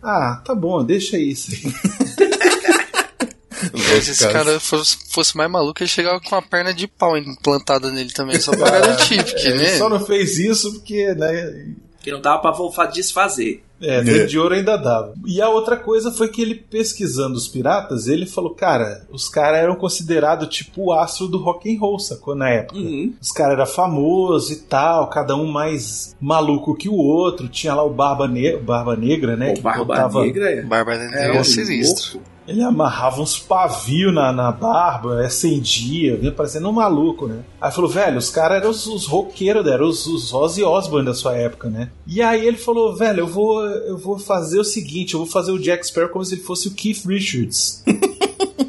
Ah, 0.03 0.41
tá 0.45 0.55
bom, 0.55 0.85
deixa 0.85 1.19
isso 1.19 1.51
aí. 1.53 1.59
Se 4.03 4.13
esse 4.13 4.29
cara 4.29 4.61
fosse, 4.61 4.97
fosse 5.11 5.37
mais 5.37 5.51
maluco, 5.51 5.83
ele 5.83 5.89
chegava 5.91 6.21
com 6.21 6.35
a 6.37 6.43
perna 6.43 6.73
de 6.73 6.87
pau 6.87 7.17
implantada 7.19 7.91
nele 7.91 8.13
também, 8.13 8.39
só 8.41 8.53
pra 8.53 8.71
garantir, 8.71 9.25
porque, 9.25 9.49
Ele 9.49 9.59
né? 9.59 9.77
só 9.79 9.89
não 9.89 10.05
fez 10.05 10.39
isso 10.39 10.73
porque, 10.75 11.13
né? 11.15 11.67
Que 12.01 12.13
não 12.13 12.21
dava 12.21 12.41
pra 12.41 12.87
desfazer. 12.87 13.65
É, 13.81 14.03
dente 14.03 14.27
de 14.27 14.39
ouro 14.39 14.55
ainda 14.55 14.77
dava. 14.77 15.15
E 15.27 15.41
a 15.41 15.49
outra 15.49 15.77
coisa 15.77 16.11
foi 16.11 16.29
que 16.29 16.43
ele 16.43 16.55
pesquisando 16.55 17.37
os 17.37 17.47
piratas, 17.47 18.09
ele 18.09 18.27
falou, 18.27 18.51
cara, 18.55 19.07
os 19.11 19.29
caras 19.29 19.61
eram 19.61 19.77
considerados 19.77 20.49
tipo 20.49 20.87
o 20.87 20.93
astro 20.93 21.29
do 21.29 21.39
rock 21.39 21.73
and 21.75 21.79
roll, 21.81 21.99
sacou? 21.99 22.35
Na 22.35 22.49
época. 22.51 22.79
Uhum. 22.79 23.13
Os 23.21 23.31
caras 23.31 23.55
eram 23.55 23.67
famosos 23.67 24.51
e 24.51 24.57
tal, 24.63 25.09
cada 25.09 25.37
um 25.37 25.47
mais 25.47 26.17
maluco 26.21 26.75
que 26.75 26.89
o 26.89 26.95
outro. 26.95 27.49
Tinha 27.49 27.75
lá 27.75 27.85
o 27.85 27.91
Barba, 27.91 28.27
ne 28.27 28.57
Barba 28.57 28.97
Negra, 28.97 29.37
né? 29.37 29.53
O 29.53 29.55
que 29.55 29.61
Barba 29.61 29.85
botava- 29.85 30.23
Negra 30.25 30.51
é. 30.51 30.59
Era 30.59 30.99
Negra 30.99 31.37
é 31.37 31.41
um 31.41 31.45
sinistro. 31.45 32.15
louco. 32.19 32.39
Ele 32.49 32.63
amarrava 32.63 33.21
uns 33.21 33.39
pavios 33.39 34.13
na, 34.15 34.33
na 34.33 34.51
barba, 34.51 35.21
acendia, 35.21 36.17
vinha 36.17 36.33
parecendo 36.33 36.71
um 36.71 36.73
maluco, 36.73 37.27
né? 37.27 37.41
Aí 37.61 37.71
falou, 37.71 37.91
velho, 37.91 38.17
os 38.17 38.31
caras 38.31 38.57
eram 38.63 38.71
os, 38.71 38.87
os 38.87 39.05
roqueiros, 39.07 39.67
eram 39.67 39.87
os, 39.87 40.07
os 40.07 40.33
Ozzy 40.33 40.63
Osbourne 40.65 41.05
da 41.07 41.13
sua 41.13 41.37
época, 41.37 41.69
né? 41.69 41.91
E 42.07 42.23
aí 42.23 42.47
ele 42.47 42.57
falou, 42.57 42.97
velho, 42.97 43.21
eu 43.21 43.27
vou, 43.27 43.68
eu 43.87 43.99
vou 43.99 44.19
fazer 44.19 44.59
o 44.59 44.65
seguinte, 44.65 45.15
eu 45.15 45.21
vou 45.21 45.29
fazer 45.29 45.53
o 45.53 45.59
Jack 45.59 45.87
Sparrow 45.87 46.11
como 46.11 46.25
se 46.25 46.35
ele 46.35 46.43
fosse 46.43 46.69
o 46.69 46.73
Keith 46.73 47.05
Richards. 47.07 47.83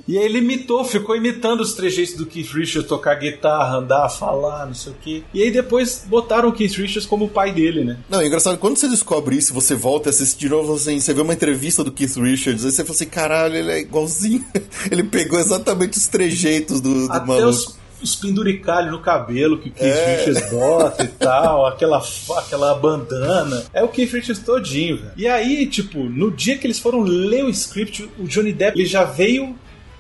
E 0.10 0.18
aí 0.18 0.26
ele 0.26 0.40
imitou, 0.40 0.84
ficou 0.84 1.16
imitando 1.16 1.62
os 1.62 1.76
trejeitos 1.76 2.16
do 2.16 2.26
Keith 2.26 2.52
Richards, 2.52 2.90
tocar 2.90 3.14
guitarra, 3.14 3.78
andar, 3.78 4.10
falar, 4.10 4.66
não 4.66 4.74
sei 4.74 4.92
o 4.92 4.96
quê. 5.00 5.24
E 5.32 5.44
aí 5.44 5.52
depois 5.52 6.04
botaram 6.08 6.50
o 6.50 6.52
Keith 6.52 6.74
Richards 6.78 7.06
como 7.06 7.26
o 7.26 7.30
pai 7.30 7.54
dele, 7.54 7.84
né? 7.84 8.00
Não, 8.10 8.20
é 8.20 8.26
engraçado, 8.26 8.58
quando 8.58 8.76
você 8.76 8.88
descobre 8.88 9.38
isso, 9.38 9.54
você 9.54 9.76
volta 9.76 10.10
a 10.10 10.12
assistir 10.12 10.40
de 10.40 10.50
novo, 10.50 10.74
assim, 10.74 11.00
você 11.00 11.14
vê 11.14 11.22
uma 11.22 11.36
entrevista 11.36 11.84
do 11.84 11.92
Keith 11.92 12.16
Richards, 12.16 12.66
aí 12.66 12.72
você 12.72 12.84
fala 12.84 12.96
assim, 12.96 13.06
caralho, 13.06 13.56
ele 13.56 13.72
é 13.72 13.80
igualzinho. 13.82 14.44
Ele 14.90 15.04
pegou 15.04 15.40
exatamente 15.40 15.98
os 15.98 16.08
trejeitos 16.08 16.82
do, 16.82 17.08
do 17.08 17.12
Até 17.12 17.26
maluco. 17.26 17.50
os, 17.50 17.79
os 18.02 18.16
penduricalhos 18.16 18.92
no 18.92 19.00
cabelo 19.00 19.58
que 19.58 19.70
o 19.70 19.72
Keith 19.72 19.88
É. 19.94 20.16
Richards 20.18 20.52
bota 20.52 21.04
e 21.04 21.08
tal, 21.08 21.66
aquela, 21.66 22.02
aquela 22.38 22.74
bandana. 22.76 23.64
É 23.74 23.84
o 23.84 23.88
Keith 23.88 24.12
Richards 24.14 24.44
todinho, 24.44 24.98
velho. 24.98 25.12
E 25.18 25.28
aí, 25.28 25.66
tipo, 25.68 26.00
no 26.04 26.32
dia 26.32 26.58
que 26.58 26.66
eles 26.66 26.80
foram 26.80 27.02
ler 27.02 27.44
o 27.44 27.50
script, 27.50 28.10
o 28.18 28.24
Johnny 28.28 28.54
Depp 28.54 28.78
ele 28.80 28.88
já 28.88 29.04
veio, 29.04 29.56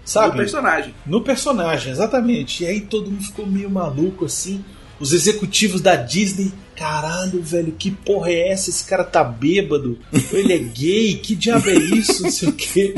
sabe? 0.05 0.38
personagem. 0.38 0.93
No 1.05 1.21
personagem, 1.21 1.91
exatamente. 1.91 2.63
E 2.63 2.67
aí 2.67 2.81
todo 2.81 3.12
mundo 3.12 3.23
ficou 3.23 3.45
meio 3.45 3.69
maluco 3.69 4.25
assim. 4.25 4.63
Os 4.99 5.13
executivos 5.13 5.79
da 5.79 5.95
Disney, 5.95 6.51
caralho, 6.75 7.41
velho, 7.41 7.71
que 7.71 7.89
porra 7.89 8.31
é 8.31 8.49
essa? 8.49 8.69
Esse 8.69 8.83
cara 8.83 9.03
tá 9.05 9.23
bêbado, 9.23 9.97
ele 10.33 10.51
é 10.51 10.57
gay, 10.57 11.13
que 11.15 11.35
diabo 11.35 11.69
é 11.69 11.73
isso? 11.75 12.21
Não 12.21 12.29
sei 12.31 12.49
o 12.49 12.51
quê. 12.53 12.93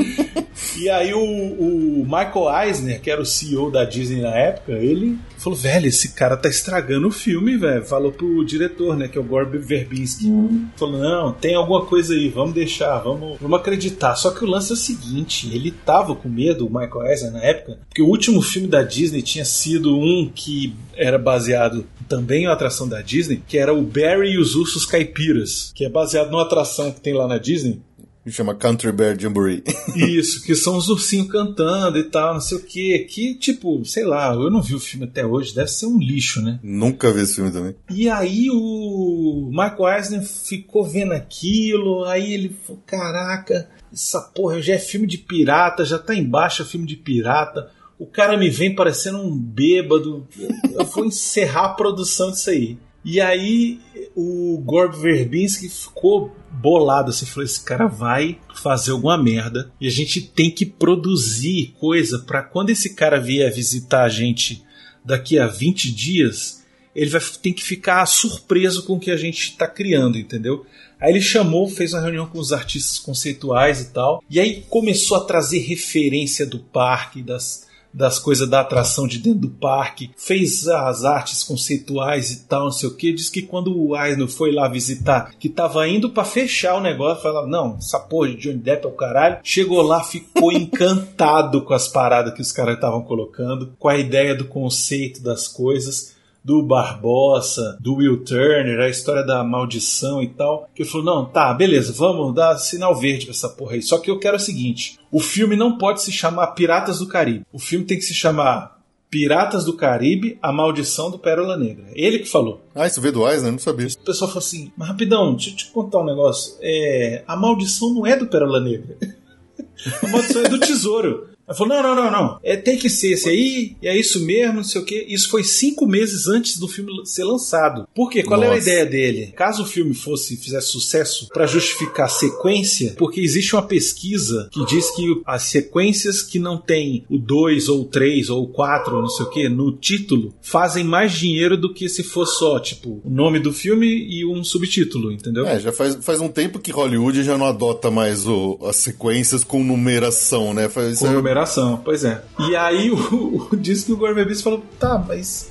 E 0.76 0.88
aí 0.88 1.12
o, 1.12 1.20
o 1.20 2.04
Michael 2.04 2.66
Eisner, 2.66 3.00
que 3.00 3.10
era 3.10 3.20
o 3.20 3.26
CEO 3.26 3.70
da 3.70 3.84
Disney 3.84 4.20
na 4.20 4.34
época, 4.34 4.72
ele 4.72 5.18
falou, 5.36 5.58
velho, 5.58 5.86
esse 5.86 6.14
cara 6.14 6.36
tá 6.36 6.48
estragando 6.48 7.08
o 7.08 7.12
filme, 7.12 7.56
velho. 7.56 7.84
Falou 7.84 8.12
pro 8.12 8.44
diretor, 8.44 8.96
né, 8.96 9.08
que 9.08 9.18
é 9.18 9.20
o 9.20 9.24
Gore 9.24 9.58
Verbinski. 9.58 10.30
Falou, 10.76 10.98
não, 10.98 11.32
tem 11.32 11.54
alguma 11.54 11.84
coisa 11.84 12.14
aí, 12.14 12.28
vamos 12.28 12.54
deixar, 12.54 12.98
vamos, 12.98 13.38
vamos 13.40 13.58
acreditar. 13.58 14.14
Só 14.14 14.30
que 14.30 14.44
o 14.44 14.48
lance 14.48 14.70
é 14.70 14.74
o 14.74 14.76
seguinte, 14.76 15.50
ele 15.52 15.70
tava 15.70 16.14
com 16.14 16.28
medo, 16.28 16.66
o 16.66 16.70
Michael 16.70 17.06
Eisner, 17.06 17.32
na 17.32 17.42
época, 17.42 17.78
porque 17.88 18.02
o 18.02 18.06
último 18.06 18.40
filme 18.40 18.68
da 18.68 18.82
Disney 18.82 19.22
tinha 19.22 19.44
sido 19.44 19.96
um 19.96 20.30
que 20.32 20.74
era 20.94 21.18
baseado 21.18 21.84
também 22.08 22.44
em 22.44 22.46
uma 22.46 22.52
atração 22.52 22.88
da 22.88 23.00
Disney, 23.00 23.42
que 23.46 23.58
era 23.58 23.72
o 23.72 23.82
Barry 23.82 24.32
e 24.32 24.38
os 24.38 24.54
Ursos 24.54 24.84
Caipiras, 24.84 25.72
que 25.74 25.84
é 25.84 25.88
baseado 25.88 26.30
numa 26.30 26.42
atração 26.42 26.92
que 26.92 27.00
tem 27.00 27.14
lá 27.14 27.26
na 27.26 27.38
Disney, 27.38 27.80
Chama 28.30 28.54
Country 28.54 28.92
Bear 28.92 29.18
Jamboree. 29.18 29.64
isso, 29.96 30.42
que 30.42 30.54
são 30.54 30.76
os 30.76 30.88
ursinhos 30.88 31.28
cantando 31.28 31.98
e 31.98 32.04
tal, 32.04 32.34
não 32.34 32.40
sei 32.40 32.58
o 32.58 32.62
que. 32.62 32.98
Que, 33.00 33.34
tipo, 33.34 33.84
sei 33.84 34.04
lá, 34.04 34.32
eu 34.34 34.50
não 34.50 34.62
vi 34.62 34.74
o 34.74 34.80
filme 34.80 35.06
até 35.06 35.26
hoje, 35.26 35.54
deve 35.54 35.68
ser 35.68 35.86
um 35.86 35.98
lixo, 35.98 36.40
né? 36.40 36.60
Nunca 36.62 37.12
vi 37.12 37.22
esse 37.22 37.36
filme 37.36 37.50
também. 37.50 37.74
E 37.90 38.08
aí 38.08 38.48
o 38.50 39.48
Michael 39.50 39.96
Eisner 39.96 40.22
ficou 40.22 40.84
vendo 40.84 41.12
aquilo, 41.12 42.04
aí 42.04 42.32
ele 42.32 42.56
falou, 42.64 42.82
caraca, 42.86 43.68
essa 43.92 44.20
porra 44.20 44.62
já 44.62 44.74
é 44.74 44.78
filme 44.78 45.06
de 45.06 45.18
pirata, 45.18 45.84
já 45.84 45.98
tá 45.98 46.14
embaixo 46.14 46.62
é 46.62 46.64
filme 46.64 46.86
de 46.86 46.96
pirata. 46.96 47.70
O 47.98 48.06
cara 48.06 48.36
me 48.36 48.50
vem 48.50 48.74
parecendo 48.74 49.18
um 49.18 49.36
bêbado. 49.36 50.26
Eu 50.72 50.84
vou 50.86 51.04
encerrar 51.04 51.66
a 51.66 51.74
produção 51.74 52.30
disso 52.30 52.50
aí. 52.50 52.76
E 53.04 53.20
aí 53.20 53.80
o 54.14 54.60
Gorb 54.64 54.96
Verbinski 54.96 55.68
ficou 55.68 56.34
bolado 56.50 57.10
assim, 57.10 57.26
falou: 57.26 57.44
esse 57.44 57.62
cara 57.62 57.86
vai 57.86 58.38
fazer 58.54 58.92
alguma 58.92 59.16
merda 59.16 59.72
e 59.80 59.86
a 59.86 59.90
gente 59.90 60.20
tem 60.20 60.50
que 60.50 60.66
produzir 60.66 61.74
coisa 61.78 62.18
para 62.20 62.42
quando 62.42 62.70
esse 62.70 62.94
cara 62.94 63.18
vier 63.18 63.52
visitar 63.52 64.04
a 64.04 64.08
gente 64.08 64.62
daqui 65.04 65.38
a 65.38 65.46
20 65.46 65.90
dias, 65.92 66.62
ele 66.94 67.10
vai 67.10 67.20
ter 67.20 67.52
que 67.52 67.62
ficar 67.62 68.04
surpreso 68.06 68.84
com 68.84 68.94
o 68.94 69.00
que 69.00 69.10
a 69.10 69.16
gente 69.16 69.50
está 69.50 69.66
criando, 69.66 70.18
entendeu? 70.18 70.64
Aí 71.00 71.10
ele 71.10 71.20
chamou, 71.20 71.68
fez 71.68 71.92
uma 71.92 72.02
reunião 72.02 72.26
com 72.26 72.38
os 72.38 72.52
artistas 72.52 72.98
conceituais 72.98 73.80
e 73.80 73.86
tal, 73.86 74.22
e 74.30 74.38
aí 74.38 74.62
começou 74.68 75.16
a 75.16 75.24
trazer 75.24 75.58
referência 75.58 76.46
do 76.46 76.60
parque, 76.60 77.22
das, 77.22 77.66
das 77.92 78.18
coisas 78.18 78.48
da 78.48 78.60
atração 78.60 79.06
de 79.06 79.18
dentro 79.18 79.40
do 79.40 79.50
parque, 79.50 80.10
fez 80.16 80.66
as 80.68 81.04
artes 81.04 81.42
conceituais 81.42 82.30
e 82.30 82.44
tal, 82.46 82.64
não 82.64 82.72
sei 82.72 82.88
o 82.88 82.94
que. 82.94 83.12
Diz 83.12 83.28
que 83.28 83.42
quando 83.42 83.76
o 83.76 83.96
Eisner 83.96 84.28
foi 84.28 84.52
lá 84.52 84.68
visitar, 84.68 85.32
que 85.38 85.48
tava 85.48 85.86
indo 85.86 86.10
para 86.10 86.24
fechar 86.24 86.76
o 86.76 86.80
negócio, 86.80 87.22
falava: 87.22 87.46
Não, 87.46 87.76
essa 87.78 87.98
porra 87.98 88.28
de 88.28 88.36
Johnny 88.36 88.58
Depp 88.58 88.86
é 88.86 88.88
o 88.88 88.92
caralho. 88.92 89.38
Chegou 89.42 89.82
lá, 89.82 90.02
ficou 90.02 90.50
encantado 90.52 91.62
com 91.62 91.74
as 91.74 91.88
paradas 91.88 92.34
que 92.34 92.40
os 92.40 92.52
caras 92.52 92.76
estavam 92.76 93.02
colocando, 93.02 93.72
com 93.78 93.88
a 93.88 93.96
ideia 93.96 94.34
do 94.34 94.46
conceito 94.46 95.22
das 95.22 95.46
coisas 95.48 96.21
do 96.44 96.62
Barbosa, 96.62 97.76
do 97.80 97.96
Will 97.96 98.24
Turner, 98.24 98.80
a 98.80 98.88
história 98.88 99.24
da 99.24 99.44
maldição 99.44 100.22
e 100.22 100.28
tal. 100.28 100.68
Que 100.74 100.82
ele 100.82 100.90
falou: 100.90 101.06
não, 101.06 101.24
tá, 101.24 101.52
beleza, 101.54 101.92
vamos 101.92 102.34
dar 102.34 102.56
sinal 102.58 102.94
verde 102.98 103.26
pra 103.26 103.34
essa 103.34 103.48
porra 103.48 103.74
aí. 103.74 103.82
Só 103.82 103.98
que 103.98 104.10
eu 104.10 104.18
quero 104.18 104.36
o 104.36 104.40
seguinte: 104.40 104.98
o 105.10 105.20
filme 105.20 105.56
não 105.56 105.78
pode 105.78 106.02
se 106.02 106.12
chamar 106.12 106.48
Piratas 106.48 106.98
do 106.98 107.06
Caribe. 107.06 107.46
O 107.52 107.58
filme 107.58 107.84
tem 107.84 107.96
que 107.96 108.04
se 108.04 108.14
chamar 108.14 108.80
Piratas 109.10 109.64
do 109.64 109.74
Caribe, 109.74 110.38
A 110.40 110.50
Maldição 110.50 111.10
do 111.10 111.18
Pérola 111.18 111.56
Negra. 111.56 111.84
Ele 111.94 112.18
que 112.18 112.28
falou. 112.28 112.62
Ah, 112.74 112.86
isso 112.86 113.00
veio 113.00 113.12
do 113.12 113.28
Eisner? 113.28 113.52
Não 113.52 113.58
sabia. 113.58 113.86
O 113.86 114.04
pessoal 114.04 114.28
falou 114.28 114.44
assim: 114.44 114.72
mas 114.76 114.88
rapidão, 114.88 115.34
deixa 115.34 115.50
eu 115.50 115.56
te 115.56 115.66
contar 115.66 116.00
um 116.00 116.06
negócio. 116.06 116.54
É, 116.60 117.22
a 117.26 117.36
maldição 117.36 117.92
não 117.94 118.06
é 118.06 118.16
do 118.16 118.26
Pérola 118.26 118.60
Negra. 118.60 118.96
a 120.02 120.08
maldição 120.08 120.42
é 120.42 120.48
do 120.48 120.58
tesouro. 120.58 121.31
Ela 121.52 121.54
falou: 121.54 121.68
não, 121.68 121.82
não, 121.82 121.94
não, 121.94 122.10
não. 122.10 122.38
É, 122.42 122.56
tem 122.56 122.76
que 122.76 122.88
ser 122.88 123.12
esse 123.12 123.28
aí, 123.28 123.76
e 123.82 123.86
é 123.86 123.96
isso 123.96 124.24
mesmo, 124.24 124.54
não 124.54 124.64
sei 124.64 124.80
o 124.80 124.84
quê. 124.84 125.04
Isso 125.08 125.28
foi 125.28 125.44
cinco 125.44 125.86
meses 125.86 126.26
antes 126.26 126.58
do 126.58 126.66
filme 126.66 126.90
ser 127.04 127.24
lançado. 127.24 127.86
Por 127.94 128.10
quê? 128.10 128.22
Qual 128.22 128.42
era 128.42 128.52
a 128.52 128.56
Nossa. 128.56 128.68
ideia 128.68 128.86
dele? 128.86 129.32
Caso 129.36 129.62
o 129.62 129.66
filme 129.66 129.94
fosse 129.94 130.36
fizesse 130.36 130.68
sucesso 130.68 131.28
para 131.32 131.46
justificar 131.46 132.06
a 132.06 132.08
sequência, 132.08 132.94
porque 132.96 133.20
existe 133.20 133.54
uma 133.54 133.62
pesquisa 133.62 134.48
que 134.50 134.64
diz 134.66 134.90
que 134.90 135.20
as 135.26 135.44
sequências 135.44 136.22
que 136.22 136.38
não 136.38 136.56
tem 136.56 137.04
o 137.08 137.18
2 137.18 137.68
ou 137.68 137.82
o 137.82 137.84
3 137.84 138.30
ou 138.30 138.44
o 138.44 138.48
4, 138.48 139.00
não 139.00 139.08
sei 139.08 139.26
o 139.26 139.30
quê, 139.30 139.48
no 139.48 139.72
título, 139.72 140.34
fazem 140.40 140.84
mais 140.84 141.12
dinheiro 141.12 141.56
do 141.56 141.72
que 141.72 141.88
se 141.88 142.02
for 142.02 142.26
só, 142.26 142.58
tipo, 142.58 143.00
o 143.04 143.10
nome 143.10 143.38
do 143.38 143.52
filme 143.52 143.86
e 143.86 144.24
um 144.24 144.42
subtítulo, 144.42 145.12
entendeu? 145.12 145.46
É, 145.46 145.60
já 145.60 145.72
faz, 145.72 145.98
faz 146.00 146.20
um 146.20 146.28
tempo 146.28 146.58
que 146.58 146.72
Hollywood 146.72 147.22
já 147.22 147.36
não 147.36 147.46
adota 147.46 147.90
mais 147.90 148.26
o, 148.26 148.58
as 148.62 148.76
sequências 148.76 149.44
com 149.44 149.62
numeração, 149.62 150.54
né? 150.54 150.68
Faz, 150.68 150.98
Com 150.98 151.10
numeração, 151.10 151.41
pois 151.84 152.04
é. 152.04 152.22
E 152.48 152.56
aí 152.56 152.90
o, 152.90 153.48
o 153.52 153.56
diz 153.56 153.84
que 153.84 153.92
o 153.92 153.96
Gourmet 153.96 154.34
falou: 154.36 154.64
tá, 154.78 155.02
mas 155.06 155.50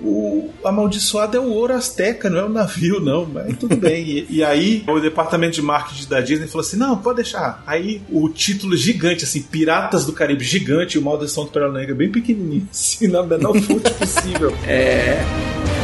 o 0.00 0.50
amaldiçoado 0.64 1.36
é 1.36 1.40
o 1.40 1.50
ouro 1.50 1.72
azteca, 1.72 2.28
não 2.28 2.38
é 2.38 2.44
o 2.44 2.48
navio, 2.48 3.00
não. 3.00 3.24
Mas 3.24 3.56
tudo 3.56 3.76
bem. 3.76 4.04
E, 4.04 4.26
e 4.28 4.44
aí 4.44 4.84
o 4.86 5.00
departamento 5.00 5.54
de 5.54 5.62
marketing 5.62 6.08
da 6.08 6.20
Disney 6.20 6.46
falou 6.46 6.60
assim: 6.60 6.76
não, 6.76 6.98
pode 6.98 7.16
deixar. 7.16 7.62
Aí 7.66 8.02
o 8.10 8.28
título 8.28 8.76
gigante, 8.76 9.24
assim, 9.24 9.42
Piratas 9.42 10.04
do 10.04 10.12
Caribe 10.12 10.44
gigante 10.44 10.98
o 10.98 11.02
Maldição 11.02 11.44
do 11.44 11.50
Pérola 11.50 11.78
Negra 11.78 11.94
bem 11.94 12.10
pequenininho, 12.10 12.68
assim, 12.70 13.08
na 13.08 13.22
menor 13.22 13.54
fonte 13.60 13.90
possível. 13.92 14.52
É. 14.66 15.83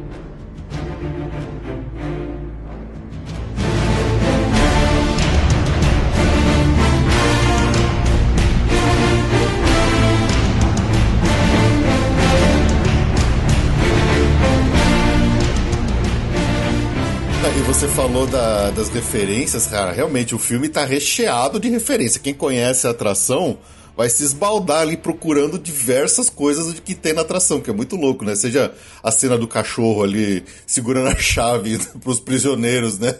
E 17.43 17.63
você 17.63 17.87
falou 17.87 18.25
da- 18.27 18.71
das 18.71 18.89
referências, 18.89 19.67
cara. 19.67 19.91
Realmente, 19.91 20.33
o 20.35 20.39
filme 20.39 20.69
tá 20.69 20.85
recheado 20.85 21.59
de 21.59 21.69
referência. 21.69 22.19
Quem 22.19 22.33
conhece 22.33 22.87
a 22.87 22.91
atração 22.91 23.57
vai 23.95 24.09
se 24.09 24.23
esbaldar 24.23 24.81
ali 24.81 24.95
procurando 24.97 25.59
diversas 25.59 26.29
coisas 26.29 26.79
que 26.79 26.95
tem 26.95 27.13
na 27.13 27.21
atração, 27.21 27.59
que 27.61 27.69
é 27.69 27.73
muito 27.73 27.95
louco, 27.95 28.23
né? 28.25 28.35
Seja 28.35 28.71
a 29.03 29.11
cena 29.11 29.37
do 29.37 29.47
cachorro 29.47 30.03
ali 30.03 30.43
segurando 30.65 31.09
a 31.09 31.15
chave 31.17 31.77
pros 32.01 32.19
prisioneiros, 32.19 32.97
né? 32.99 33.15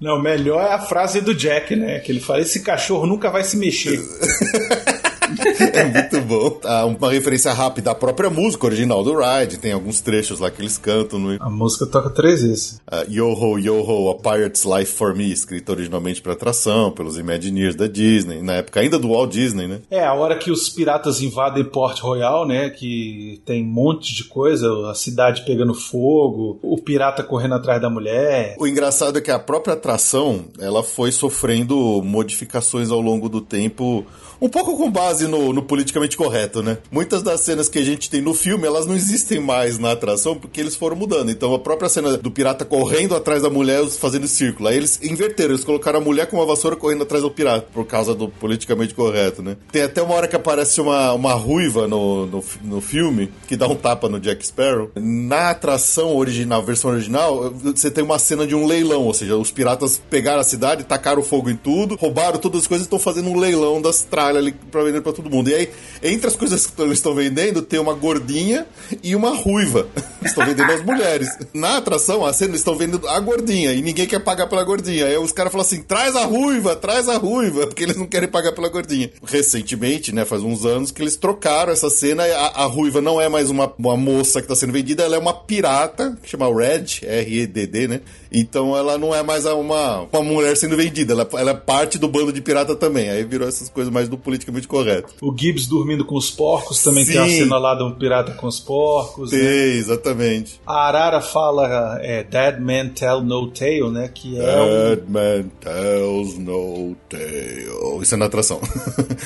Não, 0.00 0.20
melhor 0.20 0.62
é 0.62 0.72
a 0.74 0.78
frase 0.78 1.20
do 1.20 1.34
Jack, 1.34 1.74
né? 1.76 2.00
Que 2.00 2.12
ele 2.12 2.20
fala: 2.20 2.40
esse 2.40 2.60
cachorro 2.60 3.06
nunca 3.06 3.30
vai 3.30 3.44
se 3.44 3.56
mexer. 3.56 3.98
É 5.72 5.84
muito 5.84 6.20
bom. 6.22 6.60
Ah, 6.64 6.84
uma 6.86 7.10
referência 7.10 7.52
rápida 7.52 7.90
à 7.90 7.94
própria 7.94 8.30
música 8.30 8.66
original 8.66 9.02
do 9.02 9.14
Ride. 9.18 9.58
Tem 9.58 9.72
alguns 9.72 10.00
trechos 10.00 10.40
lá 10.40 10.50
que 10.50 10.60
eles 10.60 10.78
cantam 10.78 11.18
no 11.18 11.36
A 11.40 11.50
música 11.50 11.86
toca 11.86 12.10
três 12.10 12.42
vezes. 12.42 12.80
Uh, 12.90 13.10
Yo-Ho, 13.10 13.58
Yo-Ho, 13.58 14.10
A 14.10 14.14
Pirate's 14.14 14.64
Life 14.64 14.92
for 14.92 15.14
Me, 15.14 15.30
escrito 15.30 15.70
originalmente 15.70 16.22
para 16.22 16.32
atração, 16.32 16.90
pelos 16.90 17.18
Imagineers 17.18 17.74
da 17.74 17.86
Disney, 17.86 18.42
na 18.42 18.54
época 18.54 18.80
ainda 18.80 18.98
do 18.98 19.08
Walt 19.08 19.30
Disney, 19.30 19.66
né? 19.66 19.80
É, 19.90 20.04
a 20.04 20.14
hora 20.14 20.36
que 20.36 20.50
os 20.50 20.68
piratas 20.68 21.20
invadem 21.20 21.64
Port 21.64 22.00
Royal, 22.00 22.46
né? 22.46 22.70
Que 22.70 23.40
tem 23.44 23.62
um 23.62 23.68
monte 23.68 24.14
de 24.14 24.24
coisa, 24.24 24.68
a 24.90 24.94
cidade 24.94 25.44
pegando 25.44 25.74
fogo, 25.74 26.58
o 26.62 26.78
pirata 26.78 27.22
correndo 27.22 27.54
atrás 27.54 27.80
da 27.80 27.90
mulher. 27.90 28.56
O 28.58 28.66
engraçado 28.66 29.18
é 29.18 29.20
que 29.20 29.30
a 29.30 29.38
própria 29.38 29.74
atração, 29.74 30.46
ela 30.58 30.82
foi 30.82 31.12
sofrendo 31.12 32.02
modificações 32.02 32.90
ao 32.90 33.00
longo 33.00 33.28
do 33.28 33.40
tempo, 33.40 34.06
um 34.40 34.48
pouco 34.48 34.76
com 34.76 34.90
base 34.90 35.26
no, 35.26 35.52
no 35.52 35.62
politicamente 35.62 36.16
correto, 36.16 36.62
né? 36.62 36.78
Muitas 36.90 37.22
das 37.22 37.40
cenas 37.40 37.68
que 37.68 37.78
a 37.78 37.84
gente 37.84 38.10
tem 38.10 38.20
no 38.20 38.34
filme, 38.34 38.66
elas 38.66 38.86
não 38.86 38.94
existem 38.94 39.40
mais 39.40 39.78
na 39.78 39.92
atração 39.92 40.36
porque 40.36 40.60
eles 40.60 40.76
foram 40.76 40.96
mudando. 40.96 41.30
Então 41.30 41.54
a 41.54 41.58
própria 41.58 41.88
cena 41.88 42.16
do 42.16 42.30
pirata 42.30 42.64
correndo 42.64 43.14
atrás 43.14 43.42
da 43.42 43.50
mulher 43.50 43.86
fazendo 43.86 44.26
círculo, 44.26 44.68
aí 44.68 44.76
eles 44.76 45.00
inverteram, 45.02 45.50
eles 45.50 45.64
colocaram 45.64 46.00
a 46.00 46.02
mulher 46.02 46.26
com 46.26 46.36
uma 46.36 46.46
vassoura 46.46 46.76
correndo 46.76 47.02
atrás 47.02 47.22
do 47.22 47.30
pirata, 47.30 47.66
por 47.72 47.86
causa 47.86 48.14
do 48.14 48.28
politicamente 48.28 48.94
correto, 48.94 49.42
né? 49.42 49.56
Tem 49.70 49.82
até 49.82 50.02
uma 50.02 50.14
hora 50.14 50.28
que 50.28 50.36
aparece 50.36 50.80
uma, 50.80 51.12
uma 51.12 51.34
ruiva 51.34 51.86
no, 51.86 52.26
no, 52.26 52.44
no 52.62 52.80
filme, 52.80 53.30
que 53.46 53.56
dá 53.56 53.66
um 53.66 53.74
tapa 53.74 54.08
no 54.08 54.20
Jack 54.20 54.46
Sparrow. 54.46 54.90
Na 54.96 55.50
atração 55.50 56.16
original, 56.16 56.62
versão 56.62 56.90
original, 56.90 57.50
você 57.50 57.90
tem 57.90 58.04
uma 58.04 58.18
cena 58.18 58.46
de 58.46 58.54
um 58.54 58.66
leilão, 58.66 59.04
ou 59.04 59.14
seja, 59.14 59.36
os 59.36 59.50
piratas 59.50 60.00
pegaram 60.10 60.40
a 60.40 60.44
cidade, 60.44 60.84
tacaram 60.84 61.22
fogo 61.22 61.50
em 61.50 61.56
tudo, 61.56 61.96
roubaram 61.96 62.38
todas 62.38 62.62
as 62.62 62.66
coisas 62.66 62.84
e 62.84 62.86
estão 62.86 62.98
fazendo 62.98 63.28
um 63.28 63.38
leilão 63.38 63.80
das 63.80 64.02
tralhas 64.26 64.36
ali 64.36 64.52
pra 64.70 64.82
vender 64.82 65.00
pra 65.00 65.12
todo 65.12 65.30
mundo. 65.30 65.48
E 65.50 65.54
aí, 65.54 65.70
entre 66.02 66.26
as 66.26 66.36
coisas 66.36 66.66
que 66.66 66.82
eles 66.82 66.94
estão 66.94 67.14
vendendo, 67.14 67.62
tem 67.62 67.78
uma 67.78 67.94
gordinha 67.94 68.66
e 69.02 69.14
uma 69.14 69.34
ruiva. 69.34 69.88
Estão 70.24 70.44
vendendo 70.44 70.72
as 70.72 70.82
mulheres. 70.82 71.28
Na 71.54 71.76
atração, 71.76 72.24
a 72.24 72.32
cena, 72.32 72.50
eles 72.50 72.60
estão 72.60 72.74
vendendo 72.74 73.06
a 73.08 73.20
gordinha 73.20 73.72
e 73.72 73.80
ninguém 73.80 74.06
quer 74.06 74.18
pagar 74.18 74.48
pela 74.48 74.64
gordinha. 74.64 75.06
Aí 75.06 75.16
os 75.16 75.30
caras 75.30 75.52
falam 75.52 75.64
assim: 75.64 75.82
traz 75.82 76.16
a 76.16 76.24
ruiva, 76.24 76.74
traz 76.74 77.08
a 77.08 77.16
ruiva, 77.16 77.66
porque 77.68 77.84
eles 77.84 77.96
não 77.96 78.06
querem 78.06 78.28
pagar 78.28 78.52
pela 78.52 78.68
gordinha. 78.68 79.10
Recentemente, 79.24 80.12
né, 80.12 80.24
faz 80.24 80.42
uns 80.42 80.64
anos, 80.64 80.90
que 80.90 81.00
eles 81.00 81.16
trocaram 81.16 81.72
essa 81.72 81.88
cena. 81.88 82.24
A, 82.24 82.64
a 82.64 82.66
ruiva 82.66 83.00
não 83.00 83.20
é 83.20 83.28
mais 83.28 83.50
uma, 83.50 83.72
uma 83.78 83.96
moça 83.96 84.42
que 84.42 84.48
tá 84.48 84.56
sendo 84.56 84.72
vendida, 84.72 85.04
ela 85.04 85.14
é 85.14 85.18
uma 85.18 85.32
pirata, 85.32 86.18
que 86.20 86.28
chama 86.28 86.52
Red, 86.52 87.00
R-E-D-D, 87.02 87.88
né? 87.88 88.00
Então 88.32 88.76
ela 88.76 88.98
não 88.98 89.14
é 89.14 89.22
mais 89.22 89.46
uma, 89.46 90.02
uma 90.12 90.22
mulher 90.22 90.56
sendo 90.56 90.76
vendida, 90.76 91.12
ela, 91.12 91.28
ela 91.34 91.50
é 91.52 91.54
parte 91.54 91.98
do 91.98 92.08
bando 92.08 92.32
de 92.32 92.40
pirata 92.40 92.74
também. 92.74 93.08
Aí 93.08 93.24
virou 93.24 93.48
essas 93.48 93.68
coisas 93.68 93.92
mais 93.92 94.08
do 94.08 94.15
politicamente 94.16 94.68
correto. 94.68 95.14
O 95.20 95.34
Gibbs 95.36 95.66
dormindo 95.66 96.04
com 96.04 96.16
os 96.16 96.30
porcos 96.30 96.82
também 96.82 97.04
Sim. 97.04 97.12
tem 97.12 97.20
a 97.20 97.28
cena 97.28 97.58
lá 97.58 97.74
de 97.74 97.82
um 97.82 97.92
pirata 97.92 98.32
com 98.32 98.46
os 98.46 98.60
porcos. 98.60 99.30
Tem, 99.30 99.42
né? 99.42 99.66
exatamente. 99.74 100.60
A 100.66 100.86
Arara 100.86 101.20
fala 101.20 101.98
é, 102.02 102.22
Dead 102.22 102.60
Man 102.60 102.88
Tell 102.88 103.22
No 103.22 103.50
Tale, 103.50 103.90
né? 103.90 104.10
Que 104.12 104.38
é 104.38 104.60
um, 104.60 104.66
Dead 104.66 105.08
man 105.08 105.48
tells 105.60 106.38
no 106.38 106.96
tale. 107.08 108.02
Isso 108.02 108.14
é 108.14 108.18
na 108.18 108.26
atração? 108.26 108.60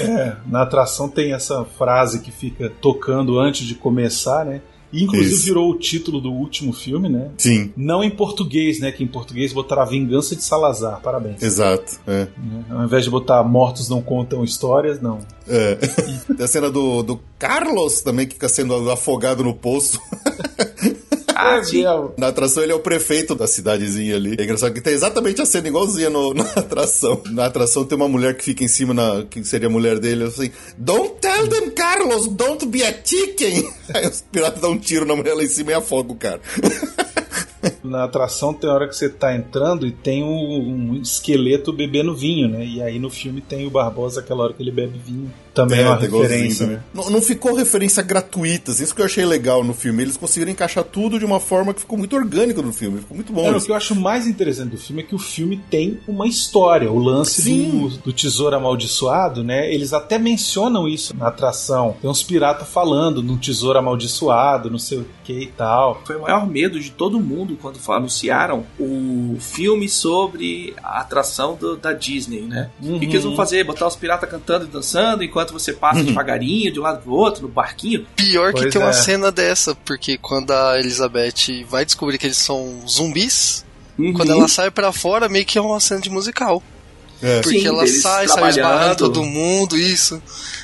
É, 0.01 0.37
na 0.47 0.63
atração 0.63 1.09
tem 1.09 1.33
essa 1.33 1.65
frase 1.65 2.21
que 2.21 2.31
fica 2.31 2.71
tocando 2.81 3.39
antes 3.39 3.67
de 3.67 3.75
começar, 3.75 4.45
né? 4.45 4.61
E 4.93 5.05
inclusive 5.05 5.35
Isso. 5.35 5.45
virou 5.45 5.71
o 5.71 5.79
título 5.79 6.21
do 6.21 6.33
último 6.33 6.73
filme, 6.73 7.09
né? 7.09 7.31
Sim, 7.39 7.73
Não 7.77 8.03
em 8.03 8.11
português, 8.11 8.81
né? 8.81 8.91
Que 8.91 9.05
em 9.05 9.07
português 9.07 9.53
botaram 9.53 9.83
a 9.83 9.85
Vingança 9.85 10.35
de 10.35 10.43
Salazar. 10.43 11.01
Parabéns. 11.01 11.43
exato. 11.43 12.01
É. 12.07 12.27
Né? 12.37 12.65
Ao 12.71 12.85
invés 12.85 13.05
de 13.05 13.11
botar 13.11 13.43
Mortos 13.45 13.89
Não 13.89 14.03
Contam 14.03 14.43
Histórias, 14.45 15.01
não. 15.01 15.19
É. 15.49 15.77
Tem 16.37 16.45
a 16.45 16.49
cena 16.49 16.71
do, 16.71 17.03
do 17.03 17.21
Carlos 17.39 18.01
também, 18.01 18.27
que 18.27 18.35
fica 18.35 18.49
sendo 18.49 18.91
afogado 18.91 19.43
no 19.45 19.55
poço. 19.55 20.01
Na 22.17 22.29
atração 22.29 22.63
ele 22.63 22.73
é 22.73 22.75
o 22.75 22.81
prefeito 22.81 23.35
da 23.35 23.47
cidadezinha 23.47 24.17
ali. 24.17 24.37
É 24.39 24.45
engraçado 24.45 24.73
que 24.75 24.81
tem 24.81 24.93
exatamente 24.93 25.41
a 25.43 25.47
cena 25.47 25.69
igualzinha 25.69 26.11
no- 26.11 26.33
na 26.35 26.45
atração. 26.45 27.21
Na 27.31 27.47
atração 27.47 27.85
tem 27.85 27.97
uma 27.97 28.09
mulher 28.09 28.37
que 28.37 28.45
fica 28.45 28.65
em 28.65 28.69
cima, 28.69 28.93
na, 28.95 29.25
que 29.29 29.43
seria 29.45 29.69
a 29.69 29.71
mulher 29.71 29.99
dele, 29.99 30.25
assim, 30.25 30.51
Don't 30.77 31.15
tell 31.21 31.49
them, 31.49 31.71
Carlos, 31.71 32.27
don't 32.29 32.65
be 32.67 32.85
a 32.85 32.95
chicken. 33.05 33.69
Aí 33.95 34.07
os 34.07 34.21
piratas 34.31 34.61
dão 34.61 34.73
um 34.73 34.79
tiro 34.79 35.05
na 35.05 35.15
mulher 35.17 35.35
lá 35.35 35.43
em 35.43 35.49
cima 35.49 35.73
e 35.73 35.75
afogam 35.75 36.15
o 36.15 36.19
cara. 36.19 36.41
Na 37.85 38.05
atração 38.05 38.55
tem 38.55 38.71
hora 38.71 38.89
que 38.89 38.97
você 38.97 39.09
tá 39.09 39.35
entrando 39.35 39.87
e 39.87 39.91
tem 39.91 40.23
um, 40.23 40.95
um 40.95 40.95
esqueleto 40.97 41.73
bebendo 41.73 42.15
vinho, 42.15 42.49
né? 42.49 42.65
E 42.65 42.83
aí 42.83 42.99
no 42.99 43.11
filme 43.11 43.41
tem 43.41 43.67
o 43.67 43.71
Barbosa 43.71 44.21
aquela 44.21 44.45
hora 44.45 44.53
que 44.53 44.63
ele 44.63 44.71
bebe 44.71 44.99
vinho. 44.99 45.31
Também 45.53 45.81
é, 45.81 45.87
uma 45.87 45.97
tá 45.97 46.05
igualzinho 46.05 46.31
referência, 46.33 46.67
né? 46.67 46.83
Não, 46.95 47.11
não 47.11 47.21
ficou 47.21 47.55
referência 47.55 48.03
gratuita, 48.03 48.71
isso 48.71 48.95
que 48.95 49.01
eu 49.01 49.07
achei 49.07 49.25
legal 49.25 49.65
no 49.65 49.75
filme. 49.75 50.03
Eles 50.03 50.17
conseguiram 50.17 50.53
encaixar 50.53 50.85
tudo 50.85 51.19
de 51.19 51.25
uma 51.25 51.41
forma 51.41 51.75
que 51.75 51.81
ficou 51.81 51.99
muito 51.99 52.15
orgânico 52.15 52.63
no 52.63 52.73
filme. 52.73 53.01
Ficou 53.01 53.17
muito 53.17 53.33
bom. 53.33 53.45
Cara, 53.45 53.59
o 53.59 53.61
que 53.61 53.71
eu 53.71 53.75
acho 53.75 53.95
mais 53.95 54.27
interessante 54.27 54.71
do 54.71 54.79
filme 54.79 55.03
é 55.03 55.05
que 55.05 55.15
o 55.15 55.19
filme 55.19 55.61
tem 55.69 55.99
uma 56.07 56.27
história. 56.27 56.91
O 56.91 56.99
lance 56.99 57.43
do, 57.43 57.89
do 57.89 58.13
tesouro 58.13 58.57
amaldiçoado, 58.57 59.43
né? 59.43 59.73
Eles 59.73 59.93
até 59.93 60.19
mencionam 60.19 60.89
isso 60.89 61.17
na 61.17 61.29
atração. 61.29 61.97
Tem 62.01 62.09
uns 62.09 62.23
piratas 62.23 62.69
falando 62.69 63.23
no 63.23 63.37
tesouro 63.37 63.79
amaldiçoado, 63.79 64.71
não 64.71 64.79
sei 64.79 64.99
o 64.99 65.07
que 65.25 65.41
e 65.41 65.47
tal. 65.47 66.01
Foi 66.05 66.17
o 66.17 66.23
maior 66.23 66.47
medo 66.47 66.79
de 66.79 66.91
todo 66.91 67.21
mundo 67.21 67.50
quando 67.57 67.79
fa- 67.79 67.97
anunciaram 67.97 68.67
o 68.79 69.37
filme 69.41 69.89
sobre 69.89 70.75
a 70.83 71.01
atração 71.01 71.55
do- 71.57 71.77
da 71.77 71.93
Disney, 71.93 72.41
né? 72.43 72.71
O 72.83 72.99
que, 72.99 73.07
que 73.07 73.13
eles 73.13 73.25
vão 73.25 73.37
fazer? 73.37 73.65
Botar 73.65 73.87
os 73.87 73.97
piratas 73.97 74.29
cantando 74.31 74.65
e 74.65 74.69
dançando 74.69 75.23
enquanto 75.25 75.53
você 75.53 75.73
passa 75.73 76.03
devagarinho 76.03 76.73
de 76.73 76.81
um 76.81 76.83
lado 76.83 77.03
pro 77.03 77.13
outro, 77.13 77.43
no 77.43 77.49
barquinho? 77.49 78.07
Pior 78.17 78.53
que 78.53 78.61
Pois 78.63 78.73
tem 78.73 78.81
uma 78.83 78.91
é. 78.91 78.95
cena 78.95 79.31
dessa, 79.33 79.75
porque 79.75 80.17
quando 80.19 80.51
a 80.53 80.79
Elizabeth 80.79 81.65
vai 81.69 81.85
descobrir 81.85 82.19
que 82.19 82.27
eles 82.27 82.37
são 82.39 82.83
zumbis, 82.89 83.65
Uhum. 83.99 84.13
quando 84.15 84.33
ela 84.33 84.49
sai 84.49 84.71
pra 84.71 84.93
fora, 84.93 85.29
meio 85.29 85.45
que 85.45 85.59
é 85.59 85.61
uma 85.61 85.79
cena 85.81 86.01
de 86.01 86.09
musical. 86.11 86.63
É. 87.23 87.43
Porque 87.43 87.61
Sim, 87.61 87.67
ela 87.67 87.87
sai, 87.87 88.27
sai 88.29 88.49
esbarrando 88.49 88.97
todo 88.97 89.23
mundo, 89.23 89.77
isso. 89.77 90.23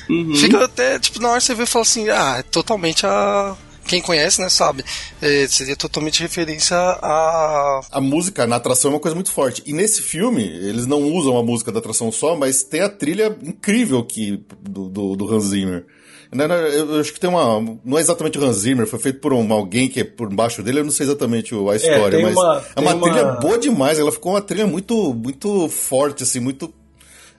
Uhum. 0.09 0.33
Fica 0.35 0.65
até, 0.65 0.97
tipo, 0.97 1.21
na 1.21 1.29
hora 1.29 1.39
você 1.39 1.53
vê 1.53 1.63
e 1.63 1.67
fala 1.67 1.83
assim, 1.83 2.09
ah, 2.09 2.37
é 2.39 2.41
totalmente 2.41 3.05
a. 3.05 3.55
Quem 3.87 4.01
conhece, 4.01 4.41
né, 4.41 4.49
sabe? 4.49 4.83
É, 5.21 5.47
seria 5.47 5.75
totalmente 5.75 6.21
referência 6.21 6.75
a. 6.77 7.81
A 7.91 8.01
música 8.01 8.45
na 8.45 8.57
atração 8.57 8.91
é 8.91 8.93
uma 8.95 8.99
coisa 8.99 9.15
muito 9.15 9.31
forte. 9.31 9.63
E 9.65 9.73
nesse 9.73 10.01
filme, 10.01 10.43
eles 10.43 10.85
não 10.85 11.03
usam 11.11 11.37
a 11.37 11.43
música 11.43 11.71
da 11.71 11.79
atração 11.79 12.11
só, 12.11 12.35
mas 12.35 12.63
tem 12.63 12.81
a 12.81 12.89
trilha 12.89 13.35
incrível 13.43 14.03
que, 14.03 14.43
do, 14.61 14.89
do, 14.89 15.15
do 15.15 15.33
Hans 15.33 15.45
Zimmer. 15.45 15.85
Né, 16.33 16.45
né, 16.45 16.55
Eu 16.77 16.99
acho 16.99 17.13
que 17.13 17.19
tem 17.21 17.29
uma. 17.29 17.61
Não 17.85 17.97
é 17.97 18.01
exatamente 18.01 18.37
o 18.37 18.43
Hans 18.43 18.57
Zimmer, 18.57 18.85
foi 18.85 18.99
feito 18.99 19.19
por 19.21 19.31
um, 19.31 19.53
alguém 19.53 19.87
que 19.87 20.01
é 20.01 20.03
por 20.03 20.27
baixo 20.33 20.61
dele, 20.61 20.79
eu 20.79 20.83
não 20.83 20.91
sei 20.91 21.05
exatamente 21.05 21.55
a 21.55 21.75
história, 21.75 22.17
tem 22.17 22.23
mas 22.23 22.35
uma- 22.35 22.63
é 22.75 22.79
uma 22.81 22.91
tem 22.91 23.01
trilha 23.01 23.23
uma- 23.23 23.33
boa 23.39 23.57
demais. 23.57 23.97
Ela 23.97 24.11
ficou 24.11 24.33
uma 24.33 24.41
trilha 24.41 24.67
muito, 24.67 25.13
muito 25.13 25.69
forte, 25.69 26.23
assim, 26.23 26.41
muito 26.41 26.73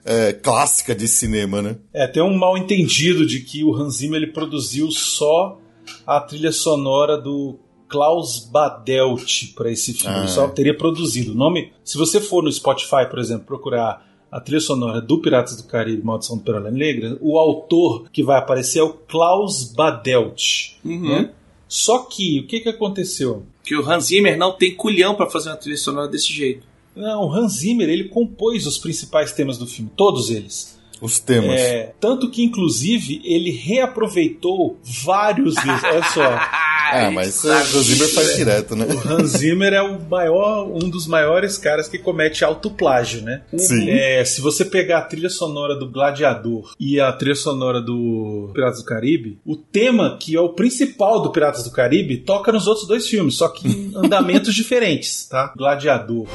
é, 0.03 0.33
clássica 0.33 0.95
de 0.95 1.07
cinema, 1.07 1.61
né? 1.61 1.75
É, 1.93 2.07
tem 2.07 2.23
um 2.23 2.35
mal 2.35 2.57
entendido 2.57 3.27
de 3.27 3.41
que 3.41 3.63
o 3.63 3.75
Hans 3.75 3.97
Zimmer 3.97 4.23
ele 4.23 4.31
produziu 4.31 4.89
só 4.89 5.59
a 6.05 6.19
trilha 6.19 6.51
sonora 6.51 7.17
do 7.17 7.59
Klaus 7.87 8.39
Badelt 8.39 9.53
para 9.55 9.71
esse 9.71 9.93
filme. 9.93 10.15
Ah. 10.15 10.19
Ele 10.19 10.27
só 10.27 10.47
teria 10.47 10.77
produzido. 10.77 11.31
O 11.31 11.35
nome, 11.35 11.73
se 11.83 11.97
você 11.97 12.21
for 12.21 12.43
no 12.43 12.51
Spotify, 12.51 13.07
por 13.09 13.19
exemplo, 13.19 13.45
procurar 13.45 14.07
a 14.31 14.39
trilha 14.39 14.61
sonora 14.61 15.01
do 15.01 15.19
Piratas 15.19 15.57
do 15.57 15.63
Caribe, 15.63 16.03
Maldição 16.03 16.37
do 16.37 16.43
Perola 16.43 16.69
Negra, 16.69 17.17
o 17.19 17.39
autor 17.39 18.09
que 18.11 18.23
vai 18.23 18.37
aparecer 18.37 18.79
é 18.79 18.83
o 18.83 18.93
Klaus 18.93 19.63
Badelt. 19.73 20.75
Uhum. 20.85 21.09
né? 21.09 21.31
Só 21.67 21.99
que 21.99 22.39
o 22.39 22.47
que, 22.47 22.59
que 22.59 22.69
aconteceu? 22.69 23.43
Que 23.63 23.75
o 23.75 23.87
Hans 23.87 24.05
Zimmer 24.05 24.37
não 24.37 24.51
tem 24.51 24.75
culhão 24.75 25.15
pra 25.15 25.29
fazer 25.29 25.49
uma 25.49 25.55
trilha 25.55 25.77
sonora 25.77 26.07
desse 26.07 26.31
jeito. 26.33 26.67
Não, 26.95 27.25
o 27.25 27.33
Hans 27.33 27.59
Zimmer 27.59 27.87
ele 27.87 28.05
compôs 28.05 28.65
os 28.65 28.77
principais 28.77 29.31
temas 29.31 29.57
do 29.57 29.67
filme, 29.67 29.91
todos 29.95 30.29
eles. 30.29 30.78
Os 31.01 31.19
temas. 31.19 31.59
É, 31.59 31.93
tanto 31.99 32.29
que, 32.29 32.43
inclusive, 32.43 33.21
ele 33.23 33.51
reaproveitou 33.51 34.77
vários 35.03 35.55
deles. 35.55 35.83
Olha 35.83 36.03
só. 36.03 36.23
ah, 36.91 37.11
mas 37.13 37.43
o 37.43 37.49
Hans 37.49 37.85
Zimmer 37.85 38.13
faz 38.13 38.35
direto, 38.35 38.75
né? 38.75 38.85
O 38.85 39.13
Hans 39.13 39.31
Zimmer 39.31 39.73
é 39.73 39.81
o 39.81 39.99
maior, 40.01 40.67
um 40.67 40.89
dos 40.89 41.07
maiores 41.07 41.57
caras 41.57 41.87
que 41.87 41.97
comete 41.97 42.43
autoplágio, 42.43 43.21
né? 43.21 43.43
Sim. 43.57 43.89
É, 43.89 44.23
se 44.25 44.41
você 44.41 44.65
pegar 44.65 44.99
a 44.99 45.03
trilha 45.03 45.29
sonora 45.29 45.75
do 45.75 45.89
Gladiador 45.89 46.73
e 46.79 46.99
a 46.99 47.11
trilha 47.11 47.35
sonora 47.35 47.81
do 47.81 48.51
Piratas 48.53 48.79
do 48.79 48.85
Caribe, 48.85 49.39
o 49.45 49.55
tema 49.55 50.17
que 50.19 50.35
é 50.35 50.41
o 50.41 50.49
principal 50.49 51.21
do 51.21 51.31
Piratas 51.31 51.63
do 51.63 51.71
Caribe 51.71 52.17
toca 52.17 52.51
nos 52.51 52.67
outros 52.67 52.87
dois 52.87 53.07
filmes, 53.07 53.35
só 53.35 53.47
que 53.47 53.67
em 53.67 53.91
andamentos 53.95 54.53
diferentes, 54.53 55.27
tá? 55.27 55.53
Gladiador. 55.55 56.27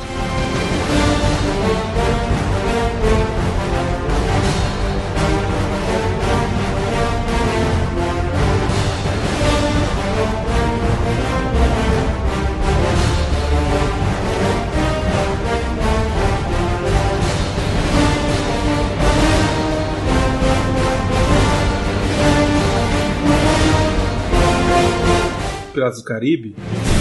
Piratas 25.84 25.98
do 25.98 26.04
Caribe. 26.04 26.93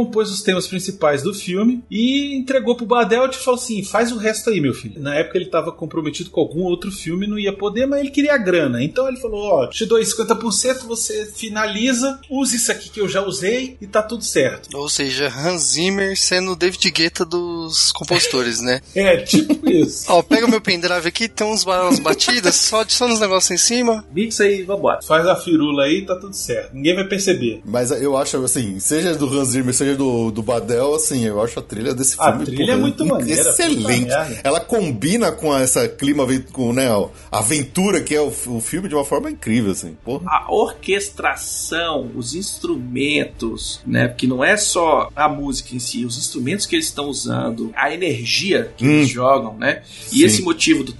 Compôs 0.00 0.30
os 0.30 0.42
temas 0.42 0.66
principais 0.66 1.22
do 1.22 1.34
filme 1.34 1.84
e 1.90 2.34
entregou 2.34 2.74
pro 2.74 2.86
Badelt 2.86 3.34
e 3.34 3.38
falou 3.38 3.60
assim: 3.60 3.84
faz 3.84 4.10
o 4.10 4.16
resto 4.16 4.50
aí, 4.50 4.60
meu 4.60 4.72
filho. 4.72 5.00
Na 5.00 5.14
época 5.14 5.36
ele 5.36 5.46
estava 5.46 5.70
comprometido 5.70 6.30
com 6.30 6.40
algum 6.40 6.62
outro 6.62 6.90
filme, 6.90 7.26
não 7.26 7.38
ia 7.38 7.52
poder, 7.52 7.86
mas 7.86 8.00
ele 8.00 8.10
queria 8.10 8.34
a 8.34 8.38
grana. 8.38 8.82
Então 8.82 9.06
ele 9.06 9.18
falou: 9.18 9.42
ó, 9.44 9.66
te 9.66 9.84
dou 9.84 9.98
50%, 9.98 10.86
você 10.86 11.26
finaliza, 11.26 12.18
use 12.30 12.56
isso 12.56 12.72
aqui 12.72 12.88
que 12.88 13.00
eu 13.00 13.08
já 13.08 13.22
usei 13.22 13.76
e 13.80 13.86
tá 13.86 14.02
tudo 14.02 14.24
certo. 14.24 14.74
Ou 14.74 14.88
seja, 14.88 15.28
Hans 15.28 15.72
Zimmer 15.72 16.18
sendo 16.18 16.52
o 16.52 16.56
David 16.56 16.90
Guetta 16.90 17.24
dos 17.24 17.92
compositores, 17.92 18.60
né? 18.60 18.80
É, 19.00 19.16
tipo 19.18 19.68
isso. 19.68 20.04
Ó, 20.08 20.22
pega 20.22 20.46
o 20.46 20.50
meu 20.50 20.60
pendrive 20.60 21.08
aqui, 21.08 21.28
tem 21.28 21.46
uns 21.46 21.64
umas 21.64 21.98
batidas, 21.98 22.54
só 22.54 22.80
adiciona 22.80 23.14
uns 23.14 23.20
negócios 23.20 23.50
em 23.50 23.56
cima. 23.56 24.04
Mixa 24.12 24.44
aí, 24.44 24.62
vambora. 24.62 25.00
Faz 25.00 25.26
a 25.26 25.36
firula 25.36 25.84
aí, 25.84 26.04
tá 26.04 26.16
tudo 26.16 26.34
certo. 26.34 26.74
Ninguém 26.74 26.94
vai 26.94 27.04
perceber. 27.04 27.62
Mas 27.64 27.90
eu 27.90 28.16
acho, 28.16 28.36
assim, 28.44 28.78
seja 28.78 29.14
do 29.14 29.26
Hans 29.26 29.50
Zimmer, 29.50 29.74
seja 29.74 29.89
do, 29.96 30.30
do 30.30 30.42
Badel, 30.42 30.94
assim, 30.94 31.24
eu 31.24 31.42
acho 31.42 31.58
a 31.58 31.62
trilha 31.62 31.94
desse 31.94 32.16
A 32.18 32.30
filme... 32.32 32.46
trilha 32.46 32.72
é 32.72 32.76
muito 32.76 33.04
maneira, 33.04 33.40
Excelente. 33.40 34.10
Ela 34.42 34.60
combina 34.60 35.32
com 35.32 35.56
essa 35.56 35.88
clima, 35.88 36.26
com, 36.52 36.72
né, 36.72 36.88
a 37.30 37.38
aventura 37.38 38.00
que 38.00 38.14
é 38.14 38.20
o, 38.20 38.28
o 38.28 38.60
filme 38.60 38.88
de 38.88 38.94
uma 38.94 39.04
forma 39.04 39.30
incrível, 39.30 39.72
assim. 39.72 39.96
Porra. 40.04 40.24
A 40.26 40.52
orquestração, 40.52 42.10
os 42.14 42.34
instrumentos, 42.34 43.80
né? 43.86 44.08
Porque 44.08 44.26
não 44.26 44.44
é 44.44 44.56
só 44.56 45.10
a 45.14 45.28
música 45.28 45.74
em 45.74 45.78
si, 45.78 46.04
os 46.04 46.18
instrumentos 46.18 46.66
que 46.66 46.76
eles 46.76 46.86
estão 46.86 47.06
usando, 47.06 47.72
a 47.74 47.92
energia 47.92 48.72
que 48.76 48.84
eles 48.84 49.08
jogam, 49.08 49.56
né? 49.56 49.82
E 50.12 50.18
Sim. 50.18 50.24
esse 50.24 50.42
motivo 50.42 50.84
do 50.84 50.92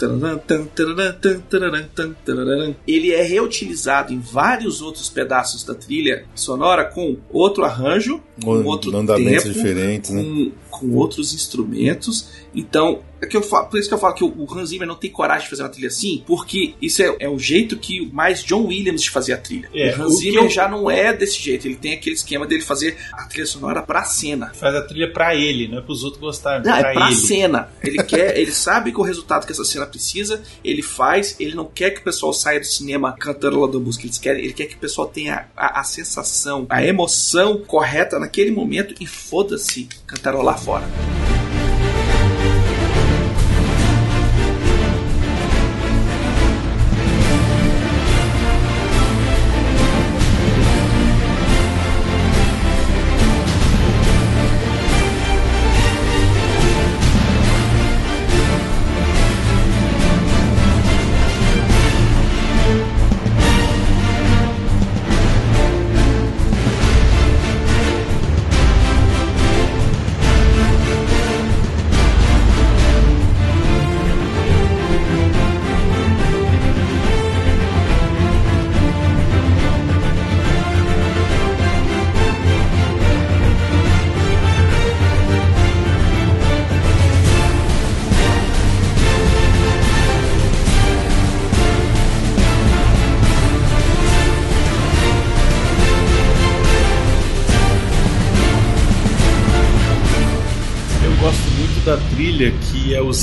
ele 2.86 3.12
é 3.12 3.22
reutilizado 3.22 4.12
em 4.12 4.18
vários 4.18 4.80
outros 4.80 5.08
pedaços 5.08 5.64
da 5.64 5.74
trilha 5.74 6.24
sonora 6.34 6.84
com 6.84 7.16
outro 7.30 7.64
arranjo, 7.64 8.20
com 8.42 8.50
Ou 8.50 8.64
outro 8.64 8.96
andamentos 8.96 9.44
tempo, 9.44 9.54
diferentes, 9.54 10.10
né? 10.10 10.22
com, 10.22 10.52
com 10.70 10.94
outros 10.94 11.34
instrumentos. 11.34 12.28
Então, 12.54 13.00
É 13.22 13.26
que 13.26 13.36
eu 13.36 13.42
falo, 13.42 13.66
por 13.68 13.78
isso 13.78 13.88
que 13.88 13.94
eu 13.94 13.98
falo 13.98 14.14
que 14.14 14.24
o, 14.24 14.28
o 14.28 14.46
Hans 14.54 14.70
Zimmer 14.70 14.88
não 14.88 14.94
tem 14.94 15.10
coragem 15.10 15.44
de 15.44 15.50
fazer 15.50 15.62
uma 15.62 15.68
trilha 15.68 15.88
assim, 15.88 16.22
porque 16.26 16.74
isso 16.80 17.02
é, 17.02 17.16
é 17.20 17.28
o 17.28 17.38
jeito 17.38 17.76
que 17.76 18.10
mais 18.12 18.42
John 18.42 18.66
Williams 18.66 19.02
de 19.02 19.10
fazer 19.10 19.32
a 19.34 19.36
trilha. 19.36 19.68
É, 19.74 19.94
o 19.94 19.98
o 20.00 20.02
Hans 20.04 20.14
que 20.14 20.20
Zimmer 20.20 20.44
eu- 20.44 20.48
já 20.50 20.68
não 20.68 20.90
é 20.90 21.12
desse 21.12 21.40
jeito, 21.40 21.66
ele 21.66 21.76
tem 21.76 21.92
aquele 21.92 22.14
esquema 22.14 22.46
dele 22.46 22.62
fazer 22.62 22.96
a 23.12 23.24
trilha 23.26 23.46
sonora 23.46 23.82
pra 23.82 24.04
cena. 24.04 24.52
Faz 24.54 24.74
a 24.74 24.82
trilha 24.82 25.12
pra 25.12 25.34
ele, 25.34 25.68
não 25.68 25.78
é 25.78 25.80
pros 25.82 26.02
outros 26.02 26.20
gostarem. 26.20 26.64
Não, 26.64 26.78
pra 26.78 26.90
é 26.90 26.94
pra 26.94 27.06
ele. 27.08 27.16
cena. 27.16 27.68
Ele 27.82 28.02
quer, 28.04 28.38
ele 28.38 28.52
sabe 28.52 28.90
que 28.92 28.98
o 29.00 29.02
resultado 29.02 29.44
que 29.46 29.52
essa 29.52 29.64
cena 29.64 29.86
precisa, 29.86 30.42
ele 30.64 30.82
faz, 30.82 31.36
ele 31.38 31.54
não 31.54 31.66
quer 31.66 31.90
que 31.90 32.00
o 32.00 32.04
pessoal 32.04 32.32
saia 32.32 32.58
do 32.60 32.66
cinema 32.66 33.14
cantando 33.18 33.60
lá 33.60 33.66
do 33.66 33.80
música, 33.80 34.06
ele 34.06 34.14
quer, 34.18 34.38
ele 34.38 34.52
quer 34.52 34.66
que 34.66 34.74
o 34.76 34.78
pessoal 34.78 35.06
tenha 35.06 35.46
a, 35.56 35.80
a 35.80 35.84
sensação, 35.84 36.66
a 36.70 36.82
emoção 36.84 37.58
correta 37.58 38.18
naquele 38.18 38.50
momento 38.50 38.94
e 39.00 39.06
foda-se 39.06 39.88
cantarolar 40.06 40.58
fora. 40.58 40.84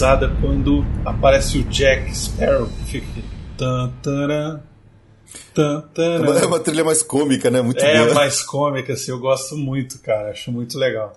É 0.02 0.30
quando 0.42 0.86
aparece 1.06 1.58
o 1.58 1.64
Jack 1.64 2.16
Sparrow, 2.16 2.68
que 2.68 2.92
fica. 2.92 3.08
Tan, 3.58 3.92
taran, 4.04 4.60
tan, 5.54 5.84
É 5.98 6.18
uma, 6.20 6.26
taran. 6.28 6.40
é 6.40 6.46
uma 6.46 6.60
trilha 6.60 6.84
mais 6.84 7.02
cômica, 7.02 7.50
né? 7.50 7.62
Muito 7.62 7.84
É 7.84 8.04
boa. 8.04 8.14
mais 8.14 8.42
cômica, 8.44 8.94
assim, 8.94 9.12
eu 9.12 9.20
gosto 9.20 9.56
muito, 9.58 10.00
cara. 10.00 10.30
Acho 10.32 10.52
muito 10.52 10.78
legal. 10.78 11.14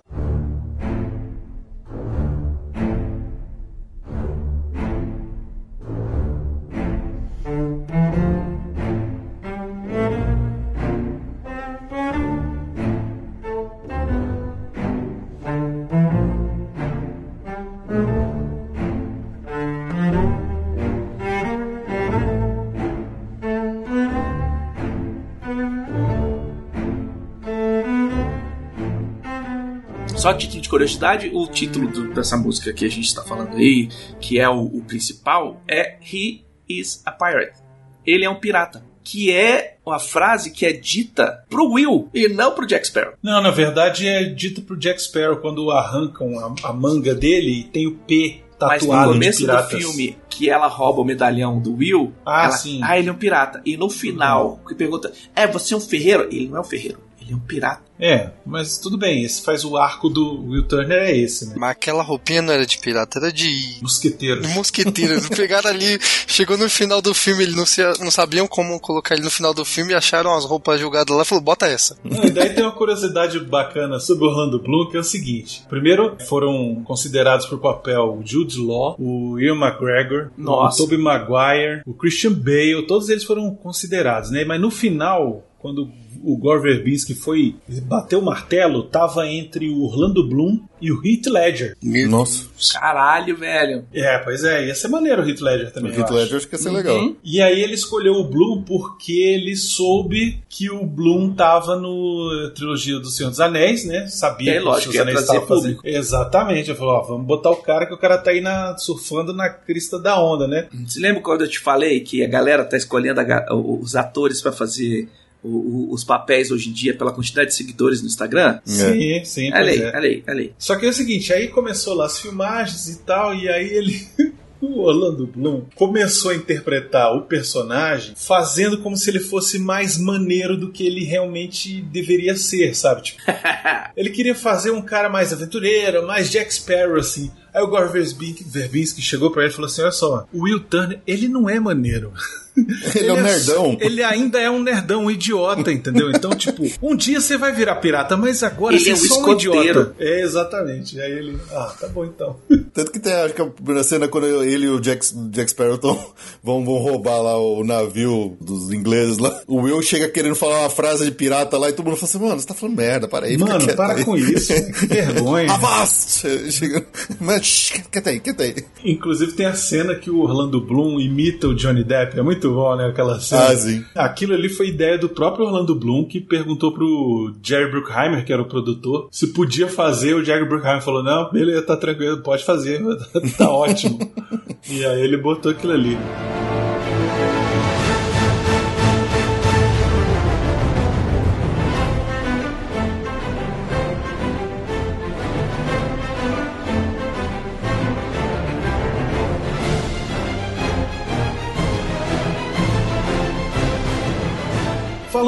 Só 30.20 30.34
título 30.34 30.60
de 30.60 30.68
curiosidade, 30.68 31.30
o 31.32 31.46
título 31.46 31.88
do- 31.88 32.12
dessa 32.12 32.36
música 32.36 32.72
que 32.74 32.84
a 32.84 32.88
gente 32.90 33.06
está 33.06 33.22
falando 33.22 33.56
aí, 33.56 33.88
que 34.20 34.38
é 34.38 34.46
o, 34.48 34.64
o 34.64 34.82
principal, 34.84 35.62
é 35.66 35.96
He 36.02 36.42
is 36.68 37.02
a 37.06 37.10
Pirate. 37.12 37.58
Ele 38.06 38.24
é 38.24 38.30
um 38.30 38.34
pirata. 38.38 38.84
Que 39.02 39.32
é 39.32 39.78
uma 39.84 39.98
frase 39.98 40.50
que 40.50 40.66
é 40.66 40.72
dita 40.72 41.42
pro 41.48 41.72
Will 41.72 42.10
e 42.12 42.28
não 42.28 42.52
pro 42.54 42.66
Jack 42.66 42.86
Sparrow. 42.86 43.14
Não, 43.22 43.40
na 43.42 43.50
verdade 43.50 44.06
é 44.06 44.24
dito 44.24 44.60
pro 44.60 44.76
Jack 44.76 45.00
Sparrow 45.02 45.38
quando 45.38 45.70
arrancam 45.70 46.38
a, 46.38 46.68
a 46.68 46.72
manga 46.72 47.14
dele 47.14 47.60
e 47.60 47.64
tem 47.64 47.86
o 47.86 47.92
P 47.96 48.42
Mas 48.60 48.82
no 48.82 48.88
tatuado 48.90 49.12
começo 49.12 49.46
do 49.46 49.62
filme, 49.68 50.16
que 50.28 50.50
ela 50.50 50.66
rouba 50.66 51.00
o 51.00 51.04
medalhão 51.04 51.58
do 51.58 51.76
Will, 51.76 52.12
Ah, 52.26 52.44
ela, 52.44 52.52
sim. 52.52 52.78
ah, 52.82 52.98
ele 52.98 53.08
é 53.08 53.12
um 53.12 53.16
pirata. 53.16 53.62
E 53.64 53.74
no 53.76 53.88
final, 53.88 54.60
que 54.68 54.74
pergunta, 54.74 55.10
é, 55.34 55.46
você 55.46 55.72
é 55.72 55.76
um 55.78 55.80
ferreiro? 55.80 56.28
Ele 56.30 56.48
não 56.48 56.58
é 56.58 56.60
um 56.60 56.64
ferreiro, 56.64 56.98
ele 57.30 57.34
é 57.34 57.36
um 57.36 57.40
pirata. 57.46 57.90
É, 58.02 58.30
mas 58.46 58.78
tudo 58.78 58.96
bem, 58.96 59.22
esse 59.24 59.42
faz 59.42 59.62
o 59.62 59.76
arco 59.76 60.08
do 60.08 60.46
Will 60.48 60.62
Turner 60.66 61.02
é 61.02 61.14
esse, 61.16 61.46
né? 61.46 61.54
Mas 61.58 61.72
aquela 61.72 62.02
roupinha 62.02 62.40
não 62.40 62.50
era 62.54 62.64
de 62.64 62.78
pirata, 62.78 63.18
era 63.18 63.30
de 63.30 63.76
Mosqueteiro. 63.82 64.40
de 64.40 64.48
mosqueteiro. 64.48 65.12
Eles 65.12 65.28
pegaram 65.36 65.68
ali, 65.68 65.98
chegou 66.26 66.56
no 66.56 66.68
final 66.70 67.02
do 67.02 67.12
filme, 67.12 67.42
eles 67.42 67.54
não, 67.54 67.66
se- 67.66 67.82
não 68.02 68.10
sabiam 68.10 68.46
como 68.48 68.80
colocar 68.80 69.14
ele 69.14 69.24
no 69.24 69.30
final 69.30 69.52
do 69.52 69.66
filme 69.66 69.92
e 69.92 69.94
acharam 69.94 70.34
as 70.34 70.46
roupas 70.46 70.80
jogadas 70.80 71.14
lá 71.14 71.22
e 71.22 71.26
falou, 71.26 71.44
bota 71.44 71.66
essa. 71.66 71.98
Não, 72.02 72.24
e 72.24 72.30
daí 72.30 72.54
tem 72.54 72.64
uma 72.64 72.72
curiosidade 72.72 73.38
bacana 73.40 74.00
sobre 74.00 74.24
o 74.24 74.28
Orlando 74.28 74.58
Bloom, 74.58 74.88
que 74.90 74.96
é 74.96 75.00
o 75.00 75.04
seguinte. 75.04 75.62
Primeiro, 75.68 76.16
foram 76.26 76.82
considerados 76.84 77.44
para 77.44 77.56
o 77.56 77.60
papel 77.60 78.18
o 78.18 78.22
Jude 78.26 78.58
Law, 78.58 78.96
o 78.98 79.38
Ian 79.38 79.56
McGregor, 79.56 80.30
Nossa. 80.38 80.82
o 80.82 80.86
Tobey 80.86 80.98
Maguire, 80.98 81.82
o 81.84 81.92
Christian 81.92 82.32
Bale, 82.32 82.86
todos 82.86 83.10
eles 83.10 83.24
foram 83.24 83.54
considerados, 83.54 84.30
né? 84.30 84.42
Mas 84.46 84.58
no 84.58 84.70
final, 84.70 85.44
quando 85.58 85.90
o 86.22 86.36
Gore 86.36 86.62
Verbinski 86.62 87.14
foi 87.14 87.56
bater 87.82 88.16
o 88.16 88.22
martelo, 88.22 88.82
tava 88.84 89.26
entre 89.26 89.68
o 89.70 89.82
Orlando 89.82 90.28
Bloom 90.28 90.60
e 90.80 90.90
o 90.90 91.00
Heath 91.04 91.26
Ledger. 91.26 91.76
Nossa, 92.08 92.48
Caralho, 92.72 93.36
velho. 93.36 93.84
É, 93.92 94.18
pois 94.18 94.44
é, 94.44 94.66
ia 94.66 94.74
ser 94.74 94.88
maneiro 94.88 95.22
o 95.22 95.28
Heath 95.28 95.40
Ledger 95.40 95.68
o 95.68 95.72
também. 95.72 95.92
eu 95.92 95.98
Heath 95.98 96.04
acho. 96.06 96.14
Ledger 96.14 96.36
acho 96.36 96.48
que 96.48 96.54
ia 96.54 96.58
ser 96.58 96.70
legal. 96.70 96.96
Uhum. 96.96 97.16
E 97.24 97.40
aí 97.42 97.60
ele 97.60 97.74
escolheu 97.74 98.14
o 98.14 98.24
Bloom 98.24 98.62
porque 98.62 99.12
ele 99.12 99.56
soube 99.56 100.42
que 100.48 100.70
o 100.70 100.86
Bloom 100.86 101.32
tava 101.34 101.76
no 101.76 102.50
trilogia 102.54 102.98
do 102.98 103.08
Senhor 103.10 103.30
dos 103.30 103.40
Anéis, 103.40 103.84
né? 103.84 104.06
Sabia 104.08 104.52
É, 104.52 104.58
que 104.58 104.64
lógico, 104.64 104.90
o 104.90 104.92
Senhor 104.92 105.04
dos 105.04 105.14
Anéis 105.14 105.26
tava 105.26 105.46
fazendo. 105.46 105.76
público. 105.76 105.82
Exatamente. 105.86 106.70
Ele 106.70 106.78
falou, 106.78 106.94
ó, 106.94 107.02
vamos 107.02 107.26
botar 107.26 107.50
o 107.50 107.56
cara 107.56 107.86
que 107.86 107.94
o 107.94 107.98
cara 107.98 108.18
tá 108.18 108.30
aí 108.30 108.40
na, 108.40 108.76
surfando 108.78 109.32
na 109.32 109.48
crista 109.48 109.98
da 109.98 110.20
onda, 110.22 110.46
né? 110.46 110.68
Você 110.86 111.00
lembra 111.00 111.22
quando 111.22 111.42
eu 111.42 111.48
te 111.48 111.58
falei 111.58 112.00
que 112.00 112.24
a 112.24 112.28
galera 112.28 112.64
tá 112.64 112.76
escolhendo 112.76 113.20
a 113.20 113.54
os 113.54 113.94
atores 113.96 114.40
pra 114.40 114.52
fazer 114.52 115.08
o- 115.42 115.48
o- 115.90 115.92
os 115.94 116.04
papéis 116.04 116.50
hoje 116.50 116.70
em 116.70 116.72
dia 116.72 116.94
pela 116.96 117.12
quantidade 117.12 117.50
de 117.50 117.56
seguidores 117.56 118.00
no 118.02 118.08
Instagram? 118.08 118.60
Sim, 118.64 119.24
sim, 119.24 119.52
Olha 119.52 119.64
pois 119.64 119.80
aí, 119.80 119.82
é. 119.82 119.96
olha 119.96 120.08
aí, 120.08 120.24
olha 120.28 120.40
aí. 120.40 120.52
Só 120.58 120.76
que 120.76 120.86
é 120.86 120.88
o 120.88 120.92
seguinte, 120.92 121.32
aí 121.32 121.48
começou 121.48 121.94
lá 121.94 122.06
as 122.06 122.18
filmagens 122.18 122.88
e 122.88 122.98
tal, 123.04 123.34
e 123.34 123.48
aí 123.48 123.68
ele. 123.68 124.06
O 124.62 124.80
Orlando 124.82 125.26
Bloom 125.26 125.62
começou 125.74 126.32
a 126.32 126.34
interpretar 126.34 127.16
o 127.16 127.22
personagem 127.22 128.12
fazendo 128.14 128.76
como 128.82 128.94
se 128.94 129.08
ele 129.08 129.18
fosse 129.18 129.58
mais 129.58 129.96
maneiro 129.96 130.54
do 130.54 130.70
que 130.70 130.86
ele 130.86 131.02
realmente 131.02 131.80
deveria 131.80 132.36
ser, 132.36 132.76
sabe? 132.76 133.00
Tipo, 133.04 133.22
ele 133.96 134.10
queria 134.10 134.34
fazer 134.34 134.70
um 134.70 134.82
cara 134.82 135.08
mais 135.08 135.32
aventureiro, 135.32 136.06
mais 136.06 136.30
Jack 136.30 136.52
Sparrow, 136.52 136.96
assim. 136.98 137.30
Aí 137.52 137.62
o 137.62 137.68
Gore 137.68 137.92
Verbinski, 137.92 138.44
Verbinski 138.44 139.02
chegou 139.02 139.30
pra 139.30 139.42
ele 139.42 139.52
e 139.52 139.54
falou 139.54 139.68
assim: 139.68 139.82
Olha 139.82 139.92
só, 139.92 140.26
o 140.32 140.42
Will 140.42 140.60
Turner, 140.60 141.00
ele 141.06 141.28
não 141.28 141.48
é 141.48 141.58
maneiro. 141.58 142.12
Ele 142.94 143.08
é 143.08 143.12
um 143.12 143.22
nerdão. 143.22 143.76
Ele 143.80 144.02
ainda 144.02 144.40
é 144.40 144.50
um 144.50 144.62
nerdão, 144.62 145.04
um 145.04 145.10
idiota, 145.10 145.72
entendeu? 145.72 146.10
Então, 146.10 146.30
tipo, 146.30 146.64
um 146.82 146.96
dia 146.96 147.20
você 147.20 147.36
vai 147.36 147.52
virar 147.52 147.76
pirata, 147.76 148.16
mas 148.16 148.42
agora 148.42 148.74
Ele 148.74 148.84
você 148.84 148.90
é 148.90 148.92
é 148.92 148.96
só 148.96 149.24
um 149.24 149.32
idiota. 149.32 149.94
É, 149.98 150.20
exatamente. 150.22 150.96
E 150.96 151.00
aí 151.00 151.12
ele, 151.12 151.38
ah, 151.52 151.72
tá 151.80 151.88
bom 151.88 152.04
então. 152.04 152.36
Tanto 152.74 152.90
que 152.90 152.98
tem, 152.98 153.12
acho 153.12 153.34
que 153.34 153.42
a 153.42 153.46
primeira 153.46 153.82
cena 153.84 154.08
quando 154.08 154.26
ele 154.44 154.66
e 154.66 154.68
o 154.68 154.80
Jack, 154.80 155.06
Jack 155.30 155.50
Sparrow 155.50 155.78
tão, 155.78 155.94
vão, 156.42 156.64
vão 156.64 156.76
roubar 156.78 157.20
lá 157.20 157.38
o 157.38 157.64
navio 157.64 158.36
dos 158.40 158.72
ingleses 158.72 159.18
lá. 159.18 159.40
O 159.46 159.62
Will 159.62 159.82
chega 159.82 160.08
querendo 160.08 160.34
falar 160.34 160.60
uma 160.60 160.70
frase 160.70 161.04
de 161.04 161.12
pirata 161.12 161.56
lá 161.56 161.68
e 161.68 161.72
todo 161.72 161.86
mundo 161.86 161.96
fala 161.96 162.08
assim, 162.08 162.18
mano, 162.18 162.40
você 162.40 162.46
tá 162.46 162.54
falando 162.54 162.76
merda, 162.76 163.08
para 163.08 163.26
aí. 163.26 163.36
Mano, 163.36 163.74
para 163.74 163.94
aí." 163.94 164.04
com 164.04 164.16
isso, 164.16 164.52
que 164.52 164.86
vergonha. 164.86 165.50
Avast! 165.52 166.50
Chega, 166.50 166.84
mas, 167.20 167.39
shh, 167.44 167.82
quieta 167.90 168.10
aí, 168.10 168.20
quieta 168.20 168.42
aí. 168.42 168.54
Inclusive 168.84 169.32
tem 169.32 169.46
a 169.46 169.54
cena 169.54 169.94
que 169.94 170.10
o 170.10 170.20
Orlando 170.20 170.60
Bloom 170.60 171.00
imita 171.00 171.48
o 171.48 171.54
Johnny 171.54 171.84
Depp, 171.84 172.18
é 172.18 172.22
muito 172.22 172.52
bom, 172.52 172.76
né? 172.76 172.86
Aquela 172.86 173.20
cena. 173.20 173.48
Ah, 173.48 173.56
sim. 173.56 173.84
Aquilo 173.94 174.34
ali 174.34 174.48
foi 174.48 174.68
ideia 174.68 174.98
do 174.98 175.08
próprio 175.08 175.46
Orlando 175.46 175.74
Bloom 175.74 176.04
que 176.04 176.20
perguntou 176.20 176.72
pro 176.72 177.34
Jerry 177.42 177.70
Bruckheimer, 177.70 178.24
que 178.24 178.32
era 178.32 178.42
o 178.42 178.48
produtor, 178.48 179.08
se 179.10 179.28
podia 179.28 179.68
fazer. 179.68 180.14
O 180.14 180.24
Jerry 180.24 180.48
Bruckheimer 180.48 180.82
falou: 180.82 181.02
Não, 181.02 181.30
beleza, 181.30 181.62
tá 181.62 181.76
tranquilo, 181.76 182.22
pode 182.22 182.44
fazer, 182.44 182.80
tá 183.36 183.50
ótimo. 183.50 183.98
e 184.68 184.84
aí 184.84 185.00
ele 185.00 185.16
botou 185.16 185.52
aquilo 185.52 185.72
ali. 185.72 185.96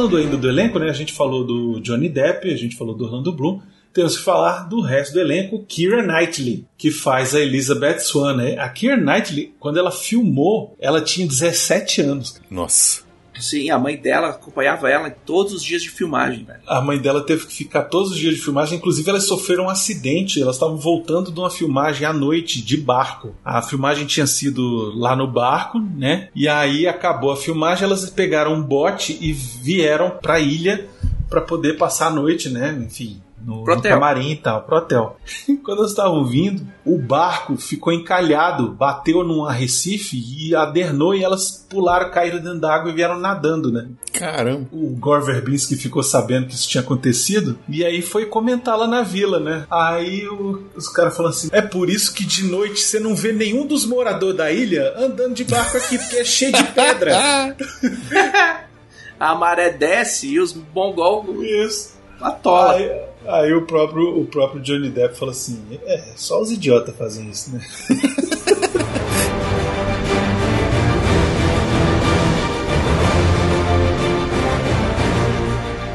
Falando 0.03 0.16
ainda 0.16 0.36
do 0.36 0.48
elenco, 0.48 0.80
né? 0.80 0.90
A 0.90 0.92
gente 0.92 1.12
falou 1.12 1.44
do 1.44 1.78
Johnny 1.78 2.09
Depp, 2.09 2.53
a 2.53 2.57
gente 2.57 2.74
falou 2.74 2.92
do 2.92 3.05
Orlando 3.05 3.32
Bloom. 3.32 3.61
Temos 3.92 4.16
que 4.16 4.24
falar 4.24 4.68
do 4.68 4.80
resto 4.80 5.12
do 5.12 5.20
elenco, 5.20 5.64
Keira 5.68 6.03
Knightley, 6.03 6.64
que 6.76 6.90
faz 6.90 7.36
a 7.36 7.40
Elizabeth 7.40 8.00
Swan, 8.00 8.34
né? 8.34 8.59
A 8.59 8.68
Keira 8.68 8.96
Knightley, 8.96 9.55
quando 9.61 9.78
ela 9.78 9.92
filmou, 9.92 10.74
ela 10.80 11.00
tinha 11.00 11.24
17 11.24 12.00
anos. 12.00 12.40
Nossa. 12.50 13.03
Sim, 13.41 13.70
a 13.70 13.78
mãe 13.78 13.97
dela 13.97 14.30
acompanhava 14.30 14.89
ela 14.89 15.09
em 15.09 15.14
todos 15.24 15.53
os 15.53 15.62
dias 15.62 15.83
de 15.83 15.91
filmagem, 15.91 16.45
velho. 16.45 16.61
A 16.66 16.80
mãe 16.80 16.99
dela 16.99 17.24
teve 17.24 17.47
que 17.47 17.55
ficar 17.55 17.85
todos 17.85 18.12
os 18.12 18.18
dias 18.18 18.35
de 18.35 18.41
filmagem, 18.41 18.78
inclusive 18.78 19.09
elas 19.09 19.26
sofreram 19.26 19.64
um 19.64 19.70
acidente, 19.70 20.41
elas 20.41 20.57
estavam 20.57 20.76
voltando 20.76 21.33
de 21.33 21.41
uma 21.41 21.51
filmagem 21.51 22.07
à 22.07 22.12
noite 22.12 22.62
de 22.62 22.76
barco. 22.76 23.35
A 23.45 23.62
filmagem 23.62 24.07
tinha 24.07 24.26
sido 24.26 24.93
lá 24.97 25.16
no 25.16 25.26
barco, 25.26 25.78
né? 25.78 26.28
E 26.35 26.49
aí 26.49 26.87
acabou 26.87 27.33
a 27.33 27.37
filmagem, 27.37 27.85
elas 27.85 28.09
pegaram 28.11 28.55
um 28.55 28.62
bote 28.62 29.16
e 29.20 29.33
vieram 29.33 30.11
pra 30.22 30.39
ilha 30.39 30.89
para 31.28 31.41
poder 31.41 31.78
passar 31.78 32.09
a 32.09 32.11
noite, 32.11 32.51
né? 32.51 32.78
Enfim, 32.87 33.20
no, 33.45 33.64
no 33.64 33.82
camarim 33.82 34.30
e 34.32 34.36
tal, 34.36 34.62
pro 34.62 34.76
hotel. 34.76 35.16
Quando 35.64 35.78
elas 35.78 35.90
estavam 35.90 36.24
vindo, 36.24 36.66
o 36.84 36.99
barco 36.99 37.57
ficou 37.57 37.93
encalhado, 37.93 38.70
bateu 38.72 39.22
num 39.24 39.45
arrecife 39.45 40.16
e 40.16 40.55
adernou 40.55 41.14
e 41.14 41.22
elas 41.22 41.64
pularam, 41.68 42.11
caíram 42.11 42.38
dentro 42.38 42.61
d'água 42.61 42.90
e 42.90 42.95
vieram 42.95 43.18
nadando, 43.18 43.70
né? 43.72 43.88
Caramba. 44.12 44.66
O 44.72 44.90
Gore 44.97 45.24
Verbinski 45.24 45.76
ficou 45.76 46.03
sabendo 46.03 46.47
que 46.47 46.55
isso 46.55 46.68
tinha 46.68 46.82
acontecido 46.82 47.59
e 47.68 47.84
aí 47.84 48.03
foi 48.03 48.26
comentar 48.26 48.76
lá 48.78 48.86
na 48.86 49.03
vila, 49.03 49.40
né? 49.40 49.64
Aí 49.70 50.26
o- 50.28 50.64
os 50.76 50.88
caras 50.88 51.16
falaram 51.16 51.34
assim: 51.34 51.49
é 51.53 51.62
por 51.62 51.88
isso 51.88 52.12
que 52.14 52.24
de 52.24 52.45
noite 52.45 52.80
você 52.80 53.01
não 53.01 53.14
vê 53.14 53.32
nenhum 53.32 53.66
dos 53.66 53.84
moradores 53.86 54.36
da 54.36 54.51
ilha 54.53 54.93
andando 54.97 55.34
de 55.34 55.45
barco 55.45 55.76
aqui, 55.76 55.99
porque 55.99 56.16
é 56.16 56.24
cheio 56.24 56.53
de 56.53 56.64
pedra. 56.64 57.12
A 59.18 59.34
maré 59.34 59.70
desce 59.70 60.26
e 60.26 60.40
os 60.40 60.53
mongol 60.74 61.43
Isso. 61.45 61.93
atola. 62.20 62.72
Aí, 62.74 62.90
aí 63.27 63.53
o, 63.53 63.62
próprio, 63.62 64.20
o 64.20 64.27
próprio 64.27 64.61
Johnny 64.61 64.91
Depp 64.91 65.16
falou 65.16 65.33
assim: 65.33 65.61
é, 65.85 66.03
só 66.16 66.41
os 66.41 66.51
idiotas 66.51 66.97
fazem 66.97 67.29
isso, 67.31 67.53
né? 67.53 67.61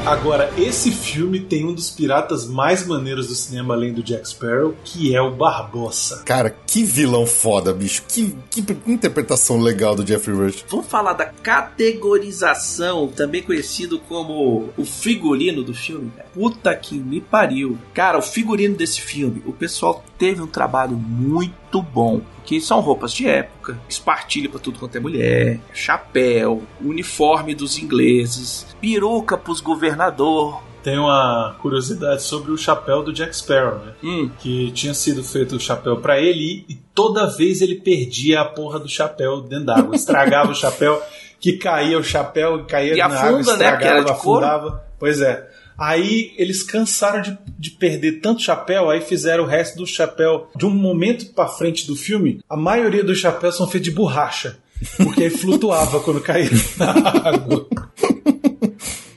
Agora, 0.08 0.50
esse 0.58 0.90
filme 0.90 1.38
tem 1.38 1.66
um 1.66 1.74
dos 1.74 1.90
piratas 1.90 2.48
mais 2.48 2.88
maneiros 2.88 3.28
do 3.28 3.36
cinema 3.36 3.74
além 3.74 3.92
do 3.92 4.02
Jack 4.02 4.30
Sparrow, 4.30 4.74
que 4.86 5.14
é 5.14 5.22
o 5.22 5.32
Barbossa. 5.32 6.24
Cara, 6.24 6.50
que 6.50 6.86
vilão 6.86 7.26
foda, 7.26 7.74
bicho. 7.74 8.04
Que, 8.08 8.34
que 8.50 8.66
interpretação 8.88 9.60
legal 9.60 9.96
do 9.96 10.08
Jeffrey 10.08 10.34
Rush. 10.34 10.64
Vamos 10.70 10.86
falar 10.88 11.12
da 11.12 11.26
categorização, 11.26 13.10
também 13.10 13.44
conhecido 13.44 14.00
como 14.00 14.70
o 14.78 14.86
figurino 14.86 15.62
do 15.62 15.74
filme. 15.74 16.10
cara. 16.16 16.30
Puta 16.34 16.74
que 16.74 16.98
me 16.98 17.20
pariu. 17.20 17.78
Cara, 17.94 18.18
o 18.18 18.22
figurino 18.22 18.78
desse 18.78 19.02
filme, 19.02 19.44
o 19.46 19.52
pessoal 19.52 20.06
teve 20.18 20.42
um 20.42 20.48
trabalho 20.48 20.96
muito 20.96 21.82
bom. 21.82 22.22
Que 22.46 22.62
são 22.62 22.80
roupas 22.80 23.12
de 23.12 23.28
época, 23.28 23.57
espartilho 23.90 24.50
pra 24.50 24.60
tudo 24.60 24.80
quanto 24.80 24.96
é 24.96 25.00
mulher, 25.00 25.60
chapéu, 25.74 26.64
uniforme 26.82 27.56
dos 27.56 27.78
ingleses, 27.78 28.68
peruca 28.80 29.38
pros 29.38 29.60
governador. 29.62 30.62
Tem 30.84 30.98
uma 30.98 31.56
curiosidade 31.62 32.22
sobre 32.22 32.52
o 32.52 32.58
chapéu 32.58 33.04
do 33.04 33.12
Jack 33.12 33.36
Sparrow, 33.36 33.80
né? 33.84 33.94
Hum, 34.02 34.30
que 34.40 34.72
tinha 34.72 34.94
sido 34.94 35.22
feito 35.24 35.56
o 35.56 35.60
chapéu 35.60 35.98
pra 35.98 36.18
ele 36.20 36.64
e 36.70 36.76
toda 36.94 37.26
vez 37.28 37.62
ele 37.62 37.76
perdia 37.76 38.40
a 38.42 38.46
porra 38.46 38.80
do 38.80 38.88
chapéu 38.88 39.42
dentro 39.42 39.66
d'água. 39.66 39.96
Estragava 39.96 40.52
o 40.52 40.56
chapéu, 40.56 41.02
que 41.42 41.54
caía 41.58 42.00
o 42.00 42.04
chapéu, 42.04 42.64
caía 42.66 42.94
E 42.94 42.98
na 43.00 43.06
afunda, 43.08 43.28
água, 43.28 43.44
né? 43.44 43.52
Estragava, 43.52 44.16
couro. 44.16 44.46
afundava. 44.46 44.84
Pois 44.98 45.20
é. 45.20 45.48
Aí 45.78 46.34
eles 46.38 46.64
cansaram 46.64 47.22
de, 47.22 47.38
de 47.58 47.72
perder 47.72 48.20
tanto 48.20 48.42
chapéu, 48.42 48.90
aí 48.90 49.02
fizeram 49.02 49.44
o 49.44 49.48
resto 49.48 49.78
do 49.78 49.86
chapéu. 49.86 50.48
De 50.56 50.66
um 50.66 50.72
momento 50.72 51.28
pra 51.34 51.48
frente 51.48 51.86
do 51.86 51.96
filme, 51.96 52.40
a 52.50 52.58
maioria 52.58 53.04
dos 53.04 53.20
chapéus 53.20 53.56
são 53.58 53.68
feitos 53.68 53.90
de 53.90 53.96
borracha. 53.96 54.58
Porque 54.98 55.24
aí 55.24 55.30
flutuava 55.30 56.00
quando 56.06 56.22
caía 56.22 56.50
na 56.78 56.92
água. 57.30 57.68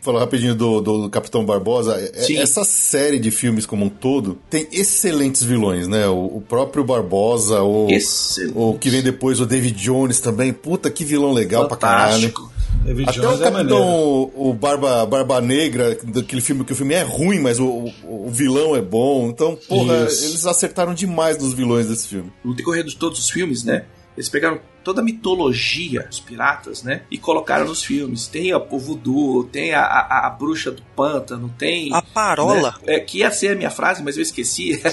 Falar 0.03 0.21
rapidinho 0.21 0.55
do, 0.55 0.81
do 0.81 1.11
Capitão 1.11 1.45
Barbosa. 1.45 1.95
É- 1.95 2.23
Sim. 2.23 2.39
Essa 2.39 2.65
série 2.65 3.19
de 3.19 3.31
filmes 3.31 3.67
como 3.67 3.85
um 3.85 3.89
todo 3.91 4.39
tem 4.49 4.67
excelentes 4.73 5.43
vilões, 5.43 5.87
né? 5.87 6.07
O, 6.09 6.37
o 6.37 6.41
próprio 6.41 6.83
Barbosa, 6.83 7.63
o, 7.63 7.91
Excelente. 7.91 8.55
o 8.57 8.79
que 8.79 8.89
vem 8.89 9.03
depois, 9.03 9.41
o 9.41 9.47
David 9.47 9.77
Jones 9.79 10.19
também. 10.19 10.55
Puta, 10.55 10.91
que 10.91 11.05
vilão 11.05 11.33
legal 11.33 11.69
pra 11.69 11.77
caralho. 11.77 12.33
Fantástico. 12.81 12.85
David 12.85 13.09
Até 13.11 13.21
Jones 13.21 13.41
o 13.41 13.43
é 13.43 13.51
Capitão, 13.51 13.79
maneiro. 13.79 14.33
o 14.35 14.55
Barba, 14.55 15.07
Barba 15.07 15.41
Negra, 15.41 15.97
daquele 16.05 16.41
filme 16.41 16.65
que 16.65 16.73
o 16.73 16.77
filme 16.77 16.95
é 16.95 17.03
ruim, 17.03 17.39
mas 17.39 17.59
o, 17.61 17.67
o, 17.67 18.27
o 18.27 18.31
vilão 18.31 18.75
é 18.77 18.81
bom. 18.83 19.29
Então, 19.29 19.57
porra, 19.69 20.05
Isso. 20.07 20.25
eles 20.25 20.47
acertaram 20.47 20.95
demais 20.95 21.39
nos 21.39 21.53
vilões 21.53 21.87
desse 21.89 22.09
filme. 22.09 22.33
no 22.45 22.55
decorrer 22.55 22.85
de 22.85 22.97
todos 22.97 23.19
os 23.19 23.31
filmes, 23.31 23.63
né? 23.65 23.85
Eles 24.17 24.29
pegaram 24.29 24.61
toda 24.83 25.01
a 25.01 25.05
mitologia 25.05 26.03
dos 26.03 26.19
piratas, 26.21 26.83
né? 26.83 27.03
E 27.11 27.17
colocaram 27.17 27.65
nos 27.67 27.83
filmes. 27.83 28.27
Tem 28.27 28.51
a- 28.53 28.59
o 28.59 28.79
voodoo, 28.79 29.45
tem 29.45 29.73
a, 29.73 29.83
a, 29.83 30.27
a 30.27 30.31
bruxa 30.31 30.71
do 30.73 30.83
pântano, 30.97 31.55
tem. 31.57 31.95
A 31.95 32.03
parola. 32.03 32.75
né? 32.85 32.97
É, 32.97 33.01
que 33.01 33.19
ia 33.19 33.31
ser 33.31 33.53
a 33.53 33.55
minha 33.55 33.71
frase, 33.71 34.03
mas 34.03 34.17
eu 34.17 34.23
esqueci. 34.23 34.81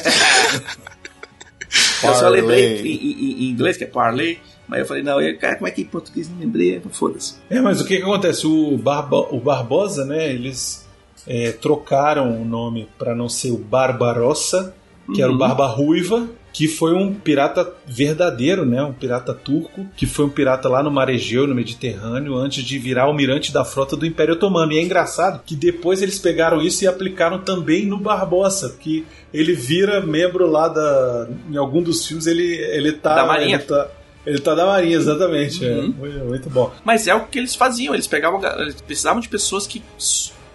eu 2.04 2.14
só 2.16 2.30
lembrei 2.30 2.80
em, 2.82 2.88
em- 2.96 3.44
em 3.46 3.50
inglês, 3.50 3.76
que 3.76 3.84
é 3.84 3.88
parley. 3.88 4.40
Mas 4.68 4.82
eu 4.82 4.86
falei, 4.86 5.04
não, 5.04 5.22
eu, 5.22 5.38
cara, 5.38 5.56
como 5.56 5.68
é 5.68 5.72
que 5.72 5.82
em 5.82 5.86
português 5.86 6.30
não 6.30 6.40
lembrei? 6.40 6.82
Foda-se. 6.92 7.36
É, 7.50 7.62
mas 7.62 7.80
o 7.80 7.86
que, 7.86 7.98
que 7.98 8.04
acontece? 8.04 8.46
O, 8.46 8.78
Barba, 8.78 9.28
o 9.32 9.40
Barbosa, 9.40 10.06
né? 10.06 10.30
Eles 10.30 10.86
é, 11.26 11.52
trocaram 11.52 12.42
o 12.42 12.46
nome 12.46 12.88
para 12.98 13.16
não 13.16 13.30
ser 13.30 13.52
o 13.52 13.58
Barbarossa, 13.58 14.76
que 15.14 15.22
era 15.22 15.32
o 15.32 15.38
Barba 15.38 15.68
Ruiva, 15.68 16.28
que 16.52 16.68
foi 16.68 16.94
um 16.94 17.14
pirata 17.14 17.72
verdadeiro, 17.86 18.66
né? 18.66 18.82
Um 18.84 18.92
pirata 18.92 19.34
turco, 19.34 19.86
que 19.96 20.06
foi 20.06 20.26
um 20.26 20.30
pirata 20.30 20.68
lá 20.68 20.82
no 20.82 20.90
Mar 20.90 21.08
Egeu, 21.08 21.46
no 21.46 21.54
Mediterrâneo, 21.54 22.36
antes 22.36 22.64
de 22.64 22.80
virar 22.80 23.04
almirante 23.04 23.54
da 23.54 23.64
frota 23.64 23.96
do 23.96 24.06
Império 24.06 24.34
Otomano. 24.34 24.74
E 24.74 24.80
é 24.80 24.82
engraçado 24.82 25.42
que 25.46 25.56
depois 25.56 26.02
eles 26.02 26.18
pegaram 26.18 26.62
isso 26.62 26.84
e 26.84 26.88
aplicaram 26.88 27.40
também 27.40 27.86
no 27.86 28.00
Barbossa, 28.00 28.76
que 28.80 29.06
ele 29.34 29.54
vira 29.54 30.02
membro 30.02 30.50
lá 30.50 30.68
da. 30.68 31.30
Em 31.50 31.58
algum 31.58 31.82
dos 31.82 32.06
filmes 32.06 32.26
ele, 32.26 32.56
ele 32.56 32.92
tá. 32.94 33.16
Da 33.16 33.26
Marinha. 33.26 33.60
Tá, 33.60 33.88
ele 34.28 34.40
tá 34.40 34.54
da 34.54 34.66
Marinha, 34.66 34.98
exatamente. 34.98 35.66
é. 35.66 35.70
Uhum. 35.76 35.94
Muito, 35.98 36.20
muito 36.26 36.50
bom. 36.50 36.72
Mas 36.84 37.08
é 37.08 37.16
o 37.16 37.26
que 37.26 37.40
eles 37.40 37.56
faziam. 37.56 37.94
Eles 37.94 38.08
pegavam, 38.08 38.42
eles 38.60 38.80
precisavam 38.82 39.20
de 39.22 39.30
pessoas 39.30 39.66
que 39.66 39.82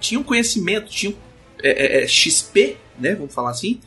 tinham 0.01 0.23
conhecimento, 0.23 0.91
tinham 0.91 1.14
é, 1.62 2.01
é, 2.01 2.05
é, 2.05 2.07
XP, 2.07 2.77
né? 2.99 3.14
Vamos 3.14 3.35
falar 3.35 3.51
assim, 3.51 3.81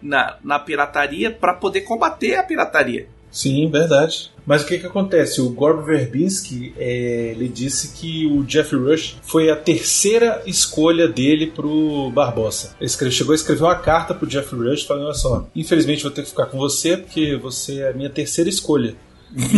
na, 0.00 0.36
na 0.44 0.58
pirataria 0.58 1.30
para 1.30 1.54
poder 1.54 1.82
combater 1.82 2.36
a 2.36 2.42
pirataria. 2.42 3.06
Sim, 3.30 3.70
verdade. 3.70 4.30
Mas 4.44 4.62
o 4.62 4.66
que 4.66 4.78
que 4.78 4.84
acontece? 4.86 5.40
O 5.40 5.48
Gorb 5.48 5.86
Verbinski, 5.86 6.74
é, 6.76 7.30
ele 7.34 7.48
disse 7.48 7.94
que 7.98 8.26
o 8.26 8.42
Jeff 8.44 8.76
Rush 8.76 9.16
foi 9.22 9.48
a 9.48 9.56
terceira 9.56 10.42
escolha 10.44 11.08
dele 11.08 11.46
pro 11.46 12.10
Barbossa. 12.10 12.76
Ele 12.78 12.86
escreve- 12.86 13.14
chegou 13.14 13.32
a 13.32 13.36
escrever 13.36 13.62
uma 13.62 13.74
carta 13.76 14.12
pro 14.14 14.26
Jeff 14.26 14.54
Rush 14.54 14.82
falando, 14.82 15.04
olha 15.06 15.14
só, 15.14 15.48
infelizmente 15.56 16.02
vou 16.02 16.12
ter 16.12 16.24
que 16.24 16.28
ficar 16.28 16.44
com 16.46 16.58
você 16.58 16.94
porque 16.96 17.34
você 17.36 17.80
é 17.80 17.90
a 17.90 17.92
minha 17.94 18.10
terceira 18.10 18.50
escolha. 18.50 18.94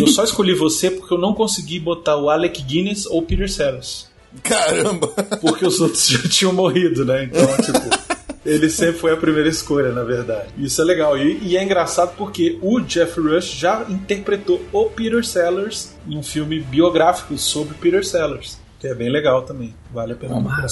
Eu 0.01 0.07
só 0.07 0.25
escolhi 0.25 0.55
você 0.55 0.91
porque 0.91 1.13
eu 1.13 1.19
não 1.19 1.35
consegui 1.35 1.81
botar 1.81 2.17
o 2.17 2.31
Alec 2.31 2.63
Guinness 2.63 3.07
ou 3.07 3.23
Peter 3.23 3.51
Sellers. 3.51 4.09
Caramba! 4.43 5.09
Porque 5.41 5.67
os 5.67 5.81
outros 5.81 6.07
já 6.09 6.29
tinham 6.29 6.53
morrido, 6.53 7.05
né? 7.05 7.25
Então, 7.25 7.47
tipo, 7.57 8.15
ele 8.45 8.69
sempre 8.69 9.01
foi 9.01 9.13
a 9.13 9.17
primeira 9.17 9.49
escolha, 9.49 9.93
na 9.93 10.03
verdade. 10.03 10.49
Isso 10.59 10.81
é 10.81 10.85
legal. 10.85 11.17
E, 11.17 11.39
e 11.43 11.57
é 11.57 11.63
engraçado 11.63 12.15
porque 12.17 12.59
o 12.61 12.81
Jeff 12.81 13.19
Rush 13.21 13.53
já 13.53 13.85
interpretou 13.89 14.61
o 14.73 14.87
Peter 14.87 15.25
Sellers 15.25 15.95
em 16.07 16.17
um 16.17 16.23
filme 16.23 16.61
biográfico 16.61 17.37
sobre 17.39 17.75
Peter 17.75 18.05
Sellers. 18.05 18.59
Que 18.79 18.89
é 18.89 18.95
bem 18.95 19.11
legal 19.11 19.43
também. 19.43 19.75
Vale 19.93 20.13
a 20.13 20.17
pena. 20.17 20.35
procurar. 20.35 20.67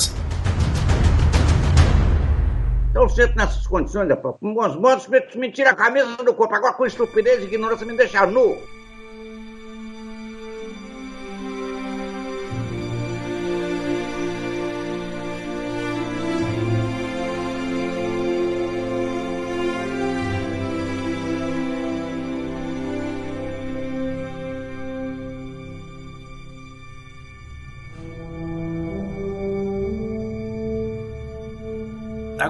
Eu 2.94 3.09
sempre 3.09 3.36
nessas 3.36 3.66
condições, 3.66 4.07
né, 4.07 4.14
pô? 4.14 4.34
Com 4.34 4.53
bons 4.53 4.76
modos, 4.76 5.09
me, 5.09 5.22
me 5.36 5.50
tira 5.50 5.70
a 5.70 5.74
camisa 5.74 6.16
do 6.18 6.34
corpo. 6.34 6.55
Agora 6.55 6.74
com 6.74 6.84
estupidez 6.84 7.42
e 7.42 7.46
ignorância 7.46 7.86
me 7.86 7.96
deixa 7.96 8.26
nu. 8.26 8.59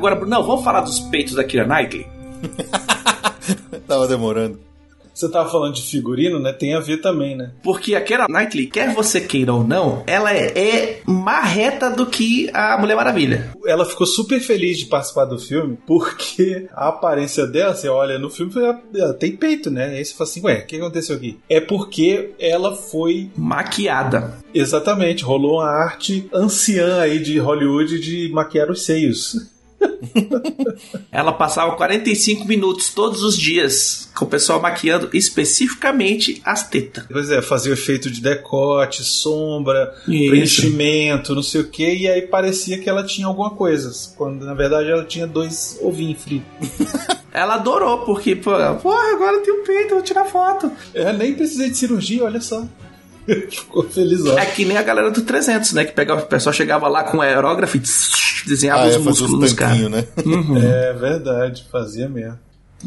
Agora, 0.03 0.27
não, 0.27 0.43
vamos 0.43 0.65
falar 0.65 0.81
dos 0.81 0.99
peitos 0.99 1.37
da 1.37 1.45
Kira 1.45 1.65
Knightley. 1.65 2.05
Tava 3.87 4.09
demorando. 4.09 4.59
Você 5.15 5.29
tava 5.29 5.49
falando 5.49 5.75
de 5.75 5.83
figurino, 5.83 6.41
né? 6.41 6.53
Tem 6.53 6.75
a 6.75 6.81
ver 6.81 6.97
também, 7.01 7.37
né? 7.37 7.53
Porque 7.63 7.95
a 7.95 8.01
Keira 8.01 8.27
Knightley, 8.29 8.67
quer 8.67 8.93
você 8.95 9.21
queira 9.21 9.53
ou 9.53 9.63
não, 9.63 10.03
ela 10.07 10.35
é, 10.35 10.59
é 10.59 11.03
marreta 11.07 11.91
do 11.91 12.07
que 12.07 12.51
a 12.53 12.79
Mulher 12.79 12.97
Maravilha. 12.97 13.53
Ela 13.65 13.85
ficou 13.85 14.07
super 14.07 14.41
feliz 14.41 14.79
de 14.79 14.87
participar 14.87 15.27
do 15.27 15.39
filme, 15.39 15.79
porque 15.87 16.67
a 16.73 16.89
aparência 16.89 17.47
dela, 17.47 17.75
você 17.75 17.89
olha 17.89 18.19
no 18.19 18.31
filme, 18.31 18.53
ela, 18.57 18.83
ela 18.95 19.15
tem 19.15 19.37
peito, 19.37 19.71
né? 19.71 19.91
Aí 19.91 20.05
você 20.05 20.15
fala 20.15 20.31
assim, 20.31 20.41
ué, 20.43 20.61
o 20.61 20.67
que 20.67 20.77
aconteceu 20.77 21.15
aqui? 21.15 21.39
É 21.49 21.61
porque 21.61 22.33
ela 22.41 22.75
foi 22.75 23.31
Maquiada. 23.37 24.39
Exatamente, 24.55 25.25
rolou 25.25 25.61
uma 25.61 25.69
arte 25.69 26.29
anciã 26.33 27.01
aí 27.01 27.19
de 27.19 27.39
Hollywood 27.39 28.01
de 28.01 28.31
maquiar 28.33 28.71
os 28.71 28.85
seios. 28.85 29.52
Ela 31.11 31.33
passava 31.33 31.75
45 31.77 32.47
minutos 32.47 32.93
todos 32.93 33.23
os 33.23 33.37
dias 33.37 34.11
com 34.15 34.25
o 34.25 34.29
pessoal 34.29 34.61
maquiando 34.61 35.09
especificamente 35.13 36.41
as 36.45 36.69
tetas. 36.69 37.05
Pois 37.11 37.31
é, 37.31 37.41
fazia 37.41 37.71
o 37.71 37.75
efeito 37.75 38.11
de 38.11 38.21
decote, 38.21 39.03
sombra, 39.03 39.95
Isso. 40.07 40.31
preenchimento, 40.31 41.35
não 41.35 41.43
sei 41.43 41.63
o 41.63 41.69
que, 41.69 41.95
e 41.95 42.09
aí 42.09 42.23
parecia 42.23 42.79
que 42.79 42.89
ela 42.89 43.05
tinha 43.05 43.27
alguma 43.27 43.51
coisa, 43.51 43.91
quando 44.17 44.45
na 44.45 44.55
verdade 44.55 44.91
ela 44.91 45.05
tinha 45.05 45.27
dois 45.27 45.79
ovinhos 45.83 46.23
frios. 46.23 46.43
Ela 47.35 47.55
adorou, 47.55 48.01
porque, 48.01 48.37
pô, 48.37 48.51
porra, 48.83 49.15
agora 49.15 49.39
eu 49.39 49.43
tenho 49.43 49.65
peito, 49.65 49.95
vou 49.95 50.03
tirar 50.03 50.27
foto. 50.27 50.71
Eu 50.93 51.15
nem 51.15 51.33
precisei 51.33 51.71
de 51.71 51.79
cirurgia, 51.79 52.25
olha 52.25 52.43
só. 52.43 52.69
Ficou 53.51 53.83
feliz, 53.85 54.25
ó. 54.27 54.39
É 54.39 54.47
que 54.47 54.65
nem 54.65 54.77
a 54.77 54.83
galera 54.83 55.11
do 55.11 55.23
300, 55.23 55.73
né? 55.73 55.85
Que 55.85 55.93
pegava, 55.93 56.23
o 56.23 56.27
pessoal 56.27 56.53
chegava 56.53 56.89
lá 56.89 57.05
com 57.05 57.21
aerógrafo 57.21 57.77
e 57.77 57.81
tss, 57.81 58.45
desenhava 58.47 58.83
Ah, 58.85 58.89
os 58.89 58.95
é, 58.95 58.99
músculos 58.99 59.33
os 59.35 59.39
nos 59.41 59.53
caras. 59.53 59.91
né? 59.91 60.07
Uhum. 60.25 60.57
É 60.57 60.93
verdade, 60.93 61.67
fazia 61.71 62.09
mesmo. 62.09 62.39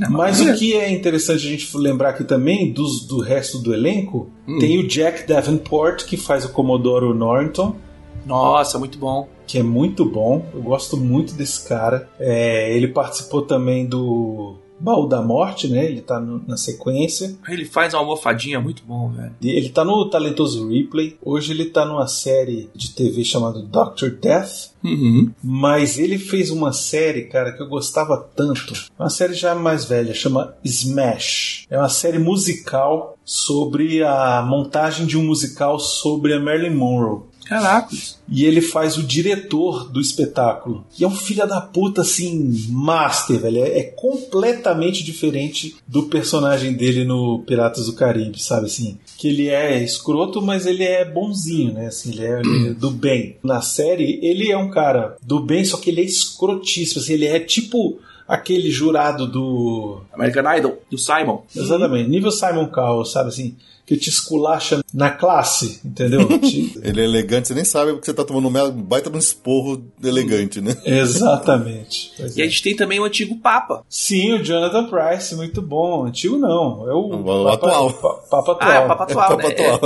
Mas 0.09 0.41
o 0.41 0.53
que 0.55 0.73
é 0.73 0.91
interessante 0.91 1.47
a 1.47 1.49
gente 1.49 1.77
lembrar 1.77 2.09
aqui 2.09 2.25
também 2.25 2.73
dos, 2.73 3.05
do 3.07 3.21
resto 3.21 3.59
do 3.59 3.73
elenco, 3.73 4.29
tem 4.59 4.77
o 4.77 4.86
Jack 4.86 5.25
Davenport, 5.25 6.03
que 6.03 6.17
faz 6.17 6.43
o 6.43 6.49
Commodore 6.49 7.13
Norton, 7.17 7.77
Nossa, 8.25 8.77
muito 8.77 8.97
bom. 8.97 9.29
que 9.47 9.57
é 9.59 9.63
muito 9.63 10.03
bom. 10.03 10.45
Eu 10.53 10.61
gosto 10.61 10.97
muito 10.97 11.33
desse 11.33 11.65
cara. 11.65 12.09
É, 12.19 12.75
ele 12.75 12.89
participou 12.89 13.43
também 13.43 13.86
do 13.86 14.57
Baú 14.80 15.07
da 15.07 15.21
Morte, 15.21 15.67
né? 15.67 15.86
Ele 15.86 16.01
tá 16.01 16.19
no- 16.19 16.43
na 16.47 16.57
sequência. 16.57 17.36
Ele 17.47 17.65
faz 17.65 17.93
uma 17.93 18.01
almofadinha 18.01 18.59
muito 18.59 18.84
bom, 18.86 19.09
velho. 19.09 19.34
Ele 19.41 19.69
tá 19.69 19.84
no 19.86 20.09
Talentoso 20.09 20.67
Ripley. 20.67 21.17
Hoje 21.23 21.51
ele 21.53 21.65
tá 21.65 21.86
numa 21.86 22.07
série 22.07 22.69
de 22.76 22.91
TV 22.93 23.23
chamada 23.23 23.61
Doctor 23.61 24.11
Death. 24.11 24.73
Uhum. 24.84 25.32
Mas 25.43 25.97
ele 25.97 26.17
fez 26.19 26.51
uma 26.51 26.71
série, 26.71 27.23
cara, 27.23 27.51
que 27.51 27.61
eu 27.63 27.67
gostava 27.67 28.17
tanto. 28.36 28.73
Uma 28.99 29.09
série 29.09 29.34
já 29.34 29.55
mais 29.55 29.86
velha, 29.86 30.13
chama 30.13 30.53
Smash. 30.63 31.65
É 31.69 31.78
uma 31.78 31.89
série 31.89 32.19
musical 32.19 33.17
sobre 33.23 34.03
a 34.03 34.43
montagem 34.47 35.05
de 35.07 35.17
um 35.17 35.23
musical 35.23 35.80
sobre 35.80 36.34
a 36.34 36.39
Marilyn 36.39 36.76
Monroe. 36.76 37.21
Caracas. 37.45 38.19
E 38.27 38.43
ele 38.43 38.59
faz 38.59 38.97
o 38.97 39.03
diretor 39.03 39.89
do 39.89 40.01
espetáculo. 40.01 40.85
E 40.99 41.03
é 41.03 41.07
um 41.07 41.15
filho 41.15 41.47
da 41.47 41.61
puta, 41.61 42.01
assim, 42.01 42.65
master, 42.69 43.39
velho. 43.39 43.63
É, 43.63 43.79
é 43.79 43.83
completamente 43.83 45.03
diferente 45.03 45.75
do 45.87 46.03
personagem 46.03 46.73
dele 46.73 47.05
no 47.05 47.39
Piratas 47.39 47.85
do 47.85 47.93
Caribe, 47.93 48.41
sabe 48.41 48.65
assim? 48.65 48.97
Que 49.17 49.27
ele 49.27 49.49
é 49.49 49.83
escroto, 49.83 50.41
mas 50.41 50.65
ele 50.65 50.83
é 50.83 51.05
bonzinho, 51.05 51.73
né? 51.73 51.87
Assim, 51.87 52.11
ele 52.11 52.25
é, 52.25 52.39
ele 52.39 52.69
é 52.69 52.73
do 52.73 52.91
bem. 52.91 53.37
Na 53.43 53.61
série, 53.61 54.19
ele 54.21 54.51
é 54.51 54.57
um 54.57 54.69
cara 54.69 55.15
do 55.21 55.39
bem, 55.39 55.63
só 55.63 55.77
que 55.77 55.89
ele 55.89 56.01
é 56.01 56.05
escrotíssimo. 56.05 57.01
Assim, 57.01 57.13
ele 57.13 57.27
é 57.27 57.39
tipo 57.39 57.99
aquele 58.27 58.71
jurado 58.71 59.27
do. 59.27 60.01
American 60.13 60.57
Idol, 60.57 60.81
do 60.89 60.97
Simon. 60.97 61.43
Exatamente, 61.55 62.09
nível 62.09 62.31
Simon 62.31 62.67
Cowell, 62.67 63.05
sabe 63.05 63.29
assim? 63.29 63.55
Que 63.86 63.95
te 63.97 64.09
esculacha 64.09 64.81
na 64.93 65.11
classe, 65.11 65.79
entendeu? 65.86 66.27
Te- 66.39 66.79
Ele 66.81 67.01
é 67.01 67.03
elegante, 67.03 67.47
você 67.49 67.53
nem 67.53 67.63
sabe 67.63 67.91
porque 67.91 68.05
você 68.07 68.13
tá 68.15 68.23
tomando 68.23 68.47
um 68.47 68.81
baita 68.81 69.09
de 69.11 69.15
um 69.15 69.19
esporro 69.19 69.83
elegante, 70.03 70.59
né? 70.59 70.75
Exatamente. 70.83 72.11
Pois 72.17 72.36
E 72.36 72.41
a 72.41 72.45
é. 72.45 72.47
gente 72.49 72.63
tem 72.63 72.75
também 72.75 72.99
o 72.99 73.03
antigo 73.03 73.38
Papa. 73.39 73.83
Sim, 73.89 74.33
o 74.33 74.43
Jonathan 74.43 74.86
Price, 74.88 75.36
muito 75.36 75.61
bom. 75.61 76.05
Antigo 76.05 76.38
não, 76.38 76.89
é 76.89 76.93
o, 76.93 77.23
O 77.23 77.47
atual. 77.47 77.93
pa- 77.93 78.13
Papa 78.29 78.51
atual. 78.53 78.57
Ah, 78.71 78.73
é 78.75 78.79
o 78.79 78.88
Papa 78.88 79.03
atual, 79.03 79.29
Papa 79.38 79.47
né? 79.47 79.53
atual. 79.53 79.79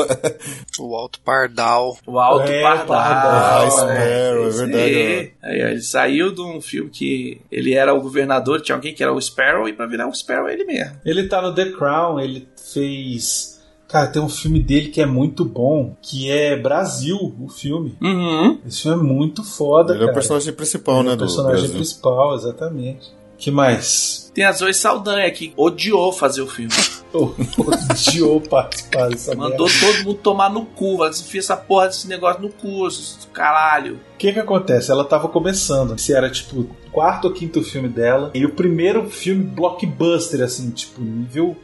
O 0.80 0.96
Alto 0.96 1.20
Pardal. 1.20 1.98
O 2.08 2.20
Alto 2.20 2.50
É, 2.50 2.62
Pardal. 2.62 2.88
Pardal, 2.88 3.32
Ah, 3.66 3.70
Sparrow, 3.70 3.96
é 3.98 4.50
verdade, 4.50 4.76
aí. 4.78 5.32
Aí, 5.44 5.62
ele 5.72 5.82
saiu 5.82 6.34
de 6.34 6.42
um 6.42 6.62
filme 6.62 6.90
que 6.90 7.42
ele 7.52 7.74
era 7.74 7.94
o 7.94 8.02
governador, 8.02 8.62
tinha 8.62 8.76
alguém 8.76 8.94
que 8.94 9.04
era 9.04 9.14
o 9.14 9.22
Sparrow, 9.22 9.68
e 9.68 9.74
pra 9.74 9.86
virar 9.86 10.08
o 10.08 10.16
Sparrow 10.16 10.48
é 10.48 10.54
ele 10.54 10.64
mesmo. 10.64 10.96
Ele 11.06 11.28
tá 11.28 11.42
no 11.42 11.54
The 11.54 11.72
Crown, 11.72 12.20
ele 12.20 12.48
fez. 12.74 13.59
Cara, 13.90 14.08
tem 14.08 14.22
um 14.22 14.30
filme 14.30 14.60
dele 14.62 14.90
que 14.90 15.02
é 15.02 15.06
muito 15.06 15.44
bom, 15.44 15.96
que 16.02 16.30
é 16.30 16.56
Brasil, 16.56 17.18
o 17.40 17.50
filme. 17.50 17.98
Uhum. 18.00 18.60
Esse 18.66 18.84
filme 18.84 19.00
é 19.00 19.04
muito 19.04 19.44
foda, 19.44 19.94
Ele 19.94 20.04
é 20.04 20.06
cara. 20.06 20.12
o 20.12 20.14
personagem 20.14 20.54
principal, 20.54 21.00
Ele 21.00 21.08
é 21.08 21.10
né? 21.10 21.16
o 21.16 21.18
personagem 21.18 21.58
Brasil. 21.62 21.76
principal, 21.76 22.36
exatamente. 22.36 23.12
que 23.38 23.50
mais? 23.50 24.32
Tem 24.34 24.44
a 24.46 24.52
Zoe 24.52 24.74
Saldanha 24.76 25.32
que 25.32 25.54
odiou 25.58 26.12
fazer 26.14 26.42
o 26.42 26.48
filme. 26.48 26.72
Oh, 27.12 27.32
odiou 27.58 28.40
participar 28.40 29.10
dessa 29.10 29.34
Mandou 29.36 29.66
merda. 29.66 29.80
todo 29.94 30.04
mundo 30.04 30.20
tomar 30.20 30.48
no 30.52 30.64
cu. 30.64 30.98
Ela 30.98 31.10
disse, 31.10 31.24
enfia 31.24 31.40
essa 31.40 31.58
porra 31.58 31.88
desse 31.88 32.08
negócio 32.08 32.40
no 32.40 32.50
cu, 32.50 32.86
esses 32.88 33.28
caralho. 33.34 33.96
O 33.96 34.18
que 34.20 34.32
que 34.32 34.38
acontece? 34.40 34.92
Ela 34.92 35.04
tava 35.04 35.28
começando. 35.28 35.96
Esse 35.96 36.14
era 36.14 36.30
tipo 36.30 36.60
o 36.60 36.70
quarto 36.92 37.26
ou 37.26 37.34
quinto 37.34 37.64
filme 37.64 37.90
dela. 37.90 38.30
E 38.36 38.46
o 38.46 38.54
primeiro 38.54 39.10
filme 39.10 39.44
blockbuster, 39.44 40.42
assim, 40.44 40.70
tipo, 40.70 41.02
nível 41.02 41.56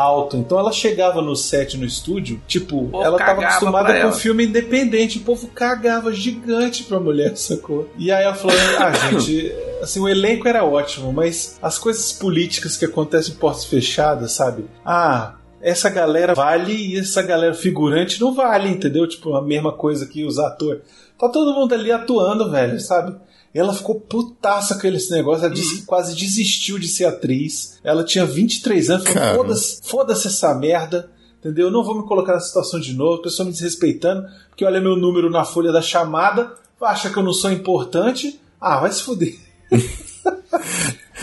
alto. 0.00 0.36
Então 0.36 0.58
ela 0.58 0.72
chegava 0.72 1.20
no 1.22 1.34
set, 1.34 1.76
no 1.76 1.84
estúdio, 1.84 2.40
tipo, 2.46 2.90
ela 2.94 3.18
tava 3.18 3.42
acostumada 3.44 4.00
com 4.00 4.12
filme 4.12 4.46
independente. 4.46 5.18
O 5.18 5.22
povo 5.22 5.48
cagava 5.48 6.12
gigante 6.12 6.84
pra 6.84 7.00
mulher, 7.00 7.36
sacou? 7.38 7.88
E 7.98 8.10
aí 8.10 8.24
ela 8.24 8.34
falou: 8.34 8.56
ah, 8.78 8.92
gente. 8.92 9.52
Assim, 9.82 10.00
o 10.00 10.08
elenco 10.08 10.48
era 10.48 10.64
ótimo, 10.64 11.12
mas 11.12 11.58
as 11.60 11.78
coisas 11.78 12.10
políticas 12.10 12.74
que 12.74 12.86
acontecem 12.86 13.34
em 13.34 13.36
portas 13.36 13.66
fechadas, 13.66 14.32
sabe? 14.32 14.64
Ah, 14.82 15.34
essa 15.60 15.90
galera 15.90 16.34
vale 16.34 16.74
e 16.74 16.98
essa 16.98 17.22
galera 17.22 17.54
figurante 17.54 18.20
não 18.20 18.34
vale, 18.34 18.68
entendeu? 18.68 19.06
Tipo, 19.08 19.34
a 19.34 19.42
mesma 19.42 19.72
coisa 19.72 20.06
que 20.06 20.24
os 20.24 20.38
atores. 20.38 20.82
Tá 21.18 21.28
todo 21.28 21.54
mundo 21.54 21.74
ali 21.74 21.92
atuando, 21.92 22.50
velho, 22.50 22.78
sabe? 22.80 23.16
Ela 23.54 23.72
ficou 23.72 24.00
putaça 24.00 24.78
com 24.78 24.86
esse 24.88 25.10
negócio. 25.10 25.44
Ela 25.44 25.54
disse 25.54 25.76
que 25.76 25.86
quase 25.86 26.16
desistiu 26.16 26.78
de 26.78 26.88
ser 26.88 27.04
atriz. 27.04 27.78
Ela 27.84 28.04
tinha 28.04 28.26
23 28.26 28.90
anos. 28.90 29.08
Falou: 29.08 29.34
foda-se 29.36 29.80
foda-se 29.84 30.26
essa 30.26 30.54
merda. 30.54 31.10
Entendeu? 31.38 31.66
Eu 31.66 31.72
não 31.72 31.84
vou 31.84 32.00
me 32.00 32.06
colocar 32.08 32.34
nessa 32.34 32.48
situação 32.48 32.80
de 32.80 32.94
novo. 32.94 33.20
A 33.20 33.22
pessoa 33.22 33.46
me 33.46 33.52
desrespeitando. 33.52 34.26
Porque 34.48 34.64
olha 34.64 34.80
meu 34.80 34.96
número 34.96 35.30
na 35.30 35.44
folha 35.44 35.70
da 35.70 35.80
chamada. 35.80 36.52
Acha 36.80 37.08
que 37.08 37.16
eu 37.16 37.22
não 37.22 37.32
sou 37.32 37.50
importante. 37.50 38.40
Ah, 38.60 38.80
vai 38.80 38.92
se 38.92 39.02
fuder. 39.02 39.38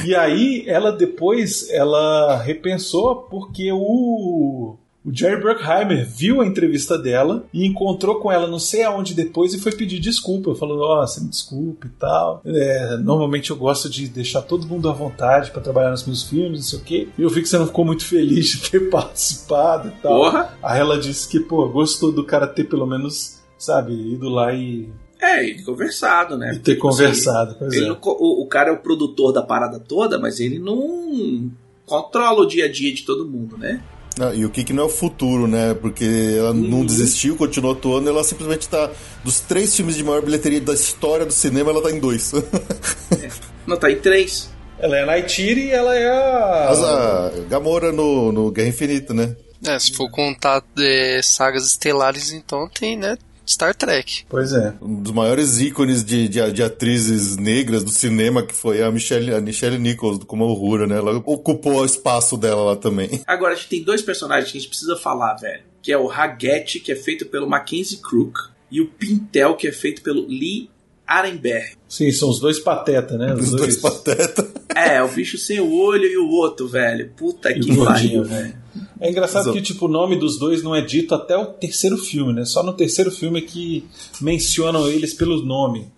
E 0.04 0.16
aí, 0.16 0.64
ela 0.68 0.92
depois, 0.92 1.70
ela 1.70 2.38
repensou 2.38 3.18
porque 3.24 3.72
o, 3.72 4.76
o 5.04 5.12
Jerry 5.12 5.42
Bruckheimer 5.42 6.08
viu 6.08 6.42
a 6.42 6.46
entrevista 6.46 6.98
dela 6.98 7.44
e 7.54 7.66
encontrou 7.66 8.20
com 8.20 8.32
ela 8.32 8.48
não 8.48 8.60
sei 8.60 8.84
aonde 8.84 9.14
depois 9.16 9.54
e 9.54 9.60
foi 9.60 9.72
pedir 9.72 10.00
desculpa. 10.00 10.54
Falou, 10.54 10.80
ó, 10.82 11.02
você 11.06 11.20
me 11.22 11.30
desculpe 11.30 11.88
e 11.88 11.92
tal. 11.92 12.42
É, 12.46 12.98
normalmente 12.98 13.50
eu 13.50 13.56
gosto 13.56 13.90
de 13.90 14.08
deixar 14.08 14.44
todo 14.44 14.68
mundo 14.68 14.88
à 14.88 14.94
vontade 14.94 15.50
para 15.52 15.62
trabalhar 15.62 15.90
nos 15.92 16.06
meus 16.06 16.24
filmes, 16.24 16.60
não 16.60 16.66
sei 16.68 16.80
o 16.80 16.84
quê. 16.84 17.08
E 17.18 17.22
eu 17.24 17.30
vi 17.30 17.42
que 17.42 17.50
você 17.50 17.58
não 17.58 17.66
ficou 17.66 17.84
muito 17.84 18.06
feliz 18.06 18.48
de 18.50 18.70
ter 18.70 18.80
participado 18.92 19.88
e 19.88 20.02
tal. 20.02 20.14
Porra. 20.22 20.54
Aí 20.62 20.80
ela 20.80 21.00
disse 21.00 21.28
que, 21.28 21.40
pô, 21.40 21.68
gostou 21.70 22.12
do 22.12 22.24
cara 22.24 22.46
ter 22.46 22.66
pelo 22.66 22.86
menos, 22.86 23.40
sabe, 23.58 23.94
ido 23.94 24.30
lá 24.30 24.54
e, 24.54 24.88
É, 25.20 25.44
e 25.44 25.64
conversado, 25.64 26.38
né? 26.38 26.54
e 26.54 26.60
ter 26.60 26.76
Tipo 26.76 26.90
assim, 26.90 26.98
conversado. 27.04 27.56
Pois 27.58 27.74
Ele 27.74 27.88
é. 27.90 27.92
o, 27.92 28.42
o 28.44 28.46
cara 28.46 28.70
é 28.70 28.74
o 28.74 28.78
produtor 28.78 29.32
da 29.34 29.42
parada 29.42 29.80
toda, 29.80 30.20
mas 30.20 30.40
ele 30.40 30.60
não 30.60 31.50
controla 31.88 32.42
o 32.42 32.46
dia 32.46 32.66
a 32.66 32.72
dia 32.72 32.94
de 32.94 33.04
todo 33.04 33.28
mundo, 33.28 33.58
né? 33.58 33.82
Ah, 34.20 34.34
e 34.36 34.46
o 34.46 34.50
que, 34.50 34.64
que 34.64 34.74
não 34.74 34.84
é 34.84 34.86
o 34.88 34.90
futuro, 34.90 35.48
né? 35.48 35.74
Porque 35.74 36.04
ela 36.38 36.52
Uhum. 36.52 36.56
não 36.70 36.86
desistiu, 36.86 37.36
continuou 37.38 37.74
atuando, 37.74 38.10
ela 38.10 38.24
simplesmente 38.24 38.68
tá. 38.68 38.90
Dos 39.24 39.40
três 39.40 39.76
filmes 39.76 39.96
de 39.96 40.04
maior 40.04 40.22
bilheteria 40.22 40.60
da 40.60 40.74
história 40.74 41.26
do 41.26 41.32
cinema, 41.32 41.72
ela 41.72 41.82
tá 41.82 41.90
em 41.92 42.00
dois. 42.00 42.32
Não, 43.66 43.78
tá 43.78 43.90
em 43.92 44.00
três. 44.00 44.50
Ela 44.80 44.98
é 44.98 45.04
a 45.04 45.06
Nightiri 45.06 45.68
e 45.68 45.72
ela 45.72 45.96
é 45.96 46.10
a. 46.10 46.66
Mas 46.70 46.80
a 46.84 47.32
Gamora 47.50 47.92
no, 47.92 48.32
no 48.32 48.52
Guerra 48.52 48.70
Infinita, 48.70 49.14
né? 49.14 49.36
É, 49.66 49.78
se 49.78 49.94
for 49.94 50.10
contar 50.10 50.64
é, 50.80 51.22
sagas 51.24 51.66
estelares, 51.68 52.32
então 52.34 52.68
tem, 52.68 52.98
né? 52.98 53.16
Star 53.52 53.76
Trek. 53.76 54.26
Pois 54.30 54.54
é. 54.54 54.74
Um 54.82 55.02
dos 55.02 55.12
maiores 55.12 55.60
ícones 55.60 56.04
de, 56.04 56.28
de, 56.28 56.52
de 56.52 56.64
atrizes 56.64 57.38
negras 57.38 57.84
do 57.84 57.92
cinema, 57.92 58.44
que 58.44 58.54
foi 58.54 58.82
a 58.82 58.92
Michelle, 58.92 59.34
a 59.34 59.42
Michelle 59.42 59.78
Nichols, 59.78 60.24
como 60.24 60.44
a 60.44 60.48
Uhura, 60.48 60.88
né? 60.88 60.98
Ela 60.98 61.18
ocupou 61.26 61.82
o 61.82 61.86
espaço 61.86 62.38
dela 62.38 62.64
lá 62.64 62.76
também. 62.76 63.22
Agora, 63.28 63.54
a 63.54 63.56
gente 63.56 63.70
tem 63.70 63.84
dois 63.84 64.02
personagens 64.02 64.52
que 64.52 64.58
a 64.58 64.62
gente 64.62 64.70
precisa 64.70 64.96
falar, 64.96 65.36
velho. 65.36 65.64
Que 65.82 65.92
é 65.92 65.98
o 65.98 66.08
Raggett, 66.08 66.80
que 66.80 66.92
é 66.92 66.96
feito 66.96 67.26
pelo 67.26 67.50
Mackenzie 67.50 67.98
Crook, 67.98 68.40
e 68.72 68.80
o 68.80 68.88
Pintel, 68.88 69.56
que 69.56 69.68
é 69.68 69.72
feito 69.72 70.02
pelo 70.02 70.26
Lee 70.28 70.70
Arenberg. 71.18 71.74
Sim, 71.88 72.12
são 72.12 72.30
os 72.30 72.40
dois 72.40 72.60
patetas, 72.60 73.18
né? 73.18 73.34
Os 73.34 73.52
dois 73.52 73.78
patetas. 73.78 74.48
É, 74.74 75.04
o 75.04 75.10
bicho 75.10 75.38
sem 75.38 75.60
o 75.60 75.74
olho 75.74 76.06
e 76.06 76.18
o 76.18 76.30
outro, 76.30 76.68
velho. 76.68 77.12
Puta 77.18 77.52
E 77.52 77.60
que 77.60 77.72
o 77.72 77.84
pariu, 77.84 77.86
gordinho, 77.86 78.24
velho. 78.24 78.56
É 79.00 79.10
engraçado 79.10 79.44
Exato. 79.44 79.58
que 79.58 79.62
tipo, 79.62 79.86
o 79.86 79.90
nome 79.90 80.16
dos 80.16 80.40
dois 80.40 80.64
não 80.64 80.74
é 80.74 80.82
dito 80.82 81.14
até 81.14 81.36
o 81.36 81.48
terceiro 81.48 81.98
filme, 81.98 82.32
né? 82.32 82.46
Só 82.46 82.64
no 82.64 82.72
terceiro 82.72 83.12
filme 83.12 83.40
é 83.40 83.42
que 83.42 83.86
mencionam 84.22 84.88
eles 84.88 85.14
pelo 85.14 85.44
nome. 85.44 85.92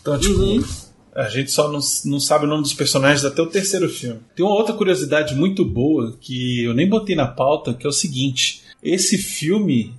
Então, 0.00 0.18
tipo, 0.18 0.40
a 1.14 1.28
gente 1.28 1.50
só 1.50 1.70
não, 1.70 1.80
não 2.06 2.18
sabe 2.18 2.44
o 2.44 2.48
nome 2.48 2.62
dos 2.62 2.74
personagens 2.74 3.24
até 3.24 3.42
o 3.42 3.46
terceiro 3.46 3.88
filme. 3.88 4.20
Tem 4.34 4.44
uma 4.44 4.54
outra 4.54 4.74
curiosidade 4.74 5.34
muito 5.34 5.64
boa 5.64 6.16
que 6.20 6.64
eu 6.64 6.72
nem 6.72 6.88
botei 6.88 7.14
na 7.14 7.26
pauta, 7.26 7.74
que 7.74 7.86
é 7.86 7.88
o 7.88 7.92
seguinte: 7.92 8.62
esse 8.82 9.18
filme 9.18 9.92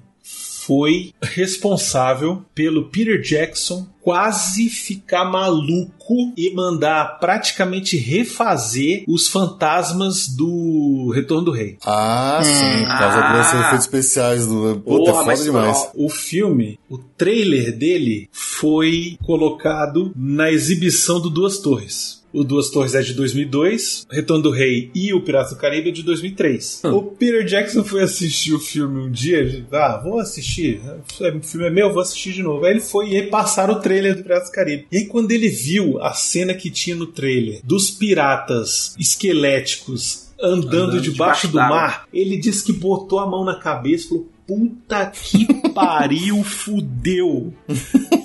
foi 0.66 1.14
responsável 1.22 2.44
pelo 2.54 2.86
Peter 2.90 3.22
Jackson 3.22 3.86
quase 4.02 4.70
ficar 4.70 5.26
maluco 5.26 6.32
e 6.38 6.54
mandar 6.54 7.20
praticamente 7.20 7.98
refazer 7.98 9.04
os 9.08 9.28
fantasmas 9.28 10.28
do 10.28 11.12
Retorno 11.14 11.46
do 11.46 11.52
Rei. 11.52 11.78
Ah, 11.84 12.40
sim. 12.44 12.80
Por 12.86 12.88
causa 13.00 13.18
Ah. 13.20 13.38
dos 13.42 13.48
efeitos 13.54 13.80
especiais 13.86 14.48
do. 14.48 14.76
Puta, 14.80 14.80
é 14.80 14.82
Porra, 14.84 15.14
foda 15.14 15.26
mas 15.26 15.44
demais. 15.44 15.78
ó, 15.78 15.92
O 15.96 16.10
filme, 16.10 16.80
o 16.90 16.98
trailer 17.00 17.76
dele 17.76 18.30
foi 18.32 19.18
colocado 19.26 20.12
na 20.16 20.52
exibição 20.52 21.20
do 21.20 21.30
Duas 21.30 21.58
Torres. 21.60 22.24
O 22.36 22.44
Duas 22.44 22.70
Torres 22.70 22.94
é 22.94 23.02
de 23.02 23.14
2002, 23.14 24.08
Retorno 24.12 24.44
do 24.44 24.52
Rei 24.52 24.92
e 24.94 25.14
o 25.14 25.22
Piratas 25.22 25.52
do 25.52 25.58
Caribe 25.58 25.88
é 25.88 25.92
de 25.94 26.04
2003. 26.04 26.82
O 26.84 27.02
Peter 27.02 27.46
Jackson 27.46 27.82
foi 27.82 28.04
assistir 28.04 28.54
o 28.54 28.60
filme 28.60 29.08
um 29.08 29.10
dia, 29.10 29.66
ah, 29.72 30.02
vou 30.04 30.20
assistir, 30.20 30.82
o 31.18 31.42
filme 31.42 31.68
é 31.68 31.70
meu, 31.70 31.94
vou 31.94 32.02
assistir 32.02 32.34
de 32.34 32.44
novo. 32.44 32.66
Aí 32.66 32.74
ele 32.74 32.82
foi 32.82 33.08
e 33.08 33.14
repassaram 33.14 33.76
o 33.76 33.80
trailer 33.80 34.18
do 34.18 34.24
Piratas 34.24 34.50
do 34.50 34.52
Caribe. 34.54 34.86
E 34.92 34.98
aí 34.98 35.06
quando 35.06 35.32
ele 35.32 35.48
viu 35.48 35.98
a 36.02 36.12
cena 36.12 36.54
que 36.54 36.70
tinha 36.70 36.94
no 36.94 37.08
trailer 37.08 37.62
dos 37.64 37.90
piratas 37.90 38.98
esqueléticos 39.00 40.26
andando, 40.38 40.66
Andando 40.66 41.02
debaixo, 41.02 41.48
debaixo 41.48 41.48
do 41.48 41.56
mar, 41.56 42.06
ele 42.14 42.36
disse 42.36 42.66
que 42.66 42.74
botou 42.74 43.20
a 43.20 43.26
mão 43.26 43.46
na 43.46 43.56
cabeça 43.56 44.08
e 44.08 44.10
falou: 44.10 44.30
Puta 44.46 45.06
que 45.06 45.48
pariu, 45.74 46.44
fudeu. 46.44 47.54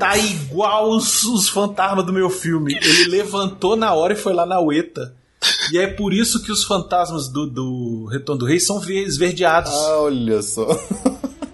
Tá 0.00 0.16
igual 0.18 0.90
os, 0.90 1.24
os 1.24 1.48
fantasmas 1.48 2.04
do 2.04 2.12
meu 2.12 2.28
filme. 2.30 2.74
Ele 2.74 3.04
levantou 3.10 3.76
na 3.76 3.92
hora 3.94 4.14
e 4.14 4.16
foi 4.16 4.32
lá 4.32 4.44
na 4.46 4.60
UETA. 4.60 5.14
E 5.72 5.78
é 5.78 5.86
por 5.86 6.12
isso 6.12 6.42
que 6.42 6.50
os 6.50 6.64
fantasmas 6.64 7.28
do, 7.28 7.46
do 7.46 8.06
Retorno 8.10 8.40
do 8.40 8.46
Rei 8.46 8.58
são 8.58 8.80
ver- 8.80 9.04
esverdeados. 9.06 9.72
Ah, 9.72 9.98
olha 10.00 10.42
só. 10.42 10.66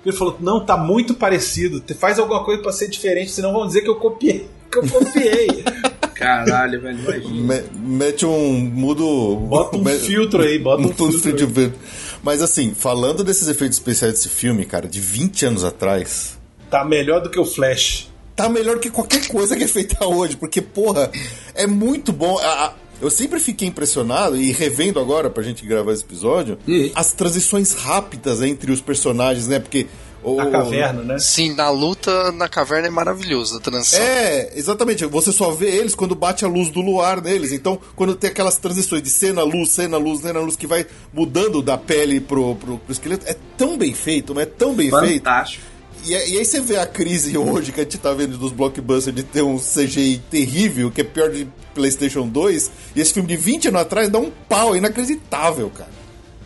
Ele 0.05 0.17
falou: 0.17 0.37
Não, 0.41 0.65
tá 0.65 0.77
muito 0.77 1.15
parecido. 1.15 1.81
Te- 1.81 1.95
Faz 1.95 2.19
alguma 2.19 2.45
coisa 2.45 2.63
pra 2.63 2.73
ser 2.73 2.89
diferente, 2.89 3.31
senão 3.31 3.53
vão 3.53 3.67
dizer 3.67 3.83
que 3.83 3.91
eu 3.91 3.97
copiei. 3.97 4.49
Que 4.71 4.79
eu 4.79 4.89
copiei. 4.89 5.65
Caralho, 6.15 6.81
velho, 6.81 6.99
imagina. 6.99 7.55
Me- 7.55 7.65
mete 7.79 8.25
um 8.25 8.53
mudo. 8.61 9.37
Bota 9.37 9.77
um 9.77 9.83
me- 9.85 9.99
filtro 9.99 10.43
aí, 10.43 10.59
bota 10.59 10.83
um 10.83 10.89
tudo 10.95 11.19
filtro. 11.19 11.47
de 11.47 11.53
verde. 11.53 11.75
Mas 12.23 12.41
assim, 12.43 12.75
falando 12.75 13.23
desses 13.23 13.47
efeitos 13.49 13.77
especiais 13.79 14.15
desse 14.15 14.29
filme, 14.29 14.65
cara, 14.65 14.89
de 14.89 14.99
20 15.01 15.47
anos 15.47 15.65
atrás, 15.65 16.37
Tá 16.71 16.85
melhor 16.85 17.21
do 17.23 17.31
que 17.31 17.39
o 17.39 17.45
Flash. 17.45 18.09
Tá 18.37 18.49
melhor 18.49 18.79
que 18.79 18.91
qualquer 18.91 19.27
coisa 19.27 19.57
que 19.57 19.65
é 19.65 19.69
feita 19.69 20.05
hoje, 20.07 20.37
porque, 20.37 20.61
porra, 20.61 21.11
é 21.55 21.67
muito 21.67 22.13
bom. 22.13 22.39
A- 22.39 22.67
a- 22.67 22.73
eu 23.01 23.11
sempre 23.11 23.41
fiquei 23.41 23.67
impressionado, 23.69 24.37
e 24.37 24.53
revendo 24.53 25.01
agora 25.01 25.29
pra 25.29 25.43
gente 25.43 25.67
gravar 25.67 25.93
esse 25.93 26.05
episódio, 26.05 26.59
as 26.95 27.13
transições 27.13 27.73
rápidas 27.73 28.41
entre 28.43 28.71
os 28.71 28.81
personagens, 28.81 29.49
né? 29.49 29.59
Porque. 29.59 29.87
o- 30.23 30.41
A 30.41 30.47
caverna, 30.51 31.03
né? 31.03 31.19
Sim, 31.19 31.55
na 31.55 31.71
luta 31.71 32.33
na 32.33 32.49
caverna 32.49 32.89
é 32.89 32.91
maravilhoso 32.91 33.59
a 33.59 33.61
transição. 33.61 34.01
É, 34.03 34.51
exatamente. 34.57 35.05
Você 35.05 35.31
só 35.31 35.51
vê 35.53 35.67
eles 35.69 35.95
quando 35.95 36.15
bate 36.17 36.45
a 36.45 36.49
luz 36.49 36.69
do 36.71 36.81
luar 36.81 37.21
neles. 37.23 37.53
Então, 37.53 37.79
quando 37.95 38.15
tem 38.17 38.31
aquelas 38.31 38.57
transições 38.57 39.03
de 39.03 39.11
cena, 39.11 39.43
luz, 39.45 39.71
cena, 39.71 39.97
luz, 39.99 40.23
cena, 40.23 40.41
luz, 40.41 40.57
que 40.57 40.67
vai 40.67 40.85
mudando 41.13 41.61
da 41.63 41.77
pele 41.79 42.19
pro, 42.21 42.55
pro, 42.57 42.79
pro 42.79 42.93
esqueleto, 42.93 43.25
é 43.29 43.37
tão 43.57 43.77
bem 43.79 43.93
feito, 43.95 44.35
mas 44.35 44.45
é 44.45 44.47
tão 44.47 44.75
bem 44.75 44.91
feito. 44.91 45.23
Fantástico. 45.25 45.65
E, 46.07 46.15
é- 46.15 46.29
e 46.31 46.39
aí 46.39 46.45
você 46.45 46.61
vê 46.61 46.77
a 46.79 46.87
crise 46.87 47.37
hoje 47.37 47.73
que 47.73 47.81
a 47.81 47.83
gente 47.83 47.99
tá 47.99 48.13
vendo 48.13 48.39
dos 48.39 48.53
blockbusters 48.53 49.15
de 49.15 49.23
ter 49.23 49.43
um 49.43 49.59
CGI 49.59 50.19
terrível, 50.31 50.91
que 50.91 51.01
é 51.01 51.05
pior 51.05 51.31
de 51.31 51.47
PlayStation 51.75 52.27
2, 52.29 52.71
e 52.95 53.01
esse 53.01 53.13
filme 53.13 53.29
de 53.29 53.37
20 53.37 53.69
anos 53.69 53.81
atrás 53.81 54.09
dá 54.09 54.19
um 54.19 54.31
pau 54.49 54.77
inacreditável, 54.77 55.69
cara. 55.71 55.91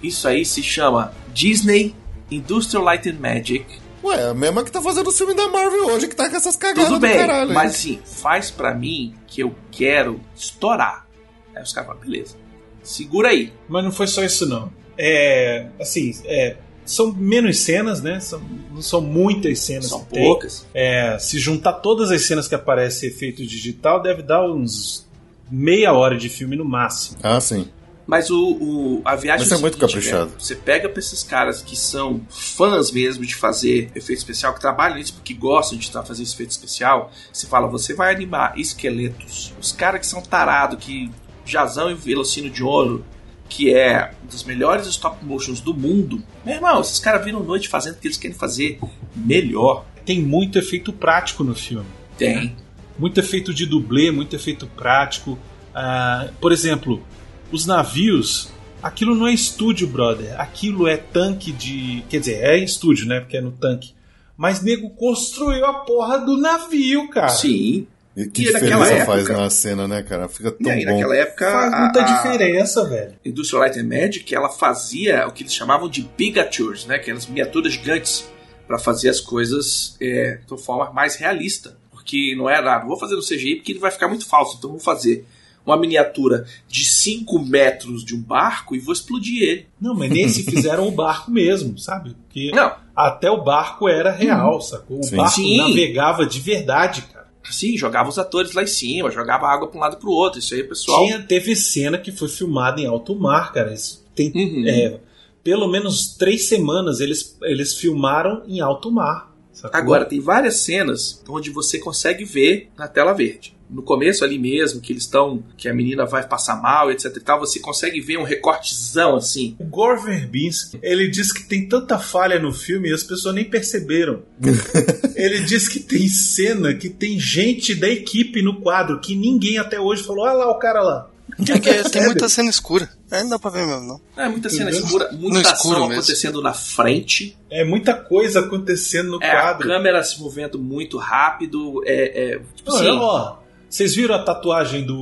Isso 0.03 0.27
aí 0.27 0.45
se 0.45 0.63
chama 0.63 1.13
Disney 1.35 1.95
Industrial 2.31 2.83
Light 2.83 3.09
and 3.09 3.19
Magic. 3.21 3.67
Ué, 4.03 4.31
a 4.31 4.35
mesma 4.35 4.65
que 4.65 4.73
tá 4.73 4.81
fazendo 4.81 5.09
o 5.09 5.13
filme 5.13 5.35
da 5.35 5.47
Marvel 5.49 5.87
hoje, 5.89 6.09
que 6.09 6.17
tá 6.17 6.31
com 6.31 6.37
essas 6.37 6.57
cagadas 6.57 6.85
Tudo 6.87 6.99
do 6.99 7.07
bem, 7.07 7.19
caralho. 7.19 7.53
mas 7.53 7.73
assim, 7.73 7.99
faz 8.05 8.51
pra 8.51 8.75
mim 8.75 9.15
que 9.27 9.43
eu 9.43 9.55
quero 9.71 10.19
estourar. 10.35 11.07
Aí 11.55 11.63
os 11.63 11.73
caras 11.73 11.89
falam, 11.91 12.03
beleza. 12.03 12.35
Segura 12.83 13.29
aí. 13.29 13.53
Mas 13.69 13.85
não 13.85 13.93
foi 13.93 14.07
só 14.07 14.25
isso, 14.25 14.47
não. 14.49 14.73
É. 14.97 15.67
Assim, 15.79 16.15
é, 16.25 16.57
são 16.93 17.13
menos 17.13 17.59
cenas, 17.59 18.03
né? 18.03 18.19
São, 18.21 18.41
não 18.73 18.83
são 18.83 19.01
muitas 19.01 19.59
cenas. 19.61 19.87
São 19.87 20.05
que 20.05 20.11
tem. 20.15 20.25
poucas. 20.25 20.67
É, 20.75 21.19
se 21.19 21.39
juntar 21.39 21.75
todas 21.75 22.11
as 22.11 22.23
cenas 22.23 22.49
que 22.49 22.55
aparece 22.55 23.07
efeito 23.07 23.45
digital, 23.47 24.01
deve 24.03 24.23
dar 24.23 24.45
uns 24.51 25.07
meia 25.51 25.93
hora 25.93 26.17
de 26.17 26.29
filme 26.29 26.57
no 26.57 26.65
máximo. 26.65 27.19
Ah, 27.23 27.41
sim. 27.41 27.69
Mas 28.07 28.29
o, 28.29 28.37
o- 28.55 29.03
a 29.05 29.15
viagem 29.15 29.47
Mas 29.49 29.57
é 29.57 29.61
muito 29.61 29.75
seguinte, 29.75 29.93
caprichado. 29.95 30.31
velho, 30.31 30.41
Você 30.41 30.57
pega 30.57 30.89
pra 30.89 30.99
esses 30.99 31.23
caras 31.23 31.63
que 31.63 31.77
são 31.77 32.21
fãs 32.29 32.91
mesmo 32.91 33.25
de 33.25 33.37
fazer 33.37 33.89
efeito 33.95 34.19
especial, 34.19 34.53
que 34.53 34.61
trabalham 34.61 34.97
nisso 34.97 35.15
porque 35.15 35.33
gostam 35.33 35.79
de 35.79 35.85
estar 35.85 36.03
fazendo 36.03 36.25
esse 36.27 36.35
efeito 36.35 36.51
especial. 36.51 37.13
Você 37.33 37.47
fala, 37.47 37.69
você 37.69 37.95
vai 37.95 38.13
animar 38.13 38.59
esqueletos. 38.59 39.53
Os 39.61 39.71
caras 39.71 40.01
que 40.01 40.07
são 40.09 40.21
tarados, 40.21 40.85
que 40.85 41.09
Jazão 41.45 41.89
e 41.91 41.95
Velocino 41.95 42.51
de 42.51 42.65
Ouro, 42.65 43.05
que 43.51 43.75
é 43.75 44.13
um 44.23 44.29
dos 44.29 44.45
melhores 44.45 44.87
stop 44.87 45.23
motions 45.25 45.61
do 45.61 45.75
mundo. 45.75 46.23
Meu 46.47 46.55
irmão, 46.55 46.81
esses 46.81 47.01
caras 47.01 47.23
viram 47.25 47.43
noite 47.43 47.69
fazendo 47.69 47.97
o 47.97 47.99
que 47.99 48.07
eles 48.07 48.17
querem 48.17 48.37
fazer 48.37 48.79
melhor. 49.15 49.85
Tem 50.07 50.23
muito 50.23 50.57
efeito 50.59 50.93
prático 50.93 51.43
no 51.43 51.55
filme. 51.55 51.87
Tem. 52.17 52.57
Muito 52.97 53.19
efeito 53.19 53.53
de 53.53 53.67
dublê, 53.67 54.11
muito 54.13 54.35
efeito 54.37 54.67
prático. 54.69 55.37
Ah, 55.75 56.29
por 56.41 56.53
exemplo, 56.53 57.03
os 57.51 57.67
navios. 57.67 58.49
Aquilo 58.83 59.15
não 59.15 59.27
é 59.27 59.35
estúdio, 59.35 59.87
brother. 59.87 60.41
Aquilo 60.41 60.87
é 60.87 60.97
tanque 60.97 61.53
de. 61.53 62.03
Quer 62.09 62.21
dizer, 62.21 62.43
é 62.43 62.57
estúdio, 62.57 63.07
né? 63.07 63.21
Porque 63.21 63.37
é 63.37 63.41
no 63.41 63.51
tanque. 63.51 63.93
Mas 64.37 64.63
nego 64.63 64.89
construiu 64.91 65.67
a 65.67 65.75
porra 65.75 66.19
do 66.19 66.37
navio, 66.39 67.11
cara. 67.11 67.29
Sim. 67.29 67.87
E 68.17 68.27
que 68.27 68.43
E 68.43 68.53
naquela 68.53 68.83
diferença 68.85 69.07
faz 69.07 69.21
época- 69.25 69.41
na 69.41 69.51
cena, 69.51 69.89
né, 69.89 70.03
cara? 70.03 70.29
Fica 70.29 70.51
tão 70.51 70.71
E 70.73 70.75
aí, 70.75 70.85
bom. 70.85 70.93
naquela 70.93 71.17
época. 71.17 71.51
Faz 71.51 71.73
a- 71.73 71.81
muita 71.81 72.01
a- 72.01 72.05
diferença, 72.17 72.85
velho. 72.89 73.15
Industrial 73.25 73.63
Light 73.63 73.79
and 73.79 73.85
Magic, 73.85 74.35
ela 74.35 74.49
fazia 74.49 75.27
o 75.29 75.33
que 75.33 75.43
eles 75.45 75.55
chamavam 75.55 75.89
de 75.89 76.03
bigatures, 76.17 76.87
né? 76.87 76.97
Aquelas 76.97 77.27
miniaturas 77.27 77.73
gigantes 77.73 78.29
para 78.67 78.79
fazer 78.79 79.09
as 79.09 79.21
coisas 79.21 79.97
é, 80.01 80.39
de 80.47 80.53
uma 80.53 80.59
forma 80.59 80.93
mais 80.93 81.17
realista. 81.17 81.77
Porque 81.91 82.35
não 82.37 82.49
era, 82.51 82.77
ah, 82.77 82.85
vou 82.85 82.99
fazer 82.99 83.15
no 83.15 83.23
CGI 83.23 83.57
porque 83.57 83.73
ele 83.73 83.79
vai 83.79 83.91
ficar 83.91 84.09
muito 84.09 84.27
falso, 84.27 84.57
então 84.59 84.71
vou 84.71 84.81
fazer 84.81 85.25
uma 85.65 85.77
miniatura 85.77 86.47
de 86.67 86.85
5 86.85 87.39
metros 87.39 88.05
de 88.05 88.17
um 88.17 88.21
barco 88.21 88.75
e 88.75 88.81
vou 88.81 88.93
explodir 88.93 89.43
ele. 89.43 89.67
Não, 89.81 89.95
mas 89.95 90.11
nesse 90.11 90.43
fizeram 90.51 90.89
o 90.89 90.91
barco 90.91 91.31
mesmo, 91.31 91.79
sabe? 91.79 92.17
Porque 92.25 92.51
Não, 92.53 92.75
até 92.97 93.31
o 93.31 93.45
barco 93.45 93.89
era 93.89 94.11
real, 94.11 94.61
sacou? 94.61 94.99
O 94.99 95.03
Sim. 95.05 95.17
barco 95.17 95.35
Sim. 95.37 95.59
navegava 95.59 96.27
de 96.27 96.41
verdade, 96.41 97.03
cara. 97.03 97.20
Assim, 97.49 97.77
jogava 97.77 98.09
os 98.09 98.19
atores 98.19 98.53
lá 98.53 98.63
em 98.63 98.67
cima, 98.67 99.11
jogava 99.11 99.47
água 99.47 99.69
para 99.69 99.79
um 99.79 99.81
lado 99.81 99.97
para 99.97 100.09
o 100.09 100.13
outro. 100.13 100.39
Isso 100.39 100.55
aí, 100.55 100.63
pessoal. 100.63 101.05
Tinha, 101.05 101.23
teve 101.23 101.57
cena 101.57 101.99
que 101.99 102.13
foi 102.13 102.29
filmada 102.29 102.81
em 102.81 102.87
alto 102.87 103.15
mar, 103.15 103.53
cara. 103.53 103.73
Isso 103.73 104.05
tem 104.15 104.31
Uhum. 104.35 104.65
é, 104.67 105.01
pelo 105.43 105.67
menos 105.69 106.15
três 106.17 106.45
semanas 106.45 107.01
eles, 107.01 107.37
eles 107.43 107.75
filmaram 107.75 108.43
em 108.47 108.61
alto 108.61 108.91
mar. 108.91 109.30
Sacou? 109.61 109.79
Agora, 109.79 110.05
tem 110.05 110.21
várias 110.21 110.57
cenas 110.57 111.23
onde 111.29 111.51
você 111.51 111.79
consegue 111.79 112.25
ver 112.25 112.71
na 112.77 112.89
tela 112.89 113.13
verde. 113.13 113.57
No 113.69 113.83
começo 113.83 114.25
ali 114.25 114.37
mesmo, 114.37 114.81
que 114.81 114.93
eles 114.93 115.05
estão. 115.05 115.45
que 115.57 115.69
a 115.69 115.75
menina 115.75 116.05
vai 116.05 116.27
passar 116.27 116.61
mal, 116.61 116.91
etc 116.91 117.15
e 117.17 117.21
tal, 117.21 117.39
você 117.39 117.61
consegue 117.61 118.01
ver 118.01 118.19
um 118.19 118.25
recortezão 118.25 119.15
assim. 119.15 119.55
O 119.61 119.65
Gore 119.65 120.03
Verbinski, 120.03 120.79
ele 120.83 121.09
diz 121.09 121.33
que 121.33 121.45
tem 121.45 121.69
tanta 121.69 121.97
falha 121.97 122.41
no 122.41 122.53
filme 122.53 122.89
e 122.89 122.93
as 122.93 123.05
pessoas 123.05 123.35
nem 123.35 123.45
perceberam. 123.45 124.23
ele 125.15 125.41
diz 125.41 125.69
que 125.69 125.79
tem 125.79 126.09
cena 126.09 126.75
que 126.75 126.89
tem 126.89 127.19
gente 127.21 127.75
da 127.75 127.89
equipe 127.89 128.43
no 128.43 128.61
quadro 128.61 129.01
que 129.01 129.15
ninguém 129.15 129.59
até 129.59 129.81
hoje 129.81 130.03
falou: 130.03 130.25
olha 130.25 130.33
lá 130.33 130.51
o 130.51 130.59
cara 130.59 130.83
lá. 130.83 131.10
É 131.39 131.59
que 131.59 131.91
tem 131.91 132.05
muita 132.05 132.29
cena 132.29 132.51
escura. 132.51 132.89
É, 133.11 133.23
não 133.23 133.31
dá 133.31 133.39
pra 133.39 133.51
ver 133.51 133.67
mesmo, 133.67 133.87
não. 133.87 134.01
É 134.17 134.29
muita 134.29 134.49
cena 134.49 134.71
escura, 134.71 135.11
No 135.13 135.19
muita 135.31 135.53
escuro 135.53 135.77
ação 135.77 135.89
mesmo. 135.89 136.01
acontecendo 136.03 136.43
na 136.43 136.53
frente. 136.53 137.37
É 137.51 137.65
muita 137.65 137.95
coisa 137.95 138.41
acontecendo 138.41 139.13
no 139.13 139.23
É, 139.23 139.31
a 139.31 139.41
quadro. 139.43 139.69
câmera 139.69 140.03
se 140.03 140.21
movendo 140.21 140.59
muito 140.59 140.99
rápido. 140.99 141.83
É, 141.87 142.35
é, 142.35 142.41
tipo 142.55 142.73
Olha, 142.73 142.91
assim, 142.91 142.99
ó, 143.01 143.37
vocês 143.69 143.95
viram 143.95 144.15
a 144.15 144.23
tatuagem 144.23 144.85
do 144.85 144.97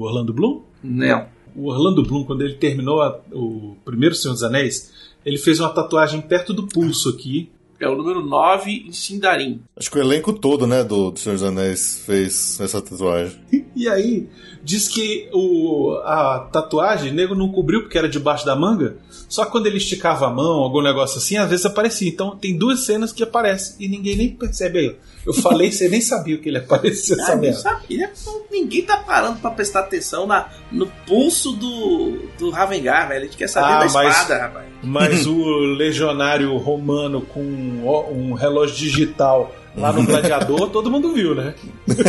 Orlando 0.00 0.32
Bloom? 0.32 0.62
não. 0.82 1.32
O 1.56 1.68
Orlando 1.68 2.02
Bloom, 2.02 2.24
quando 2.24 2.42
ele 2.42 2.54
terminou 2.54 3.00
a- 3.00 3.20
o 3.30 3.76
primeiro 3.84 4.12
Senhor 4.12 4.34
dos 4.34 4.42
Anéis, 4.42 4.90
ele 5.24 5.38
fez 5.38 5.60
uma 5.60 5.68
tatuagem 5.68 6.20
perto 6.20 6.52
do 6.52 6.66
pulso 6.66 7.10
aqui. 7.10 7.48
É 7.78 7.88
o 7.88 7.94
número 7.94 8.20
9 8.26 8.86
em 8.88 8.92
Sindarin. 8.92 9.60
Acho 9.76 9.88
que 9.88 9.96
o 9.96 10.00
elenco 10.02 10.32
todo, 10.32 10.66
né, 10.66 10.82
do, 10.82 11.12
do 11.12 11.18
Senhor 11.20 11.36
dos 11.36 11.44
Anéis 11.44 12.02
fez 12.04 12.58
essa 12.60 12.82
tatuagem. 12.82 13.38
E 13.76 13.88
aí, 13.88 14.28
diz 14.64 14.88
que 14.88 15.28
o, 15.32 16.00
a 16.04 16.48
tatuagem, 16.50 17.10
o 17.10 17.14
nego 17.14 17.34
não 17.34 17.50
cobriu 17.52 17.82
porque 17.82 17.98
era 17.98 18.08
debaixo 18.08 18.46
da 18.46 18.56
manga. 18.56 18.96
Só 19.28 19.44
quando 19.44 19.66
ele 19.66 19.76
esticava 19.76 20.26
a 20.26 20.30
mão, 20.30 20.60
algum 20.60 20.80
negócio 20.82 21.18
assim, 21.18 21.36
às 21.36 21.50
vezes 21.50 21.66
aparecia. 21.66 22.08
Então 22.08 22.36
tem 22.36 22.56
duas 22.56 22.80
cenas 22.80 23.12
que 23.12 23.22
aparecem 23.22 23.76
e 23.78 23.88
ninguém 23.88 24.16
nem 24.16 24.30
percebe 24.30 24.78
aí. 24.78 24.96
Eu 25.26 25.32
falei, 25.32 25.70
você 25.72 25.88
nem 25.88 26.00
sabia 26.00 26.36
o 26.36 26.38
que 26.38 26.48
ele 26.48 26.58
aparecia 26.58 27.16
essa 27.16 27.32
Ah, 27.32 27.36
merda. 27.36 27.58
sabia. 27.58 28.12
Ninguém 28.50 28.82
tá 28.82 28.96
parando 28.98 29.38
pra 29.40 29.50
prestar 29.50 29.80
atenção 29.80 30.26
na, 30.26 30.48
no 30.70 30.86
pulso 31.06 31.52
do, 31.52 32.18
do 32.38 32.50
Ravengar, 32.50 33.08
velho. 33.08 33.22
A 33.22 33.24
gente 33.24 33.36
quer 33.36 33.48
saber 33.48 33.66
Ah, 33.72 33.84
da 33.86 33.92
mas- 33.92 34.14
espada, 34.16 34.38
rapaz. 34.42 34.66
Mas 34.82 35.24
o 35.26 35.44
legionário 35.76 36.54
romano 36.58 37.22
com 37.22 37.40
um 37.40 38.32
relógio 38.34 38.76
digital 38.76 39.50
lá 39.76 39.92
no 39.92 40.04
gladiador, 40.04 40.70
todo 40.70 40.90
mundo 40.90 41.12
viu, 41.12 41.34
né? 41.34 41.54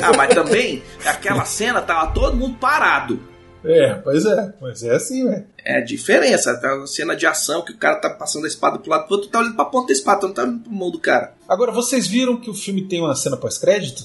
Ah, 0.01 0.15
mas 0.15 0.33
também, 0.33 0.81
aquela 1.05 1.45
cena 1.45 1.81
tava 1.81 2.11
todo 2.11 2.35
mundo 2.37 2.57
parado. 2.57 3.19
É, 3.63 3.95
pois 3.95 4.23
é. 4.25 4.53
Mas 4.61 4.83
é 4.83 4.95
assim, 4.95 5.27
velho. 5.27 5.45
É 5.63 5.77
a 5.79 5.83
diferença. 5.83 6.55
Tá 6.55 6.75
uma 6.75 6.85
cena 6.87 7.15
de 7.15 7.25
ação 7.25 7.63
que 7.63 7.71
o 7.71 7.77
cara 7.77 7.95
tá 7.95 8.11
passando 8.11 8.45
a 8.45 8.47
espada 8.47 8.77
pro 8.77 8.91
lado 8.91 9.05
pro 9.07 9.15
outro, 9.15 9.27
tu 9.29 9.31
tá 9.31 9.39
olhando 9.39 9.55
pra 9.55 9.65
ponta 9.65 9.87
da 9.87 9.93
espada, 9.93 10.19
tu 10.19 10.27
não 10.27 10.33
tá 10.33 10.43
olhando 10.43 10.59
pro 10.59 10.71
mão 10.71 10.91
do 10.91 10.99
cara. 10.99 11.33
Agora, 11.49 11.71
vocês 11.71 12.05
viram 12.05 12.37
que 12.37 12.49
o 12.49 12.53
filme 12.53 12.83
tem 12.87 13.01
uma 13.01 13.15
cena 13.15 13.35
pós-crédito? 13.35 14.03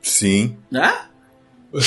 Sim, 0.00 0.56
Né? 0.70 0.92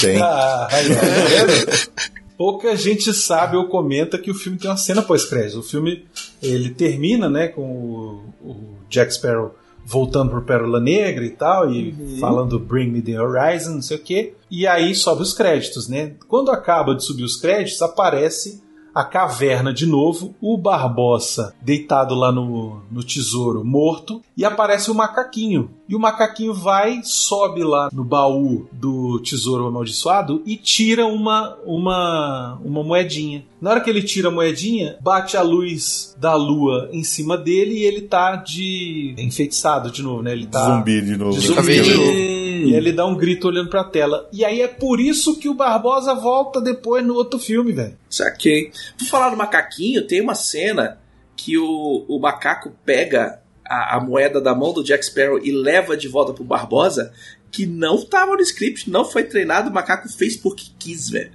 tem. 0.02 0.20
Ah, 0.22 0.68
aí, 0.72 0.88
ó, 0.92 0.96
tá 0.96 1.06
vendo? 1.30 2.16
Pouca 2.38 2.76
gente 2.76 3.14
sabe 3.14 3.56
ou 3.56 3.68
comenta 3.70 4.18
que 4.18 4.30
o 4.30 4.34
filme 4.36 4.58
tem 4.58 4.70
uma 4.70 4.76
cena 4.76 5.02
pós-crédito. 5.02 5.60
O 5.60 5.64
filme 5.64 6.06
ele 6.44 6.70
termina, 6.72 7.30
né, 7.30 7.48
com 7.48 7.62
o, 7.62 8.34
o 8.42 8.78
Jack 8.90 9.14
Sparrow 9.14 9.56
voltando 9.86 10.32
pro 10.32 10.42
Pérola 10.42 10.80
Negra 10.80 11.24
e 11.24 11.30
tal, 11.30 11.72
e 11.72 12.18
falando 12.20 12.60
Bring 12.60 12.90
Me 12.90 13.02
the 13.02 13.22
Horizon, 13.22 13.76
não 13.76 13.82
sei 13.82 13.98
o 13.98 14.02
quê. 14.02 14.34
E 14.50 14.66
aí 14.66 14.96
sobe 14.96 15.22
os 15.22 15.34
créditos, 15.34 15.88
né? 15.88 16.14
Quando 16.28 16.50
acaba 16.50 16.96
de 16.96 17.06
subir 17.06 17.24
os 17.24 17.38
créditos, 17.38 17.82
aparece 17.82 18.64
a 18.96 19.04
caverna 19.04 19.74
de 19.74 19.86
novo, 19.86 20.34
o 20.40 20.58
Barbosa 20.58 21.54
deitado 21.62 22.16
lá 22.16 22.32
no, 22.32 22.82
no 22.90 23.04
tesouro, 23.04 23.66
morto, 23.66 24.22
e 24.38 24.46
aparece 24.46 24.90
o 24.90 24.96
macaquinho. 24.96 25.70
E 25.88 25.96
o 25.96 26.00
macaquinho 26.00 26.54
vai, 26.54 27.02
sobe 27.04 27.62
lá 27.64 27.90
no 27.92 28.04
baú 28.04 28.68
do 28.72 29.20
tesouro 29.20 29.68
amaldiçoado 29.68 30.42
e 30.46 30.56
tira 30.56 31.06
uma, 31.06 31.58
uma, 31.66 32.58
uma 32.64 32.84
moedinha. 32.84 33.46
Na 33.62 33.72
hora 33.72 33.82
que 33.82 33.90
ele 33.90 34.02
tira 34.02 34.30
a 34.30 34.32
moedinha, 34.32 34.98
bate 35.02 35.36
a 35.38 35.42
luz 35.42 36.16
da 36.20 36.34
lua 36.36 36.90
em 36.92 37.04
cima 37.04 37.38
dele 37.38 37.80
e 37.80 37.84
ele 37.84 38.02
tá 38.02 38.36
de 38.38 39.14
enfeitiçado 39.18 39.92
de 39.92 40.02
novo, 40.02 40.24
né? 40.24 40.32
Ele 40.32 40.48
tá 40.48 40.78
Zumbi 40.78 41.02
de 41.02 41.18
novo. 41.18 41.38
de 41.38 41.48
zumbi 41.48 41.82
de 41.82 41.94
novo. 41.94 42.12
E 42.12 42.74
ele 42.74 42.92
dá 42.92 43.06
um 43.06 43.16
grito 43.16 43.48
olhando 43.48 43.70
pra 43.70 43.84
tela. 43.84 44.28
E 44.34 44.44
aí 44.44 44.62
é 44.62 44.68
por 44.68 45.00
isso 45.00 45.38
que 45.38 45.48
o 45.48 45.54
Barbosa 45.54 46.16
volta 46.16 46.60
depois 46.60 47.06
no 47.06 47.14
outro 47.14 47.38
filme, 47.40 47.72
velho. 47.72 47.96
Saquei. 48.10 48.72
Por 48.98 49.08
falar 49.08 49.30
do 49.30 49.38
macaquinho, 49.38 50.06
tem 50.06 50.22
uma 50.22 50.36
cena 50.36 51.00
que 51.36 51.58
o, 51.58 52.06
o 52.08 52.20
macaco 52.20 52.72
pega 52.86 53.40
a, 53.66 53.98
a 53.98 54.00
moeda 54.00 54.40
da 54.40 54.54
mão 54.56 54.72
do 54.74 54.84
Jack 54.84 55.06
Sparrow 55.06 55.40
e 55.40 55.52
leva 55.52 55.98
de 55.98 56.08
volta 56.08 56.34
pro 56.34 56.44
Barbosa, 56.44 57.12
que 57.52 57.66
não 57.66 58.04
tava 58.06 58.34
no 58.36 58.42
script, 58.42 58.90
não 58.90 59.06
foi 59.06 59.24
treinado, 59.24 59.70
o 59.70 59.74
macaco 59.74 60.08
fez 60.10 60.36
porque 60.36 60.66
quis, 60.78 61.10
velho. 61.10 61.32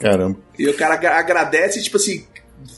Caramba. 0.00 0.38
E 0.58 0.68
o 0.68 0.74
cara 0.74 0.94
agra- 0.94 1.18
agradece, 1.18 1.82
tipo 1.82 1.96
assim, 1.96 2.26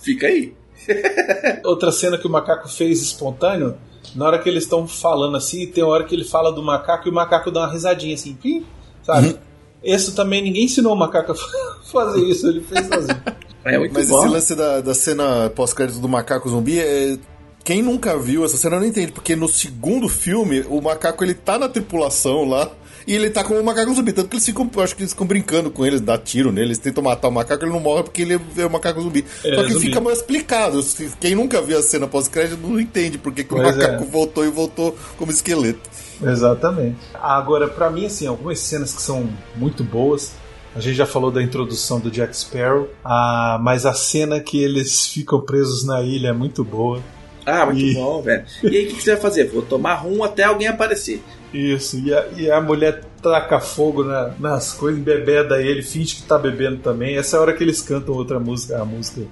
fica 0.02 0.26
aí. 0.28 0.54
Outra 1.64 1.90
cena 1.90 2.16
que 2.16 2.26
o 2.26 2.30
macaco 2.30 2.68
fez 2.68 3.02
espontâneo, 3.02 3.76
na 4.14 4.26
hora 4.26 4.38
que 4.38 4.48
eles 4.48 4.62
estão 4.64 4.86
falando 4.86 5.36
assim, 5.36 5.66
tem 5.66 5.82
uma 5.82 5.92
hora 5.92 6.04
que 6.04 6.14
ele 6.14 6.24
fala 6.24 6.52
do 6.52 6.62
macaco 6.62 7.08
e 7.08 7.10
o 7.10 7.14
macaco 7.14 7.50
dá 7.50 7.60
uma 7.60 7.72
risadinha 7.72 8.14
assim, 8.14 8.34
pim, 8.34 8.64
sabe? 9.02 9.36
Esse 9.82 10.14
também 10.14 10.42
ninguém 10.42 10.64
ensinou 10.64 10.92
o 10.94 10.96
macaco 10.96 11.32
a 11.32 11.34
fazer 11.90 12.24
isso, 12.24 12.48
ele 12.48 12.60
fez 12.60 12.86
sozinho. 12.86 13.22
É 13.66 13.78
muito 13.78 13.92
Mas 13.92 14.08
bom. 14.08 14.20
esse 14.24 14.28
lance 14.32 14.54
da, 14.54 14.80
da 14.80 14.94
cena 14.94 15.50
pós-crédito 15.54 15.98
do 15.98 16.08
macaco 16.08 16.48
zumbi 16.48 16.78
é. 16.78 17.18
Quem 17.64 17.82
nunca 17.82 18.16
viu 18.16 18.44
essa 18.44 18.56
cena 18.56 18.78
não 18.78 18.86
entende, 18.86 19.10
porque 19.10 19.34
no 19.34 19.48
segundo 19.48 20.08
filme, 20.08 20.64
o 20.68 20.80
macaco 20.80 21.24
ele 21.24 21.34
tá 21.34 21.58
na 21.58 21.68
tripulação 21.68 22.48
lá. 22.48 22.70
E 23.08 23.14
ele 23.14 23.30
tá 23.30 23.44
como 23.44 23.60
um 23.60 23.62
macaco 23.62 23.94
zumbi. 23.94 24.12
Tanto 24.12 24.28
que 24.28 24.34
eles 24.34 24.44
ficam, 24.46 24.68
eu 24.74 24.82
acho 24.82 24.96
que 24.96 25.02
eles 25.02 25.12
ficam 25.12 25.24
brincando 25.26 25.70
com 25.70 25.86
eles, 25.86 26.00
dá 26.00 26.18
tiro 26.18 26.50
nele, 26.50 26.68
eles 26.68 26.78
tentam 26.78 27.04
matar 27.04 27.28
o 27.28 27.30
macaco, 27.32 27.64
ele 27.64 27.70
não 27.72 27.78
morre 27.78 28.02
porque 28.02 28.22
ele 28.22 28.34
é 28.34 28.66
um 28.66 28.68
macaco 28.68 29.00
zumbi. 29.00 29.24
É, 29.44 29.54
Só 29.54 29.62
que 29.62 29.72
zumbi. 29.74 29.86
fica 29.86 30.00
mal 30.00 30.12
explicado. 30.12 30.82
Se- 30.82 31.12
Quem 31.20 31.36
nunca 31.36 31.62
viu 31.62 31.78
a 31.78 31.82
cena 31.82 32.08
pós-crédito 32.08 32.58
não 32.66 32.80
entende 32.80 33.16
porque 33.16 33.44
que 33.44 33.54
o 33.54 33.58
Pois 33.58 33.76
macaco 33.76 34.02
é. 34.02 34.06
voltou 34.06 34.44
e 34.44 34.48
voltou 34.50 34.96
como 35.18 35.30
esqueleto. 35.30 35.88
Exatamente. 36.20 36.96
Agora, 37.14 37.68
pra 37.68 37.90
mim, 37.90 38.06
assim, 38.06 38.26
algumas 38.26 38.58
cenas 38.58 38.92
que 38.92 39.02
são 39.02 39.28
muito 39.54 39.84
boas. 39.84 40.32
A 40.76 40.80
gente 40.80 40.94
já 40.94 41.06
falou 41.06 41.30
da 41.30 41.42
introdução 41.42 41.98
do 41.98 42.10
Jack 42.10 42.36
Sparrow, 42.36 42.88
ah, 43.02 43.58
mas 43.62 43.86
a 43.86 43.94
cena 43.94 44.38
que 44.40 44.62
eles 44.62 45.06
ficam 45.08 45.40
presos 45.40 45.84
na 45.84 46.02
ilha 46.02 46.28
é 46.28 46.32
muito 46.34 46.62
boa. 46.62 47.00
Ah, 47.46 47.64
muito 47.64 47.80
E- 47.80 47.94
bom, 47.94 48.20
velho. 48.20 48.44
E 48.62 48.66
aí, 48.76 48.84
o 48.84 48.88
que, 48.88 48.94
que 48.96 49.02
você 49.02 49.12
vai 49.12 49.20
fazer? 49.20 49.44
Vou 49.48 49.62
tomar 49.62 49.94
rum 49.94 50.22
até 50.22 50.44
alguém 50.44 50.68
aparecer. 50.68 51.22
Isso, 51.54 51.98
e 51.98 52.12
a, 52.12 52.26
e 52.36 52.50
a 52.50 52.60
mulher 52.60 53.02
taca 53.22 53.58
fogo 53.58 54.04
na- 54.04 54.32
nas 54.38 54.74
coisas, 54.74 55.00
embebeda 55.00 55.62
ele, 55.62 55.82
finge 55.82 56.16
que 56.16 56.22
tá 56.24 56.36
bebendo 56.36 56.76
também. 56.78 57.16
Essa 57.16 57.36
é 57.36 57.38
a 57.38 57.42
hora 57.42 57.52
que 57.54 57.64
eles 57.64 57.80
cantam 57.80 58.14
outra 58.14 58.38
música, 58.38 58.78
a 58.78 58.84
música. 58.84 59.22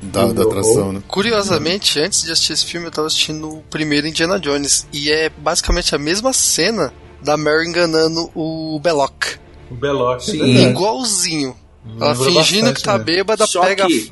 Da, 0.00 0.26
da 0.32 0.42
atração, 0.42 0.92
né? 0.92 1.02
Curiosamente, 1.08 1.98
antes 2.00 2.22
de 2.24 2.32
assistir 2.32 2.52
esse 2.54 2.64
filme, 2.66 2.86
eu 2.86 2.90
tava 2.90 3.06
assistindo 3.08 3.48
o 3.58 3.62
primeiro 3.70 4.06
Indiana 4.06 4.38
Jones. 4.38 4.86
E 4.92 5.10
é 5.10 5.28
basicamente 5.28 5.94
a 5.94 5.98
mesma 5.98 6.32
cena 6.32 6.92
da 7.22 7.36
Mary 7.36 7.66
enganando 7.68 8.30
o 8.34 8.78
Belloc. 8.82 9.38
O 9.74 9.76
Belloc. 9.76 10.20
Sim. 10.20 10.40
é. 10.42 10.70
Igualzinho. 10.70 11.56
Ela 12.00 12.12
Lembra 12.12 12.24
fingindo 12.24 12.60
bastante, 12.62 12.76
que 12.76 12.82
tá 12.82 12.98
né? 12.98 13.04
bêbada, 13.04 13.46
Só 13.46 13.60
pega. 13.62 13.86
que- 13.86 14.08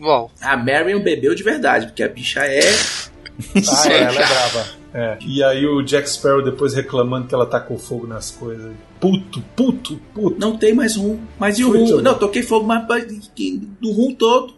Uau. 0.00 0.30
A 0.40 0.56
Marion 0.56 1.00
bebeu 1.02 1.34
de 1.34 1.42
verdade, 1.42 1.86
porque 1.86 2.02
a 2.02 2.08
bicha 2.08 2.40
é. 2.44 2.60
Ah, 3.68 3.88
é, 3.92 4.02
ela 4.02 4.12
é 4.22 4.26
brava. 4.26 4.66
É. 4.94 5.18
E 5.26 5.42
aí 5.42 5.66
o 5.66 5.82
Jack 5.82 6.08
Sparrow 6.08 6.40
depois 6.44 6.72
reclamando 6.72 7.26
que 7.26 7.34
ela 7.34 7.46
tacou 7.46 7.76
fogo 7.76 8.06
nas 8.06 8.30
coisas. 8.30 8.72
Puto, 9.00 9.42
puto, 9.56 10.00
puto. 10.14 10.36
Não 10.38 10.56
tem 10.56 10.72
mais 10.72 10.94
rum. 10.94 11.18
Mas 11.36 11.58
e 11.58 11.64
o 11.64 11.72
rum? 11.72 12.00
Não, 12.00 12.14
toquei 12.16 12.44
fogo, 12.44 12.64
mas 12.64 12.86
mas 12.86 13.04
do 13.80 13.90
rum 13.90 14.14
todo. 14.14 14.54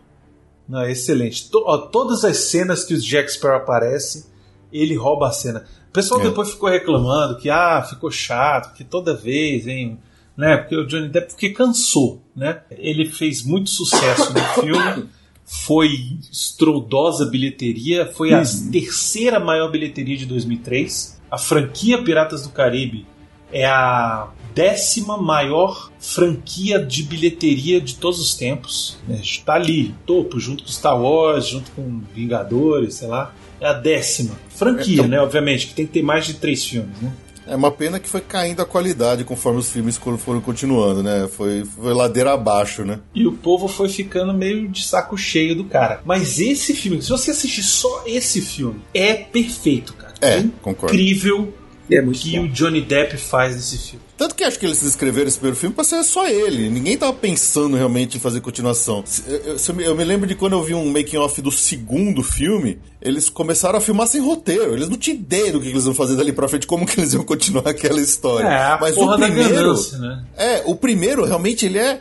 Não, 0.68 0.82
é 0.82 0.90
excelente. 0.92 1.48
To- 1.50 1.64
ó, 1.66 1.78
todas 1.78 2.22
as 2.22 2.36
cenas 2.36 2.84
que 2.84 2.92
o 2.92 3.00
Jack 3.00 3.32
Sparrow 3.32 3.56
aparece, 3.56 4.26
ele 4.70 4.94
rouba 4.94 5.28
a 5.28 5.32
cena. 5.32 5.64
O 5.88 5.92
pessoal 5.92 6.20
É. 6.20 6.24
depois 6.24 6.50
ficou 6.50 6.68
reclamando 6.68 7.38
que 7.38 7.48
ah, 7.48 7.82
ficou 7.88 8.10
chato, 8.10 8.74
que 8.74 8.84
toda 8.84 9.16
vez, 9.16 9.66
hein, 9.66 9.98
né? 10.36 10.56
Porque 10.58 10.76
o 10.76 10.86
Johnny 10.86 11.08
Depp 11.08 11.28
porque 11.28 11.50
cansou, 11.50 12.22
né? 12.34 12.60
Ele 12.70 13.08
fez 13.08 13.44
muito 13.44 13.70
sucesso 13.70 14.32
no 14.32 14.40
filme. 14.60 15.08
Foi 15.44 15.88
estrondosa 16.30 17.24
bilheteria, 17.26 18.06
foi 18.06 18.32
a 18.34 18.42
terceira 18.72 19.38
maior 19.38 19.70
bilheteria 19.70 20.16
de 20.16 20.26
2003. 20.26 21.20
A 21.30 21.38
franquia 21.38 22.02
Piratas 22.02 22.42
do 22.42 22.50
Caribe 22.50 23.06
é 23.52 23.64
a 23.64 24.28
décima 24.54 25.16
maior 25.16 25.92
franquia 26.00 26.78
de 26.84 27.02
bilheteria 27.04 27.80
de 27.80 27.94
todos 27.94 28.18
os 28.20 28.34
tempos. 28.34 28.98
Está 29.22 29.54
ali, 29.54 29.94
topo, 30.04 30.40
junto 30.40 30.64
com 30.64 30.70
Star 30.70 31.00
Wars, 31.00 31.46
junto 31.46 31.70
com 31.72 32.00
Vingadores, 32.14 32.94
sei 32.94 33.06
lá. 33.08 33.32
É 33.60 33.68
a 33.68 33.72
décima. 33.72 34.34
Franquia, 34.48 35.02
É, 35.02 35.06
né? 35.06 35.20
Obviamente, 35.20 35.68
que 35.68 35.74
tem 35.74 35.86
que 35.86 35.92
ter 35.92 36.02
mais 36.02 36.26
de 36.26 36.34
três 36.34 36.64
filmes, 36.64 37.00
né? 37.00 37.12
É 37.46 37.54
uma 37.54 37.70
pena 37.70 38.00
que 38.00 38.08
foi 38.08 38.20
caindo 38.20 38.60
a 38.60 38.66
qualidade 38.66 39.24
conforme 39.24 39.60
os 39.60 39.70
filmes 39.70 39.98
foram 40.18 40.40
continuando, 40.40 41.02
né? 41.02 41.28
Foi, 41.30 41.64
foi 41.64 41.94
ladeira 41.94 42.32
abaixo, 42.32 42.84
né? 42.84 43.00
E 43.14 43.26
o 43.26 43.32
povo 43.32 43.68
foi 43.68 43.88
ficando 43.88 44.34
meio 44.34 44.68
de 44.68 44.84
saco 44.84 45.16
cheio 45.16 45.54
do 45.54 45.64
cara. 45.64 46.00
Mas 46.04 46.40
esse 46.40 46.74
filme, 46.74 47.00
se 47.00 47.10
você 47.10 47.30
assistir 47.30 47.62
só 47.62 48.02
esse 48.06 48.40
filme, 48.40 48.80
é 48.92 49.14
perfeito, 49.14 49.94
cara. 49.94 50.14
É, 50.20 50.42
concordo. 50.62 50.94
incrível 50.94 51.52
É 51.90 52.02
que 52.02 52.36
bom. 52.38 52.44
o 52.44 52.48
Johnny 52.48 52.80
Depp 52.80 53.16
faz 53.16 53.54
nesse 53.54 53.78
filme. 53.78 54.04
Tanto 54.16 54.34
que 54.34 54.42
acho 54.42 54.58
que 54.58 54.66
eles 54.66 54.82
escreveram 54.82 55.28
esse 55.28 55.36
primeiro 55.36 55.56
filme 55.56 55.74
pra 55.74 55.84
ser 55.84 56.02
só 56.02 56.26
ele. 56.28 56.68
Ninguém 56.68 56.96
tava 56.96 57.12
pensando 57.12 57.76
realmente 57.76 58.16
em 58.16 58.20
fazer 58.20 58.40
continuação. 58.40 59.04
Se- 59.06 59.22
eu- 59.28 59.36
eu- 59.52 59.58
se 59.58 59.70
eu 59.70 59.94
me- 59.94 60.04
lembro 60.04 60.26
de 60.26 60.34
quando 60.34 60.54
eu 60.54 60.62
vi 60.64 60.74
um 60.74 60.90
making 60.90 61.18
off 61.18 61.40
do 61.40 61.50
segundo 61.52 62.22
filme, 62.22 62.78
eles 63.00 63.28
começaram 63.28 63.78
a 63.78 63.80
filmar 63.80 64.06
sem 64.08 64.20
roteiro. 64.20 64.72
Eles 64.74 64.88
não 64.88 64.96
tinham 64.96 65.18
ideia 65.18 65.52
do 65.52 65.60
que 65.60 65.68
eles 65.68 65.84
iam 65.84 65.94
fazer 65.94 66.16
dali 66.16 66.32
pra 66.32 66.48
frente, 66.48 66.66
como 66.66 66.86
que 66.86 66.98
eles 66.98 67.12
iam 67.12 67.22
continuar 67.22 67.62
aquela 67.68 68.00
história. 68.00 68.48
É, 68.48 68.62
a 68.72 68.78
Mas 68.80 68.94
porra 68.94 69.14
o 69.14 69.18
da 69.20 69.26
primeiro, 69.26 69.54
ganância, 69.54 69.98
né? 69.98 70.24
é, 70.36 70.62
o 70.66 70.74
primeiro 70.74 71.24
realmente 71.24 71.66
ele 71.66 71.78
é 71.78 72.00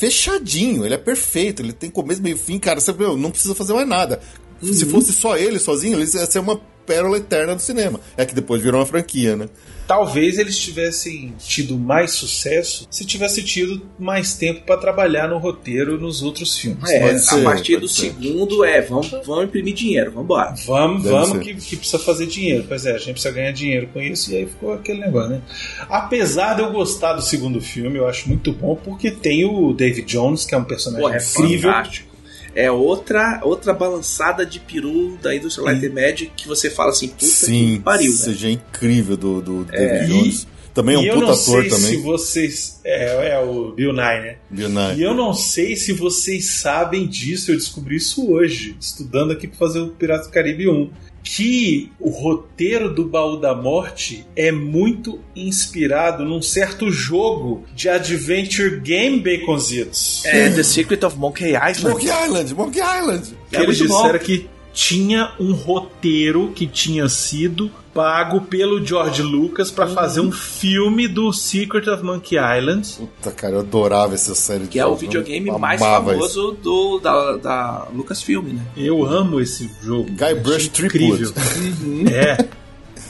fechadinho, 0.00 0.84
ele 0.84 0.94
é 0.94 0.98
perfeito, 0.98 1.62
ele 1.62 1.72
tem 1.72 1.90
começo, 1.90 2.22
meio 2.22 2.36
e 2.36 2.38
fim, 2.38 2.58
cara, 2.58 2.80
você 2.80 2.92
meu, 2.92 3.16
não 3.16 3.30
precisa 3.30 3.54
fazer 3.54 3.74
mais 3.74 3.86
nada. 3.86 4.20
Se 4.62 4.84
Uhum. 4.84 4.90
fosse 4.90 5.12
só 5.12 5.36
ele 5.38 5.58
sozinho, 5.58 5.94
ele 5.98 6.02
ia 6.02 6.26
ser 6.26 6.38
uma 6.38 6.60
pérola 6.90 7.18
eterna 7.18 7.54
do 7.54 7.62
cinema. 7.62 8.00
É 8.16 8.26
que 8.26 8.34
depois 8.34 8.60
virou 8.60 8.80
uma 8.80 8.86
franquia, 8.86 9.36
né? 9.36 9.48
Talvez 9.86 10.38
eles 10.38 10.56
tivessem 10.56 11.34
tido 11.38 11.76
mais 11.76 12.12
sucesso 12.12 12.86
se 12.90 13.04
tivesse 13.04 13.42
tido 13.42 13.82
mais 13.98 14.34
tempo 14.34 14.62
para 14.62 14.76
trabalhar 14.76 15.28
no 15.28 15.38
roteiro 15.38 15.98
nos 16.00 16.22
outros 16.22 16.56
filmes. 16.58 16.88
É, 16.88 17.00
Pode 17.00 17.14
a 17.14 17.18
ser, 17.18 17.42
partir 17.44 17.76
do 17.76 17.88
ser. 17.88 18.12
segundo 18.12 18.64
é, 18.64 18.80
vamos, 18.82 19.10
vamos 19.24 19.44
imprimir 19.44 19.74
dinheiro, 19.74 20.10
vamos 20.12 20.24
embora. 20.24 20.54
Vamos, 20.66 21.02
Deve 21.02 21.14
vamos 21.14 21.30
ser. 21.30 21.38
que, 21.40 21.54
que 21.54 21.76
precisa 21.76 21.98
fazer 21.98 22.26
dinheiro. 22.26 22.64
Pois 22.68 22.86
é, 22.86 22.90
a 22.94 22.98
gente 22.98 23.12
precisa 23.12 23.34
ganhar 23.34 23.52
dinheiro 23.52 23.88
com 23.92 24.00
isso 24.00 24.32
e 24.32 24.36
aí 24.36 24.46
ficou 24.46 24.72
aquele 24.74 25.00
negócio, 25.00 25.30
né? 25.30 25.42
Apesar 25.88 26.54
de 26.54 26.62
eu 26.62 26.70
gostar 26.70 27.14
do 27.14 27.22
segundo 27.22 27.60
filme, 27.60 27.98
eu 27.98 28.06
acho 28.06 28.28
muito 28.28 28.52
bom 28.52 28.76
porque 28.76 29.10
tem 29.10 29.44
o 29.44 29.72
David 29.72 30.06
Jones, 30.06 30.44
que 30.44 30.54
é 30.54 30.58
um 30.58 30.64
personagem 30.64 31.02
Porra, 31.04 31.16
é 31.16 31.20
incrível. 31.20 31.70
fantástico. 31.72 32.09
É 32.54 32.70
outra, 32.70 33.40
outra 33.44 33.72
balançada 33.72 34.44
de 34.44 34.58
peru 34.60 35.16
da 35.22 35.34
indústria 35.34 35.64
Light 35.66 35.86
and 35.86 35.92
Magic 35.92 36.32
que 36.36 36.48
você 36.48 36.68
fala 36.70 36.90
assim, 36.90 37.08
puta 37.08 37.24
Sim, 37.24 37.74
que 37.74 37.80
pariu, 37.80 38.10
velho. 38.12 38.24
seja 38.24 38.50
incrível 38.50 39.16
do, 39.16 39.40
do 39.40 39.64
David 39.64 40.04
E- 40.04 40.06
Jones. 40.08 40.46
Também 40.72 40.94
é 40.94 40.98
um 40.98 41.02
eu 41.02 41.14
puta 41.14 41.26
não 41.26 41.32
ator 41.32 41.60
sei 41.62 41.68
também. 41.68 41.90
se 41.90 41.96
vocês. 41.96 42.80
É, 42.84 43.30
é 43.32 43.40
o 43.40 43.72
Bill 43.72 43.92
Nye, 43.92 44.20
né? 44.20 44.36
Bill 44.48 44.68
Nye. 44.68 44.98
E 44.98 45.02
eu 45.02 45.12
não 45.14 45.34
sei 45.34 45.74
se 45.74 45.92
vocês 45.92 46.46
sabem 46.48 47.08
disso, 47.08 47.50
eu 47.50 47.56
descobri 47.56 47.96
isso 47.96 48.30
hoje, 48.30 48.76
estudando 48.80 49.32
aqui 49.32 49.48
para 49.48 49.58
fazer 49.58 49.80
o 49.80 49.88
Piratas 49.88 50.28
do 50.28 50.32
Caribe 50.32 50.68
1. 50.68 50.90
Que 51.36 51.92
o 52.00 52.10
roteiro 52.10 52.92
do 52.92 53.04
Baú 53.04 53.36
da 53.36 53.54
Morte 53.54 54.26
é 54.34 54.50
muito 54.50 55.20
inspirado 55.36 56.24
num 56.24 56.42
certo 56.42 56.90
jogo 56.90 57.64
de 57.74 57.88
adventure 57.88 58.80
game 58.80 59.20
baconzitos. 59.20 60.24
É 60.24 60.50
The 60.50 60.62
Secret 60.64 61.04
of 61.04 61.16
Monkey 61.16 61.50
Island. 61.54 61.82
Monkey 61.82 62.08
Island, 62.08 62.54
Monkey 62.54 62.80
Island. 62.80 63.34
que 63.48 63.56
É 63.56 63.62
eles 63.62 63.78
muito 63.78 63.92
bom. 63.92 63.98
disseram 64.02 64.18
que 64.18 64.48
tinha 64.72 65.32
um 65.38 65.52
roteiro 65.52 66.50
que 66.54 66.66
tinha 66.66 67.08
sido 67.08 67.70
pago 67.92 68.42
pelo 68.42 68.84
George 68.84 69.20
Lucas 69.22 69.70
para 69.70 69.86
Uhum. 69.86 69.94
fazer 69.94 70.20
um 70.20 70.30
filme 70.30 71.08
do 71.08 71.32
Secret 71.32 71.88
of 71.90 72.02
Monkey 72.04 72.36
Island. 72.36 72.88
Puta, 72.96 73.30
cara, 73.32 73.54
eu 73.54 73.60
adorava 73.60 74.14
essa 74.14 74.34
série. 74.34 74.64
de 74.64 74.68
Que 74.70 74.78
é 74.78 74.86
o 74.86 74.94
videogame 74.94 75.50
mais 75.58 75.80
famoso 75.80 76.52
do, 76.62 76.98
da, 77.00 77.36
da 77.36 77.88
Lucasfilm, 77.92 78.44
né? 78.52 78.62
Eu 78.76 79.04
amo 79.04 79.40
esse 79.40 79.68
jogo. 79.82 80.08
Guy 80.10 80.34
Brush 80.36 80.70
Acho 80.72 80.86
incrível. 80.86 81.32
Triplet. 81.32 82.14
É. 82.14 82.48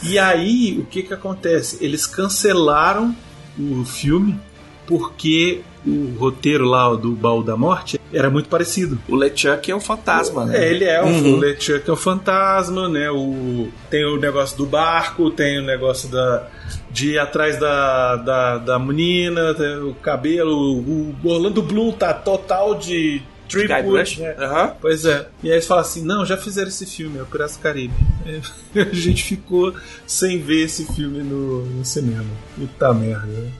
E 0.03 0.19
aí, 0.19 0.79
o 0.81 0.87
que 0.87 1.03
que 1.03 1.13
acontece? 1.13 1.77
Eles 1.85 2.07
cancelaram 2.07 3.15
o 3.59 3.85
filme 3.85 4.41
porque 4.87 5.61
o 5.87 6.15
roteiro 6.19 6.65
lá 6.65 6.95
do 6.95 7.13
Baú 7.13 7.43
da 7.43 7.55
Morte 7.57 8.00
era 8.13 8.29
muito 8.31 8.49
parecido. 8.49 8.99
O 9.09 9.15
LeChuck 9.17 9.71
é 9.71 9.75
um 9.77 9.81
fantasma, 9.81 10.45
né? 10.45 10.65
É, 10.65 10.71
ele 10.71 10.85
é 10.85 11.03
um 11.03 11.07
Uhum. 11.11 11.35
o 11.35 11.37
LeChuck 11.39 11.89
é 11.89 11.93
o 11.93 11.97
fantasma, 11.97 12.89
né? 12.89 13.11
O, 13.11 13.69
tem 13.89 14.05
o 14.05 14.17
negócio 14.19 14.57
do 14.57 14.67
barco, 14.67 15.31
tem 15.31 15.59
o 15.59 15.63
negócio 15.63 16.09
da, 16.09 16.47
de 16.91 17.13
ir 17.13 17.19
atrás 17.19 17.59
da, 17.59 18.17
da, 18.17 18.59
da 18.59 18.79
menina, 18.79 19.55
tem 19.55 19.79
o 19.79 19.95
cabelo. 19.95 20.79
O 20.79 21.15
Orlando 21.25 21.63
Bloom 21.63 21.93
tá 21.93 22.13
total 22.15 22.75
de 22.75 23.23
Tripwood, 23.49 24.21
né? 24.21 24.35
Aham. 24.39 24.75
Pois 24.81 25.05
é. 25.05 25.27
E 25.43 25.49
aí 25.49 25.55
eles 25.55 25.67
falam 25.67 25.83
assim: 25.83 26.05
não, 26.05 26.25
já 26.25 26.37
fizeram 26.37 26.69
esse 26.69 26.87
filme, 26.87 27.19
é 27.19 27.23
o 27.23 27.27
Piratas 27.27 27.57
do 27.57 27.63
Caribe. 27.63 27.95
É, 28.27 28.81
a 28.83 28.95
gente 28.95 29.25
ficou 29.25 29.75
sem 30.07 30.39
ver 30.41 30.65
esse 30.65 30.85
filme 30.95 31.19
no, 31.23 31.65
no 31.67 31.85
cinema. 31.85 32.25
Puta 32.57 32.93
merda. 32.95 33.27
né? 33.27 33.51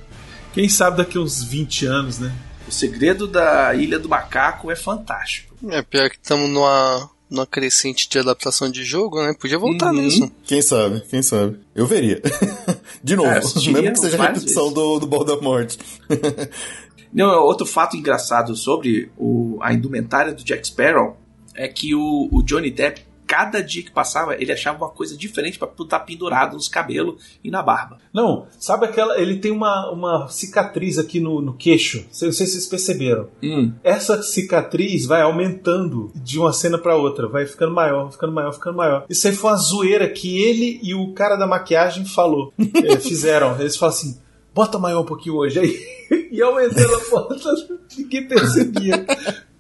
Quem 0.53 0.69
sabe 0.69 0.97
daqui 0.99 1.19
uns 1.19 1.43
20 1.45 1.87
anos, 1.87 2.19
né? 2.19 2.33
O 2.71 2.73
segredo 2.73 3.27
da 3.27 3.75
Ilha 3.75 3.99
do 3.99 4.09
Macaco 4.09 4.71
é 4.71 4.77
fantástico. 4.77 5.57
É 5.69 5.83
pior 5.83 6.09
que 6.09 6.17
estamos 6.23 6.49
numa, 6.49 7.11
numa 7.29 7.45
crescente 7.47 8.09
de 8.09 8.19
adaptação 8.21 8.71
de 8.71 8.85
jogo, 8.85 9.21
né? 9.21 9.35
Podia 9.39 9.59
voltar 9.59 9.93
Uhum. 9.93 10.03
nisso. 10.03 10.31
Quem 10.45 10.63
sabe, 10.63 11.01
quem 11.11 11.21
sabe. 11.21 11.59
Eu 11.75 11.85
veria. 11.85 12.23
De 13.03 13.17
novo, 13.17 13.29
É, 13.29 13.41
mesmo 13.41 13.93
que 13.93 13.99
seja 13.99 14.17
várias 14.17 14.39
repetição 14.39 14.73
do, 14.73 15.01
do 15.01 15.07
Ball 15.09 15.25
da 15.25 15.37
Morte. 15.41 15.79
Não, 17.13 17.43
outro 17.43 17.67
fato 17.67 17.97
engraçado 17.97 18.55
sobre 18.55 19.11
o, 19.19 19.59
a 19.61 19.73
indumentária 19.75 20.33
do 20.33 20.45
Jack 20.45 20.65
Sparrow 20.69 21.17
é 21.57 21.67
que 21.67 21.93
o, 21.95 22.29
o 22.31 22.41
Johnny 22.43 22.71
Depp, 22.71 23.03
cada 23.31 23.63
dia 23.63 23.85
que 23.85 23.93
passava, 23.93 24.35
ele 24.35 24.51
achava 24.51 24.77
uma 24.77 24.91
coisa 24.91 25.17
diferente 25.17 25.57
pra 25.57 25.69
estar 25.81 26.01
pendurado 26.01 26.55
nos 26.55 26.67
cabelos 26.67 27.39
e 27.45 27.49
na 27.49 27.63
barba. 27.63 27.99
Não, 28.13 28.49
sabe 28.59 28.87
aquela. 28.87 29.21
Ele 29.21 29.39
tem 29.39 29.53
uma, 29.53 29.89
uma 29.93 30.27
cicatriz 30.27 30.99
aqui 30.99 31.21
no, 31.21 31.41
no 31.41 31.55
queixo. 31.55 31.99
Não 31.99 32.13
sei 32.13 32.33
se 32.33 32.47
vocês 32.47 32.67
perceberam. 32.67 33.29
Hum. 33.41 33.73
Essa 33.85 34.21
cicatriz 34.21 35.07
vai 35.07 35.23
aumentando 35.23 36.11
de 36.17 36.41
uma 36.41 36.53
cena 36.53 36.77
pra 36.77 36.97
outra, 36.97 37.29
vai 37.29 37.47
ficando 37.47 37.73
maior, 37.73 38.11
ficando 38.11 38.33
maior, 38.33 38.53
ficando 38.53 38.77
maior. 38.77 39.07
Isso 39.09 39.29
aí 39.29 39.33
foi 39.33 39.51
uma 39.51 39.57
zoeira 39.57 40.09
que 40.09 40.43
ele 40.43 40.81
e 40.83 40.93
o 40.93 41.13
cara 41.13 41.37
da 41.37 41.47
maquiagem 41.47 42.05
falou, 42.05 42.53
eh, 42.59 42.99
fizeram. 42.99 43.61
Eles 43.61 43.77
falaram 43.77 43.97
assim: 43.97 44.21
bota 44.53 44.77
maior 44.77 45.03
um 45.03 45.07
pouquinho 45.07 45.37
hoje 45.37 45.61
aí. 45.61 46.01
E 46.33 46.43
aumentando 46.43 46.95
a 46.95 47.01
porta, 47.01 47.55
ninguém 47.97 48.27
percebia. 48.27 49.05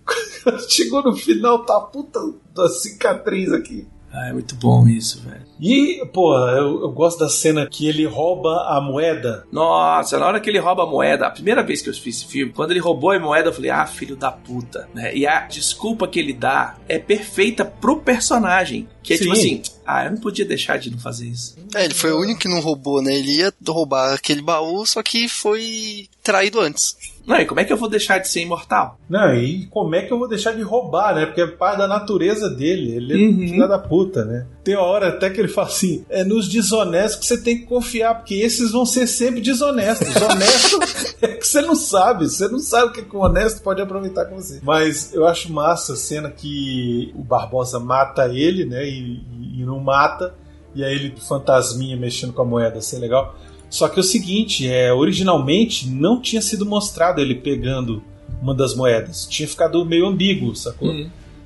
Chegou 0.68 1.02
no 1.02 1.14
final, 1.14 1.64
tá 1.64 1.76
a 1.76 1.80
puta 1.80 2.20
da 2.54 2.68
cicatriz 2.68 3.52
aqui. 3.52 3.86
Ah, 4.12 4.28
é 4.28 4.32
muito 4.32 4.56
bom 4.56 4.88
isso, 4.88 5.20
velho. 5.20 5.46
E, 5.60 6.04
pô, 6.12 6.36
eu, 6.48 6.80
eu 6.80 6.90
gosto 6.90 7.20
da 7.20 7.28
cena 7.28 7.66
que 7.66 7.86
ele 7.86 8.04
rouba 8.06 8.66
a 8.68 8.80
moeda. 8.80 9.46
Nossa, 9.52 10.18
na 10.18 10.26
hora 10.26 10.40
que 10.40 10.50
ele 10.50 10.58
rouba 10.58 10.82
a 10.82 10.86
moeda, 10.86 11.26
a 11.26 11.30
primeira 11.30 11.62
vez 11.62 11.80
que 11.80 11.88
eu 11.88 11.94
fiz 11.94 12.16
esse 12.16 12.26
filme, 12.26 12.52
quando 12.52 12.72
ele 12.72 12.80
roubou 12.80 13.12
a 13.12 13.20
moeda, 13.20 13.50
eu 13.50 13.52
falei, 13.52 13.70
ah, 13.70 13.86
filho 13.86 14.16
da 14.16 14.32
puta. 14.32 14.88
Né? 14.92 15.14
E 15.14 15.26
a 15.26 15.46
desculpa 15.46 16.08
que 16.08 16.18
ele 16.18 16.32
dá 16.32 16.76
é 16.88 16.98
perfeita 16.98 17.64
pro 17.64 18.00
personagem. 18.00 18.88
Que 19.00 19.14
é 19.14 19.18
tipo 19.18 19.34
Sim. 19.36 19.40
assim, 19.40 19.62
ah, 19.86 20.04
eu 20.04 20.10
não 20.12 20.18
podia 20.18 20.44
deixar 20.44 20.78
de 20.78 20.90
não 20.90 20.98
fazer 20.98 21.28
isso. 21.28 21.56
É, 21.74 21.84
ele 21.84 21.94
foi 21.94 22.10
o 22.10 22.20
único 22.20 22.40
que 22.40 22.48
não 22.48 22.60
roubou, 22.60 23.00
né? 23.00 23.14
Ele 23.14 23.36
ia 23.36 23.52
roubar 23.68 24.14
aquele 24.14 24.42
baú, 24.42 24.84
só 24.84 25.02
que 25.02 25.28
foi 25.28 26.08
traído 26.22 26.58
antes. 26.58 26.96
Não, 27.26 27.36
e 27.36 27.44
como 27.46 27.60
é 27.60 27.64
que 27.64 27.72
eu 27.72 27.76
vou 27.76 27.88
deixar 27.88 28.18
de 28.18 28.28
ser 28.28 28.40
imortal? 28.42 28.98
Não, 29.08 29.34
e 29.34 29.66
como 29.66 29.94
é 29.94 30.02
que 30.02 30.12
eu 30.12 30.18
vou 30.18 30.28
deixar 30.28 30.52
de 30.52 30.62
roubar, 30.62 31.14
né? 31.14 31.26
Porque 31.26 31.40
é 31.40 31.46
parte 31.46 31.78
da 31.78 31.86
natureza 31.86 32.48
dele. 32.50 32.92
Ele 32.96 33.12
é 33.12 33.16
Uhum. 33.28 33.38
filho 33.38 33.68
da 33.68 33.78
puta, 33.78 34.24
né? 34.24 34.46
Tem 34.64 34.74
uma 34.76 34.84
hora 34.84 35.08
até 35.08 35.30
que 35.30 35.38
ele 35.40 35.48
fala 35.48 35.68
assim: 35.68 36.04
é 36.08 36.24
nos 36.24 36.48
desonestos 36.48 37.20
que 37.20 37.26
você 37.26 37.40
tem 37.40 37.58
que 37.58 37.66
confiar, 37.66 38.14
porque 38.16 38.34
esses 38.34 38.72
vão 38.72 38.84
ser 38.84 39.06
sempre 39.06 39.40
desonestos. 39.40 40.08
Honesto 40.20 40.78
é 41.22 41.28
que 41.28 41.46
você 41.46 41.60
não 41.62 41.74
sabe. 41.76 42.24
Você 42.28 42.48
não 42.48 42.58
sabe 42.58 42.86
o 42.86 42.92
que 42.92 43.02
que 43.02 43.16
o 43.16 43.20
honesto 43.20 43.62
pode 43.62 43.80
aproveitar 43.80 44.24
com 44.26 44.36
você. 44.36 44.60
Mas 44.62 45.12
eu 45.14 45.26
acho 45.26 45.52
massa 45.52 45.92
a 45.92 45.96
cena 45.96 46.30
que 46.30 47.12
o 47.14 47.22
Barbosa 47.22 47.78
mata 47.78 48.26
ele, 48.28 48.64
né? 48.64 48.84
E, 48.88 48.98
e- 48.98 49.60
e 49.60 49.64
não 49.64 49.78
mata. 49.78 50.34
E 50.74 50.84
aí 50.84 50.94
ele, 50.94 51.14
fantasminha, 51.28 51.96
mexendo 51.96 52.32
com 52.32 52.42
a 52.42 52.44
moeda, 52.44 52.78
assim, 52.78 52.96
é 52.96 53.00
legal. 53.00 53.34
Só 53.70 53.88
que 53.88 53.98
é 53.98 54.02
o 54.02 54.04
seguinte, 54.04 54.68
é, 54.68 54.92
originalmente 54.92 55.88
não 55.88 56.20
tinha 56.20 56.42
sido 56.42 56.66
mostrado 56.66 57.20
ele 57.20 57.36
pegando 57.36 58.02
uma 58.42 58.54
das 58.54 58.74
moedas. 58.74 59.26
Tinha 59.26 59.48
ficado 59.48 59.84
meio 59.84 60.06
ambíguo, 60.06 60.54
sacou? 60.56 60.92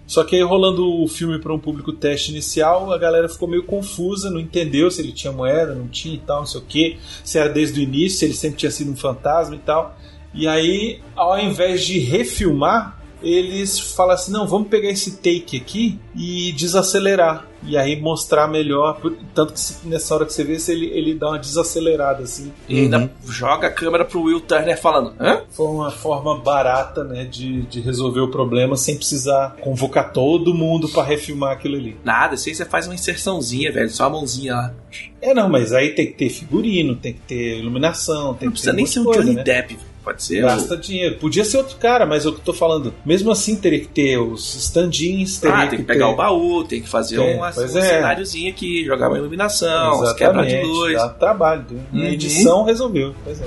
Só 0.06 0.22
que 0.22 0.36
aí 0.36 0.42
rolando 0.42 1.02
o 1.02 1.08
filme 1.08 1.38
para 1.38 1.52
um 1.52 1.58
público 1.58 1.92
teste 1.92 2.30
inicial, 2.30 2.92
a 2.92 2.98
galera 2.98 3.28
ficou 3.28 3.48
meio 3.48 3.64
confusa, 3.64 4.30
não 4.30 4.38
entendeu 4.38 4.90
se 4.90 5.00
ele 5.00 5.12
tinha 5.12 5.32
moeda, 5.32 5.74
não 5.74 5.88
tinha 5.88 6.14
e 6.14 6.18
tal, 6.18 6.40
não 6.40 6.46
sei 6.46 6.60
o 6.60 6.64
que, 6.64 6.98
se 7.22 7.38
era 7.38 7.48
desde 7.48 7.80
o 7.80 7.82
início, 7.82 8.18
se 8.18 8.24
ele 8.24 8.34
sempre 8.34 8.58
tinha 8.58 8.70
sido 8.70 8.90
um 8.90 8.96
fantasma 8.96 9.54
e 9.54 9.58
tal. 9.58 9.96
E 10.34 10.46
aí, 10.46 11.00
ao 11.14 11.38
invés 11.38 11.84
de 11.84 11.98
refilmar, 12.00 13.00
eles 13.24 13.78
falam 13.78 14.14
assim: 14.14 14.32
não, 14.32 14.46
vamos 14.46 14.68
pegar 14.68 14.90
esse 14.90 15.16
take 15.16 15.56
aqui 15.56 15.98
e 16.16 16.52
desacelerar. 16.52 17.48
E 17.66 17.78
aí 17.78 17.98
mostrar 17.98 18.46
melhor. 18.46 19.00
Tanto 19.34 19.54
que 19.54 19.88
nessa 19.88 20.14
hora 20.14 20.26
que 20.26 20.32
você 20.32 20.44
vê, 20.44 20.58
se 20.58 20.70
ele, 20.70 20.86
ele 20.86 21.14
dá 21.14 21.28
uma 21.28 21.38
desacelerada 21.38 22.22
assim. 22.22 22.52
E 22.68 22.80
ainda 22.80 23.10
joga 23.26 23.68
a 23.68 23.70
câmera 23.70 24.04
pro 24.04 24.22
Will 24.22 24.40
Turner 24.40 24.78
falando, 24.78 25.14
hã? 25.18 25.42
Foi 25.50 25.66
uma 25.66 25.90
forma 25.90 26.38
barata, 26.38 27.02
né, 27.04 27.24
de, 27.24 27.62
de 27.62 27.80
resolver 27.80 28.20
o 28.20 28.30
problema 28.30 28.76
sem 28.76 28.96
precisar 28.96 29.56
convocar 29.60 30.12
todo 30.12 30.52
mundo 30.52 30.88
pra 30.90 31.02
refilmar 31.02 31.52
aquilo 31.52 31.76
ali. 31.76 31.96
Nada, 32.04 32.34
isso 32.34 32.48
aí 32.50 32.54
você 32.54 32.66
faz 32.66 32.86
uma 32.86 32.94
inserçãozinha, 32.94 33.72
velho, 33.72 33.88
só 33.88 34.04
a 34.04 34.10
mãozinha 34.10 34.54
lá. 34.54 34.74
É, 35.22 35.32
não, 35.32 35.48
mas 35.48 35.72
aí 35.72 35.94
tem 35.94 36.06
que 36.06 36.12
ter 36.12 36.28
figurino, 36.28 36.94
tem 36.94 37.14
que 37.14 37.20
ter 37.20 37.58
iluminação, 37.60 38.34
tem 38.34 38.46
Não 38.46 38.52
que 38.52 38.60
precisa 38.60 38.72
ter 38.72 38.76
nem 38.76 38.84
um 38.84 38.88
ser 38.88 39.04
coisa, 39.04 39.22
Johnny 39.22 39.36
né? 39.36 39.42
Depp, 39.42 39.78
pode 40.04 40.22
ser 40.22 40.44
o... 40.44 40.46
Gasta 40.46 40.76
dinheiro. 40.76 41.16
Podia 41.16 41.44
ser 41.44 41.56
outro 41.58 41.76
cara, 41.78 42.04
mas 42.06 42.24
é 42.24 42.28
o 42.28 42.32
que 42.32 42.40
eu 42.40 42.44
tô 42.44 42.52
falando. 42.52 42.92
Mesmo 43.04 43.30
assim, 43.30 43.56
teria 43.56 43.80
que 43.80 43.88
ter 43.88 44.18
os 44.18 44.54
stand-ins, 44.56 45.38
teria 45.38 45.56
Ah, 45.56 45.66
tem 45.66 45.78
que 45.80 45.84
pegar 45.84 46.06
ter... 46.08 46.12
o 46.12 46.16
baú, 46.16 46.64
tem 46.64 46.80
que 46.82 46.88
fazer 46.88 47.16
Tem, 47.16 47.36
um, 47.40 47.44
um 47.44 47.50
pois 47.52 47.74
é. 47.74 47.80
cenáriozinho 47.80 48.50
aqui, 48.50 48.84
jogar 48.84 49.08
uma 49.08 49.18
iluminação, 49.18 50.02
uns 50.02 50.12
quebra 50.12 50.42
de 50.44 50.48
Exatamente, 50.54 50.66
luz. 50.78 50.92
dá 50.94 51.08
trabalho. 51.08 51.64
né? 51.70 51.80
Na 51.92 52.00
Uhum. 52.00 52.06
edição 52.06 52.64
resolveu. 52.64 53.14
Pois 53.24 53.40
é. 53.40 53.44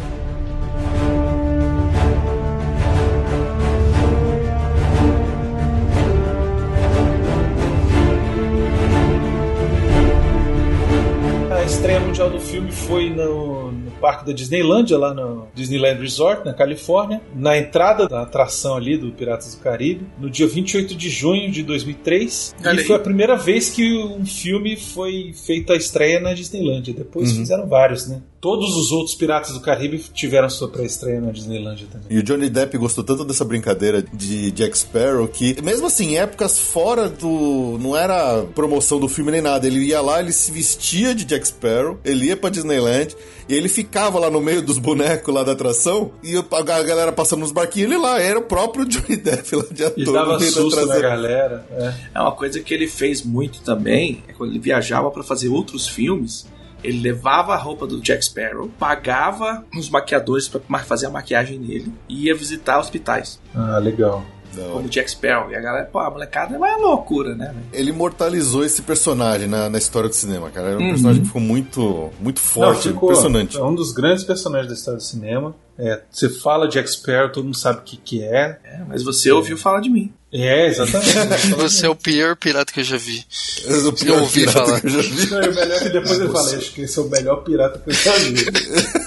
A 11.51 11.63
estreia 11.63 11.99
mundial 11.99 12.29
do 12.29 12.39
filme 12.39 12.71
foi 12.71 13.09
no 13.09 13.66
parque 13.99 14.25
da 14.25 14.31
Disneylândia, 14.33 14.97
lá 14.97 15.13
no 15.13 15.47
Disneyland 15.53 15.99
Resort, 16.01 16.45
na 16.45 16.53
Califórnia, 16.53 17.21
na 17.35 17.57
entrada 17.57 18.07
da 18.07 18.21
atração 18.21 18.75
ali 18.75 18.97
do 18.97 19.11
Piratas 19.11 19.55
do 19.55 19.61
Caribe, 19.61 20.05
no 20.19 20.29
dia 20.29 20.47
28 20.47 20.95
de 20.95 21.09
junho 21.09 21.51
de 21.51 21.63
2003. 21.63 22.55
Olha 22.65 22.75
e 22.75 22.79
aí. 22.79 22.85
foi 22.85 22.95
a 22.95 22.99
primeira 22.99 23.35
vez 23.35 23.69
que 23.69 23.97
um 23.97 24.25
filme 24.25 24.75
foi 24.75 25.33
feito 25.33 25.73
a 25.73 25.75
estreia 25.75 26.19
na 26.19 26.33
Disneylândia. 26.33 26.93
Depois 26.93 27.31
Uhum. 27.31 27.37
fizeram 27.37 27.67
vários, 27.67 28.07
né? 28.07 28.21
Todos 28.39 28.75
os 28.75 28.91
outros 28.91 29.15
Piratas 29.15 29.53
do 29.53 29.59
Caribe 29.59 29.97
tiveram 30.13 30.49
sua 30.49 30.67
pré-estreia 30.67 31.19
na 31.19 31.31
Disneylândia 31.31 31.87
também. 31.91 32.07
E 32.09 32.19
o 32.19 32.23
Johnny 32.23 32.49
Depp 32.49 32.77
gostou 32.77 33.03
tanto 33.03 33.25
dessa 33.25 33.43
brincadeira 33.43 34.01
de 34.01 34.51
Jack 34.51 34.77
Sparrow 34.77 35.27
que, 35.27 35.59
mesmo 35.61 35.87
assim, 35.87 36.11
em 36.11 36.17
épocas 36.19 36.59
fora 36.59 37.09
do. 37.09 37.79
Não 37.81 37.97
era 37.97 38.43
promoção 38.53 38.99
do 38.99 39.07
filme 39.07 39.31
nem 39.31 39.41
nada. 39.41 39.65
Ele 39.65 39.85
ia 39.85 40.01
lá, 40.01 40.19
ele 40.19 40.31
se 40.31 40.51
vestia 40.51 41.15
de 41.15 41.25
Jack 41.25 41.47
Sparrow, 41.47 41.97
ele 42.05 42.27
ia 42.27 42.37
pra 42.37 42.49
Disneyland 42.49 43.15
e 43.49 43.55
ele 43.55 43.69
ficava 43.69 44.19
lá 44.19 44.29
no 44.29 44.41
meio 44.41 44.61
dos 44.61 44.77
bonecos 44.77 45.33
lá 45.33 45.43
da 45.43 45.53
atração 45.53 46.11
e 46.21 46.35
a 46.37 46.61
galera 46.83 47.11
passando 47.11 47.39
nos 47.39 47.51
barquinhos, 47.51 47.91
ele 47.91 47.99
lá, 47.99 48.19
era 48.21 48.37
o 48.37 48.43
próprio 48.43 48.85
Johnny 48.87 49.15
Depp 49.15 49.55
lá 49.55 49.65
de 49.71 49.83
ator. 49.83 49.99
E 49.99 50.05
dava 50.05 50.39
susto 50.39 50.85
na 50.85 50.99
galera. 50.99 51.65
É. 51.71 51.93
É 52.15 52.21
uma 52.21 52.33
coisa 52.33 52.59
que 52.59 52.73
ele 52.73 52.87
fez 52.87 53.23
muito 53.23 53.61
também, 53.61 54.23
é 54.27 54.33
quando 54.33 54.51
ele 54.51 54.59
viajava 54.59 55.09
pra 55.09 55.23
fazer 55.23 55.47
outros 55.47 55.87
filmes, 55.87 56.45
ele 56.87 57.01
levava 57.01 57.53
a 57.53 57.57
roupa 57.57 57.85
do 57.85 57.99
Jack 58.01 58.23
Sparrow, 58.25 58.69
pagava 58.79 59.65
os 59.77 59.89
maquiadores 59.89 60.47
pra 60.47 60.61
ma- 60.67 60.79
fazer 60.79 61.05
a 61.07 61.09
maquiagem 61.09 61.59
nele 61.59 61.91
e 62.09 62.25
ia 62.25 62.35
visitar 62.35 62.79
hospitais, 62.79 63.39
Ah, 63.53 63.77
legal. 63.79 64.23
Hora. 64.59 64.69
como 64.71 64.89
Jack 64.89 65.11
Sparrow. 65.11 65.51
E 65.51 65.55
a 65.55 65.61
galera, 65.61 65.85
pô, 65.85 65.99
a 65.99 66.09
molecada 66.09 66.55
é 66.55 66.57
uma 66.57 66.75
loucura, 66.77 67.35
né? 67.35 67.53
Ele 67.71 67.91
imortalizou 67.91 68.63
esse 68.65 68.81
personagem 68.81 69.47
na, 69.47 69.69
na 69.69 69.77
história 69.77 70.09
do 70.09 70.15
cinema, 70.15 70.49
cara. 70.49 70.69
Era 70.69 70.79
um 70.79 70.81
Uhum. 70.81 70.89
personagem 70.89 71.21
que 71.21 71.27
ficou 71.27 71.41
muito, 71.41 72.09
muito 72.19 72.39
forte, 72.39 72.87
Não, 72.87 72.93
ficou- 72.93 73.09
impressionante. 73.11 73.55
É 73.57 73.63
um 73.63 73.75
dos 73.75 73.91
grandes 73.91 74.23
personagens 74.23 74.67
da 74.69 74.73
história 74.73 74.97
do 74.97 75.03
cinema. 75.03 75.53
É, 75.77 76.01
você 76.09 76.27
fala 76.29 76.67
Jack 76.67 76.89
Sparrow, 76.89 77.31
todo 77.31 77.43
mundo 77.43 77.57
sabe 77.57 77.79
o 77.79 77.81
que, 77.83 77.97
que 77.97 78.23
é. 78.23 78.57
É, 78.63 78.81
mas 78.87 79.03
você 79.03 79.31
ouviu 79.31 79.57
falar 79.59 79.79
de 79.79 79.91
mim. 79.91 80.11
É, 80.31 80.67
exatamente. 80.67 81.49
Você 81.55 81.85
é 81.85 81.89
o 81.89 81.95
pior 81.95 82.35
pirata 82.35 82.71
que 82.73 82.81
eu 82.81 82.83
já 82.83 82.97
vi. 82.97 83.25
É 83.65 83.73
o 83.77 83.93
pior 83.93 84.19
ouvi 84.19 84.41
pirata 84.41 84.65
falar. 84.65 84.81
que 84.81 84.87
eu 84.87 84.91
já 84.91 85.01
vi. 85.01 85.29
Não, 85.31 85.41
e 85.41 85.47
o 85.47 85.55
melhor 85.55 85.77
é 85.77 85.83
que 85.83 85.89
depois 85.89 86.19
eu 86.19 86.31
falei, 86.31 86.55
acho 86.57 86.71
que 86.73 86.81
esse 86.81 86.99
é 86.99 87.01
o 87.01 87.09
melhor 87.09 87.43
pirata 87.43 87.79
que 87.79 87.89
eu 87.89 87.93
já 87.93 88.11
vi. 88.17 88.45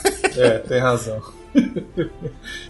É, 0.36 0.58
tem 0.58 0.78
razão. 0.78 1.20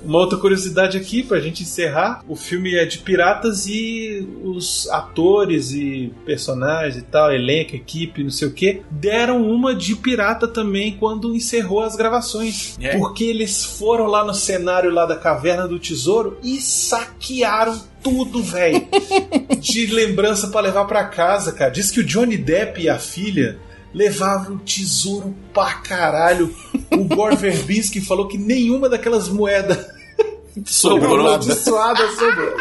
Uma 0.02 0.18
outra 0.18 0.38
curiosidade 0.38 0.96
aqui 0.96 1.22
pra 1.22 1.40
gente 1.40 1.62
encerrar: 1.62 2.24
o 2.28 2.34
filme 2.34 2.74
é 2.74 2.84
de 2.84 2.98
piratas 2.98 3.66
e 3.66 4.26
os 4.42 4.88
atores 4.88 5.72
e 5.72 6.12
personagens 6.24 6.96
e 6.96 7.02
tal, 7.02 7.32
elenco, 7.32 7.76
equipe, 7.76 8.22
não 8.22 8.30
sei 8.30 8.48
o 8.48 8.52
que, 8.52 8.82
deram 8.90 9.42
uma 9.42 9.74
de 9.74 9.94
pirata 9.94 10.48
também 10.48 10.96
quando 10.98 11.34
encerrou 11.34 11.80
as 11.80 11.96
gravações. 11.96 12.76
É. 12.80 12.96
Porque 12.96 13.24
eles 13.24 13.64
foram 13.64 14.06
lá 14.06 14.24
no 14.24 14.34
cenário 14.34 14.90
lá 14.90 15.06
da 15.06 15.16
Caverna 15.16 15.68
do 15.68 15.78
Tesouro 15.78 16.38
e 16.42 16.60
saquearam 16.60 17.80
tudo, 18.02 18.42
velho. 18.42 18.86
de 19.60 19.86
lembrança 19.86 20.48
pra 20.48 20.60
levar 20.60 20.86
pra 20.86 21.04
casa, 21.04 21.52
cara. 21.52 21.70
Diz 21.70 21.90
que 21.90 22.00
o 22.00 22.04
Johnny 22.04 22.36
Depp 22.36 22.82
e 22.82 22.88
a 22.88 22.98
filha 22.98 23.58
levavam 23.92 24.58
tesouro 24.58 25.34
pra 25.52 25.74
caralho. 25.74 26.54
O 26.92 27.04
Gore 27.04 27.36
Verbinski 27.36 28.00
falou 28.00 28.28
que 28.28 28.38
nenhuma 28.38 28.88
daquelas 28.88 29.28
moedas 29.28 29.78
Sobrou. 30.66 31.20
amaldiçoadas 31.20 32.14
sobrou. 32.16 32.56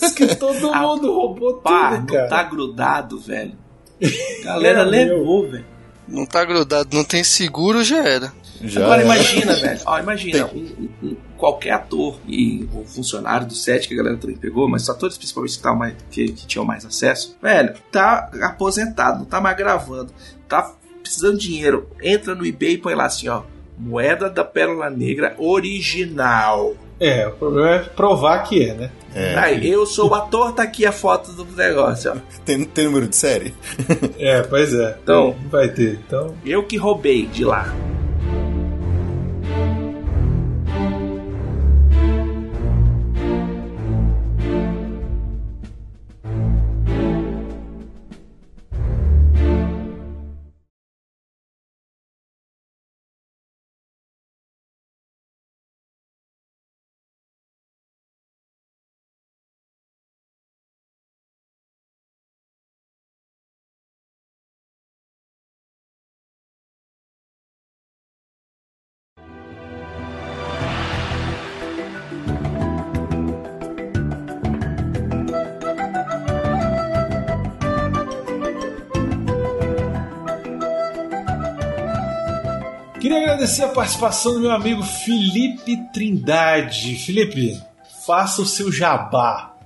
Diz 0.00 0.12
que 0.12 0.34
todo 0.36 0.70
Ah, 0.72 0.80
mundo 0.82 1.12
roubou 1.12 1.54
Pá, 1.58 1.90
tudo, 1.90 1.98
não 2.00 2.06
cara. 2.06 2.28
tá 2.28 2.42
grudado, 2.44 3.18
velho. 3.20 3.52
Galera 4.44 4.80
É, 4.80 4.84
levou, 4.84 5.48
velho. 5.50 5.64
Não 6.08 6.26
tá 6.26 6.44
grudado, 6.44 6.88
não 6.96 7.04
tem 7.04 7.22
seguro, 7.22 7.84
já 7.84 8.02
era. 8.04 8.32
Já 8.62 8.82
Agora 8.84 9.02
é. 9.02 9.04
imagina, 9.04 9.54
velho. 9.54 9.80
Ó, 9.86 9.98
imagina, 9.98 10.46
um- 10.46 10.58
um- 10.58 11.06
um- 11.08 11.16
qualquer 11.42 11.72
ator 11.72 12.20
e 12.28 12.68
o 12.72 12.84
funcionário 12.84 13.48
do 13.48 13.54
set 13.56 13.88
que 13.88 13.94
a 13.94 13.96
galera 13.96 14.16
também 14.16 14.36
pegou, 14.36 14.68
mas 14.68 14.82
os 14.82 14.90
atores 14.90 15.18
principalmente 15.18 15.56
que, 15.56 15.62
tavam 15.62 15.78
mais, 15.80 15.94
que, 16.08 16.28
que 16.28 16.46
tinham 16.46 16.64
mais 16.64 16.86
acesso, 16.86 17.36
velho, 17.42 17.74
tá 17.90 18.30
aposentado, 18.42 19.18
não 19.18 19.24
tá 19.24 19.40
mais 19.40 19.56
gravando, 19.56 20.12
tá 20.46 20.72
precisando 21.02 21.36
de 21.38 21.48
dinheiro. 21.48 21.88
Entra 22.00 22.32
no 22.36 22.46
eBay 22.46 22.74
e 22.74 22.78
põe 22.78 22.94
lá 22.94 23.06
assim, 23.06 23.26
ó. 23.26 23.42
Moeda 23.76 24.30
da 24.30 24.44
Pérola 24.44 24.88
Negra 24.88 25.34
original. 25.36 26.76
É, 27.00 27.26
o 27.26 27.32
problema 27.32 27.70
é 27.70 27.78
provar 27.80 28.44
que 28.44 28.64
é, 28.64 28.74
né? 28.74 28.90
É. 29.12 29.34
Aí, 29.36 29.68
eu 29.68 29.84
sou 29.84 30.10
o 30.10 30.14
ator, 30.14 30.52
tá 30.52 30.62
aqui 30.62 30.86
a 30.86 30.92
foto 30.92 31.32
do 31.32 31.44
negócio, 31.56 32.12
ó. 32.12 32.16
Tem, 32.46 32.62
tem 32.64 32.84
número 32.84 33.08
de 33.08 33.16
série? 33.16 33.52
É, 34.16 34.42
pois 34.42 34.72
é. 34.72 34.96
Então- 35.02 35.34
vai 35.50 35.68
ter. 35.68 35.98
Então, 36.06 36.36
Eu 36.46 36.62
que 36.62 36.76
roubei 36.76 37.26
de 37.26 37.44
lá. 37.44 37.66
Agradecer 83.42 83.64
a 83.64 83.68
participação 83.68 84.34
do 84.34 84.40
meu 84.40 84.52
amigo 84.52 84.84
Felipe 84.84 85.76
Trindade. 85.92 86.94
Felipe, 86.94 87.60
faça 88.06 88.40
o 88.40 88.46
seu 88.46 88.70
jabá. 88.70 89.56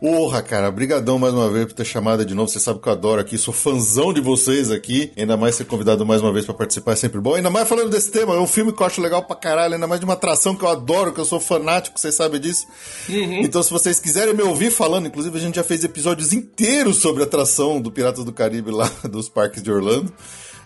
Porra, 0.00 0.40
cara, 0.40 0.70
brigadão 0.70 1.18
mais 1.18 1.34
uma 1.34 1.50
vez 1.50 1.66
por 1.66 1.72
ter 1.72 1.84
chamado 1.84 2.24
de 2.24 2.32
novo. 2.32 2.48
Você 2.48 2.60
sabe 2.60 2.78
que 2.78 2.88
eu 2.88 2.92
adoro 2.92 3.20
aqui, 3.20 3.36
sou 3.36 3.52
fãzão 3.52 4.12
de 4.12 4.20
vocês 4.20 4.70
aqui. 4.70 5.10
Ainda 5.16 5.36
mais 5.36 5.56
ser 5.56 5.64
convidado 5.64 6.06
mais 6.06 6.22
uma 6.22 6.32
vez 6.32 6.44
pra 6.44 6.54
participar 6.54 6.92
é 6.92 6.96
sempre 6.96 7.20
bom. 7.20 7.34
Ainda 7.34 7.50
mais 7.50 7.68
falando 7.68 7.90
desse 7.90 8.08
tema, 8.08 8.36
é 8.36 8.38
um 8.38 8.46
filme 8.46 8.72
que 8.72 8.80
eu 8.80 8.86
acho 8.86 9.00
legal 9.00 9.24
pra 9.24 9.34
caralho, 9.34 9.74
ainda 9.74 9.86
mais 9.88 9.98
de 9.98 10.04
uma 10.04 10.14
atração 10.14 10.54
que 10.54 10.64
eu 10.64 10.68
adoro, 10.68 11.12
que 11.12 11.20
eu 11.20 11.24
sou 11.24 11.40
fanático, 11.40 11.98
vocês 11.98 12.14
sabem 12.14 12.40
disso. 12.40 12.68
Então, 13.08 13.64
se 13.64 13.70
vocês 13.72 13.98
quiserem 13.98 14.32
me 14.32 14.44
ouvir 14.44 14.70
falando, 14.70 15.08
inclusive 15.08 15.36
a 15.36 15.40
gente 15.40 15.56
já 15.56 15.64
fez 15.64 15.82
episódios 15.82 16.32
inteiros 16.32 16.98
sobre 16.98 17.24
a 17.24 17.26
atração 17.26 17.80
do 17.80 17.90
Piratas 17.90 18.24
do 18.24 18.32
Caribe 18.32 18.70
lá 18.70 18.88
dos 19.10 19.28
parques 19.28 19.60
de 19.60 19.72
Orlando. 19.72 20.12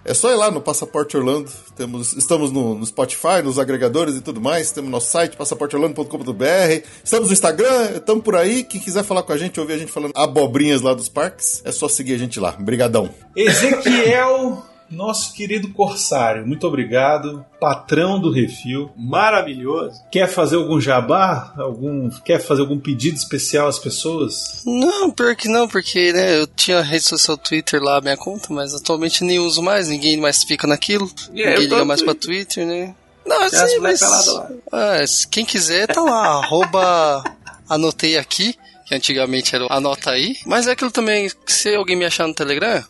É 0.09 0.15
só 0.15 0.33
ir 0.33 0.37
lá 0.37 0.51
no 0.51 0.63
Passaporte 0.63 1.19
Orlando. 1.19 1.51
Temos, 1.77 2.15
estamos 2.15 2.51
no, 2.51 2.75
no 2.75 2.87
Spotify, 2.87 3.43
nos 3.45 3.59
agregadores 3.59 4.15
e 4.15 4.23
tudo 4.23 4.41
mais. 4.41 4.71
Temos 4.71 4.91
nosso 4.91 5.11
site, 5.11 5.37
passaporteorlando.com.br. 5.37 6.83
Estamos 7.05 7.29
no 7.29 7.33
Instagram, 7.35 7.91
estamos 7.97 8.25
por 8.25 8.35
aí. 8.35 8.65
Quem 8.65 8.81
quiser 8.81 9.05
falar 9.05 9.23
com 9.23 9.35
a 9.35 9.37
gente, 9.37 9.61
ouvir 9.61 9.75
a 9.75 9.79
gente 9.79 9.93
falando 9.93 10.13
abobrinhas 10.17 10.81
lá 10.81 10.95
dos 10.95 11.11
parques, 11.11 11.61
é 11.63 11.71
só 11.71 11.89
seguir 11.89 12.15
a 12.15 12.19
gente 12.19 12.41
lá. 12.41 12.53
Brigadão. 12.53 13.11
Ezequiel, 13.37 14.65
nosso 14.91 15.35
querido 15.35 15.73
Corsário, 15.73 16.47
muito 16.47 16.67
obrigado. 16.67 17.45
Patrão 17.61 18.21
do 18.21 18.31
Refil. 18.31 18.91
Maravilhoso. 18.97 20.01
Quer 20.11 20.29
fazer 20.29 20.57
algum 20.57 20.81
jabá? 20.81 21.53
Algum, 21.57 22.09
quer 22.25 22.41
fazer 22.41 22.63
algum 22.63 22.79
pedido 22.79 23.17
especial 23.17 23.69
às 23.69 23.79
pessoas? 23.79 24.63
Não, 24.65 25.11
pior 25.11 25.35
que 25.35 25.49
não, 25.49 25.69
porque 25.69 26.13
né, 26.13 26.41
eu 26.41 26.47
tinha 26.47 26.81
rede 26.81 27.05
social 27.05 27.37
Twitter 27.37 27.83
lá, 27.83 28.01
minha 28.01 28.17
conta, 28.17 28.53
mas 28.53 28.75
atualmente 28.75 29.25
nem 29.25 29.39
uso 29.39 29.63
mais, 29.63 29.89
ninguém 29.89 30.17
mais 30.17 30.45
fica 30.45 30.67
naquilo. 30.67 31.11
É, 31.35 31.41
eu 31.41 31.47
ninguém 31.47 31.59
liga 31.59 31.85
mais 31.85 32.03
pra 32.03 32.15
Twitter. 32.15 32.29
Twitter, 32.29 32.67
né? 32.67 32.95
Não, 33.27 33.51
Tem 33.51 33.61
as 33.61 33.71
sim, 33.71 33.79
mulher 33.79 33.97
mas... 34.01 34.27
lá. 34.27 34.51
Ah, 34.73 35.05
quem 35.31 35.45
quiser, 35.45 35.87
tá 35.87 36.01
lá, 36.01 36.41
arroba 36.45 37.25
anotei 37.69 38.17
aqui, 38.17 38.55
que 38.87 38.95
antigamente 38.95 39.55
era 39.55 39.65
o 39.65 39.73
anota 39.73 40.11
aí. 40.11 40.37
Mas 40.47 40.67
é 40.67 40.73
aquilo 40.73 40.91
também, 40.91 41.31
se 41.47 41.75
alguém 41.75 41.97
me 41.97 42.05
achar 42.05 42.27
no 42.27 42.35
Telegram, 42.35 42.85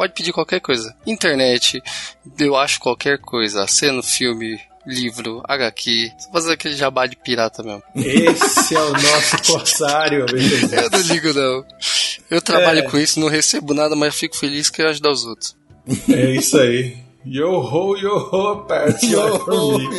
pode 0.00 0.14
pedir 0.14 0.32
qualquer 0.32 0.60
coisa. 0.60 0.94
Internet, 1.06 1.82
eu 2.38 2.56
acho 2.56 2.80
qualquer 2.80 3.18
coisa, 3.18 3.66
cena, 3.66 4.02
filme, 4.02 4.58
livro, 4.86 5.42
HQ, 5.46 6.10
só 6.18 6.30
fazer 6.32 6.52
aquele 6.54 6.74
jabá 6.74 7.04
de 7.06 7.16
pirata 7.16 7.62
mesmo. 7.62 7.82
Esse 7.94 8.74
é 8.74 8.80
o 8.80 8.92
nosso 8.92 9.42
Corsário, 9.52 10.24
beleza? 10.24 10.74
Eu 10.74 10.90
não 10.90 11.00
ligo 11.00 11.34
não. 11.34 11.64
Eu 12.30 12.40
trabalho 12.40 12.78
É. 12.78 12.82
com 12.82 12.96
isso, 12.96 13.20
não 13.20 13.28
recebo 13.28 13.74
nada, 13.74 13.94
mas 13.94 14.14
fico 14.14 14.34
feliz 14.38 14.70
que 14.70 14.80
eu 14.80 14.88
ajudar 14.88 15.10
os 15.10 15.26
outros. 15.26 15.54
É 16.08 16.30
isso 16.34 16.56
aí. 16.56 16.96
Yo 17.26 17.50
ho, 17.60 17.94
yo 17.98 18.16
ho, 18.16 18.64
party 18.66 19.14
like 19.14 19.44
for 19.44 19.78
me. 19.78 19.98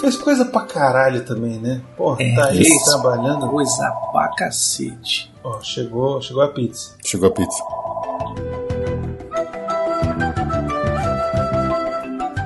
Fez 0.00 0.16
coisa 0.16 0.44
pra 0.46 0.62
caralho 0.62 1.24
também, 1.24 1.58
né? 1.58 1.80
Porra, 1.96 2.22
É, 2.22 2.34
tá 2.34 2.46
aí 2.46 2.64
fez 2.64 2.82
trabalhando. 2.84 3.48
Coisa 3.48 3.90
pra 4.12 4.28
cacete. 4.36 5.32
Ó, 5.44 5.60
chegou, 5.60 6.20
chegou 6.22 6.42
a 6.42 6.48
pizza. 6.48 6.94
Chegou 7.04 7.28
a 7.28 7.32
pizza. 7.32 7.62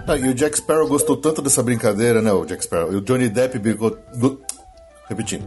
Ah, 0.06 0.16
e 0.16 0.28
o 0.28 0.34
Jack 0.34 0.56
Sparrow 0.58 0.86
gostou 0.86 1.16
tanto 1.16 1.40
dessa 1.40 1.62
brincadeira, 1.62 2.20
né? 2.20 2.30
O 2.32 2.44
Jack 2.44 2.62
Sparrow. 2.64 2.92
E 2.92 2.96
o 2.96 3.00
Johnny 3.00 3.28
Depp 3.28 3.58
go- 3.74 3.96
Repetindo. 5.08 5.46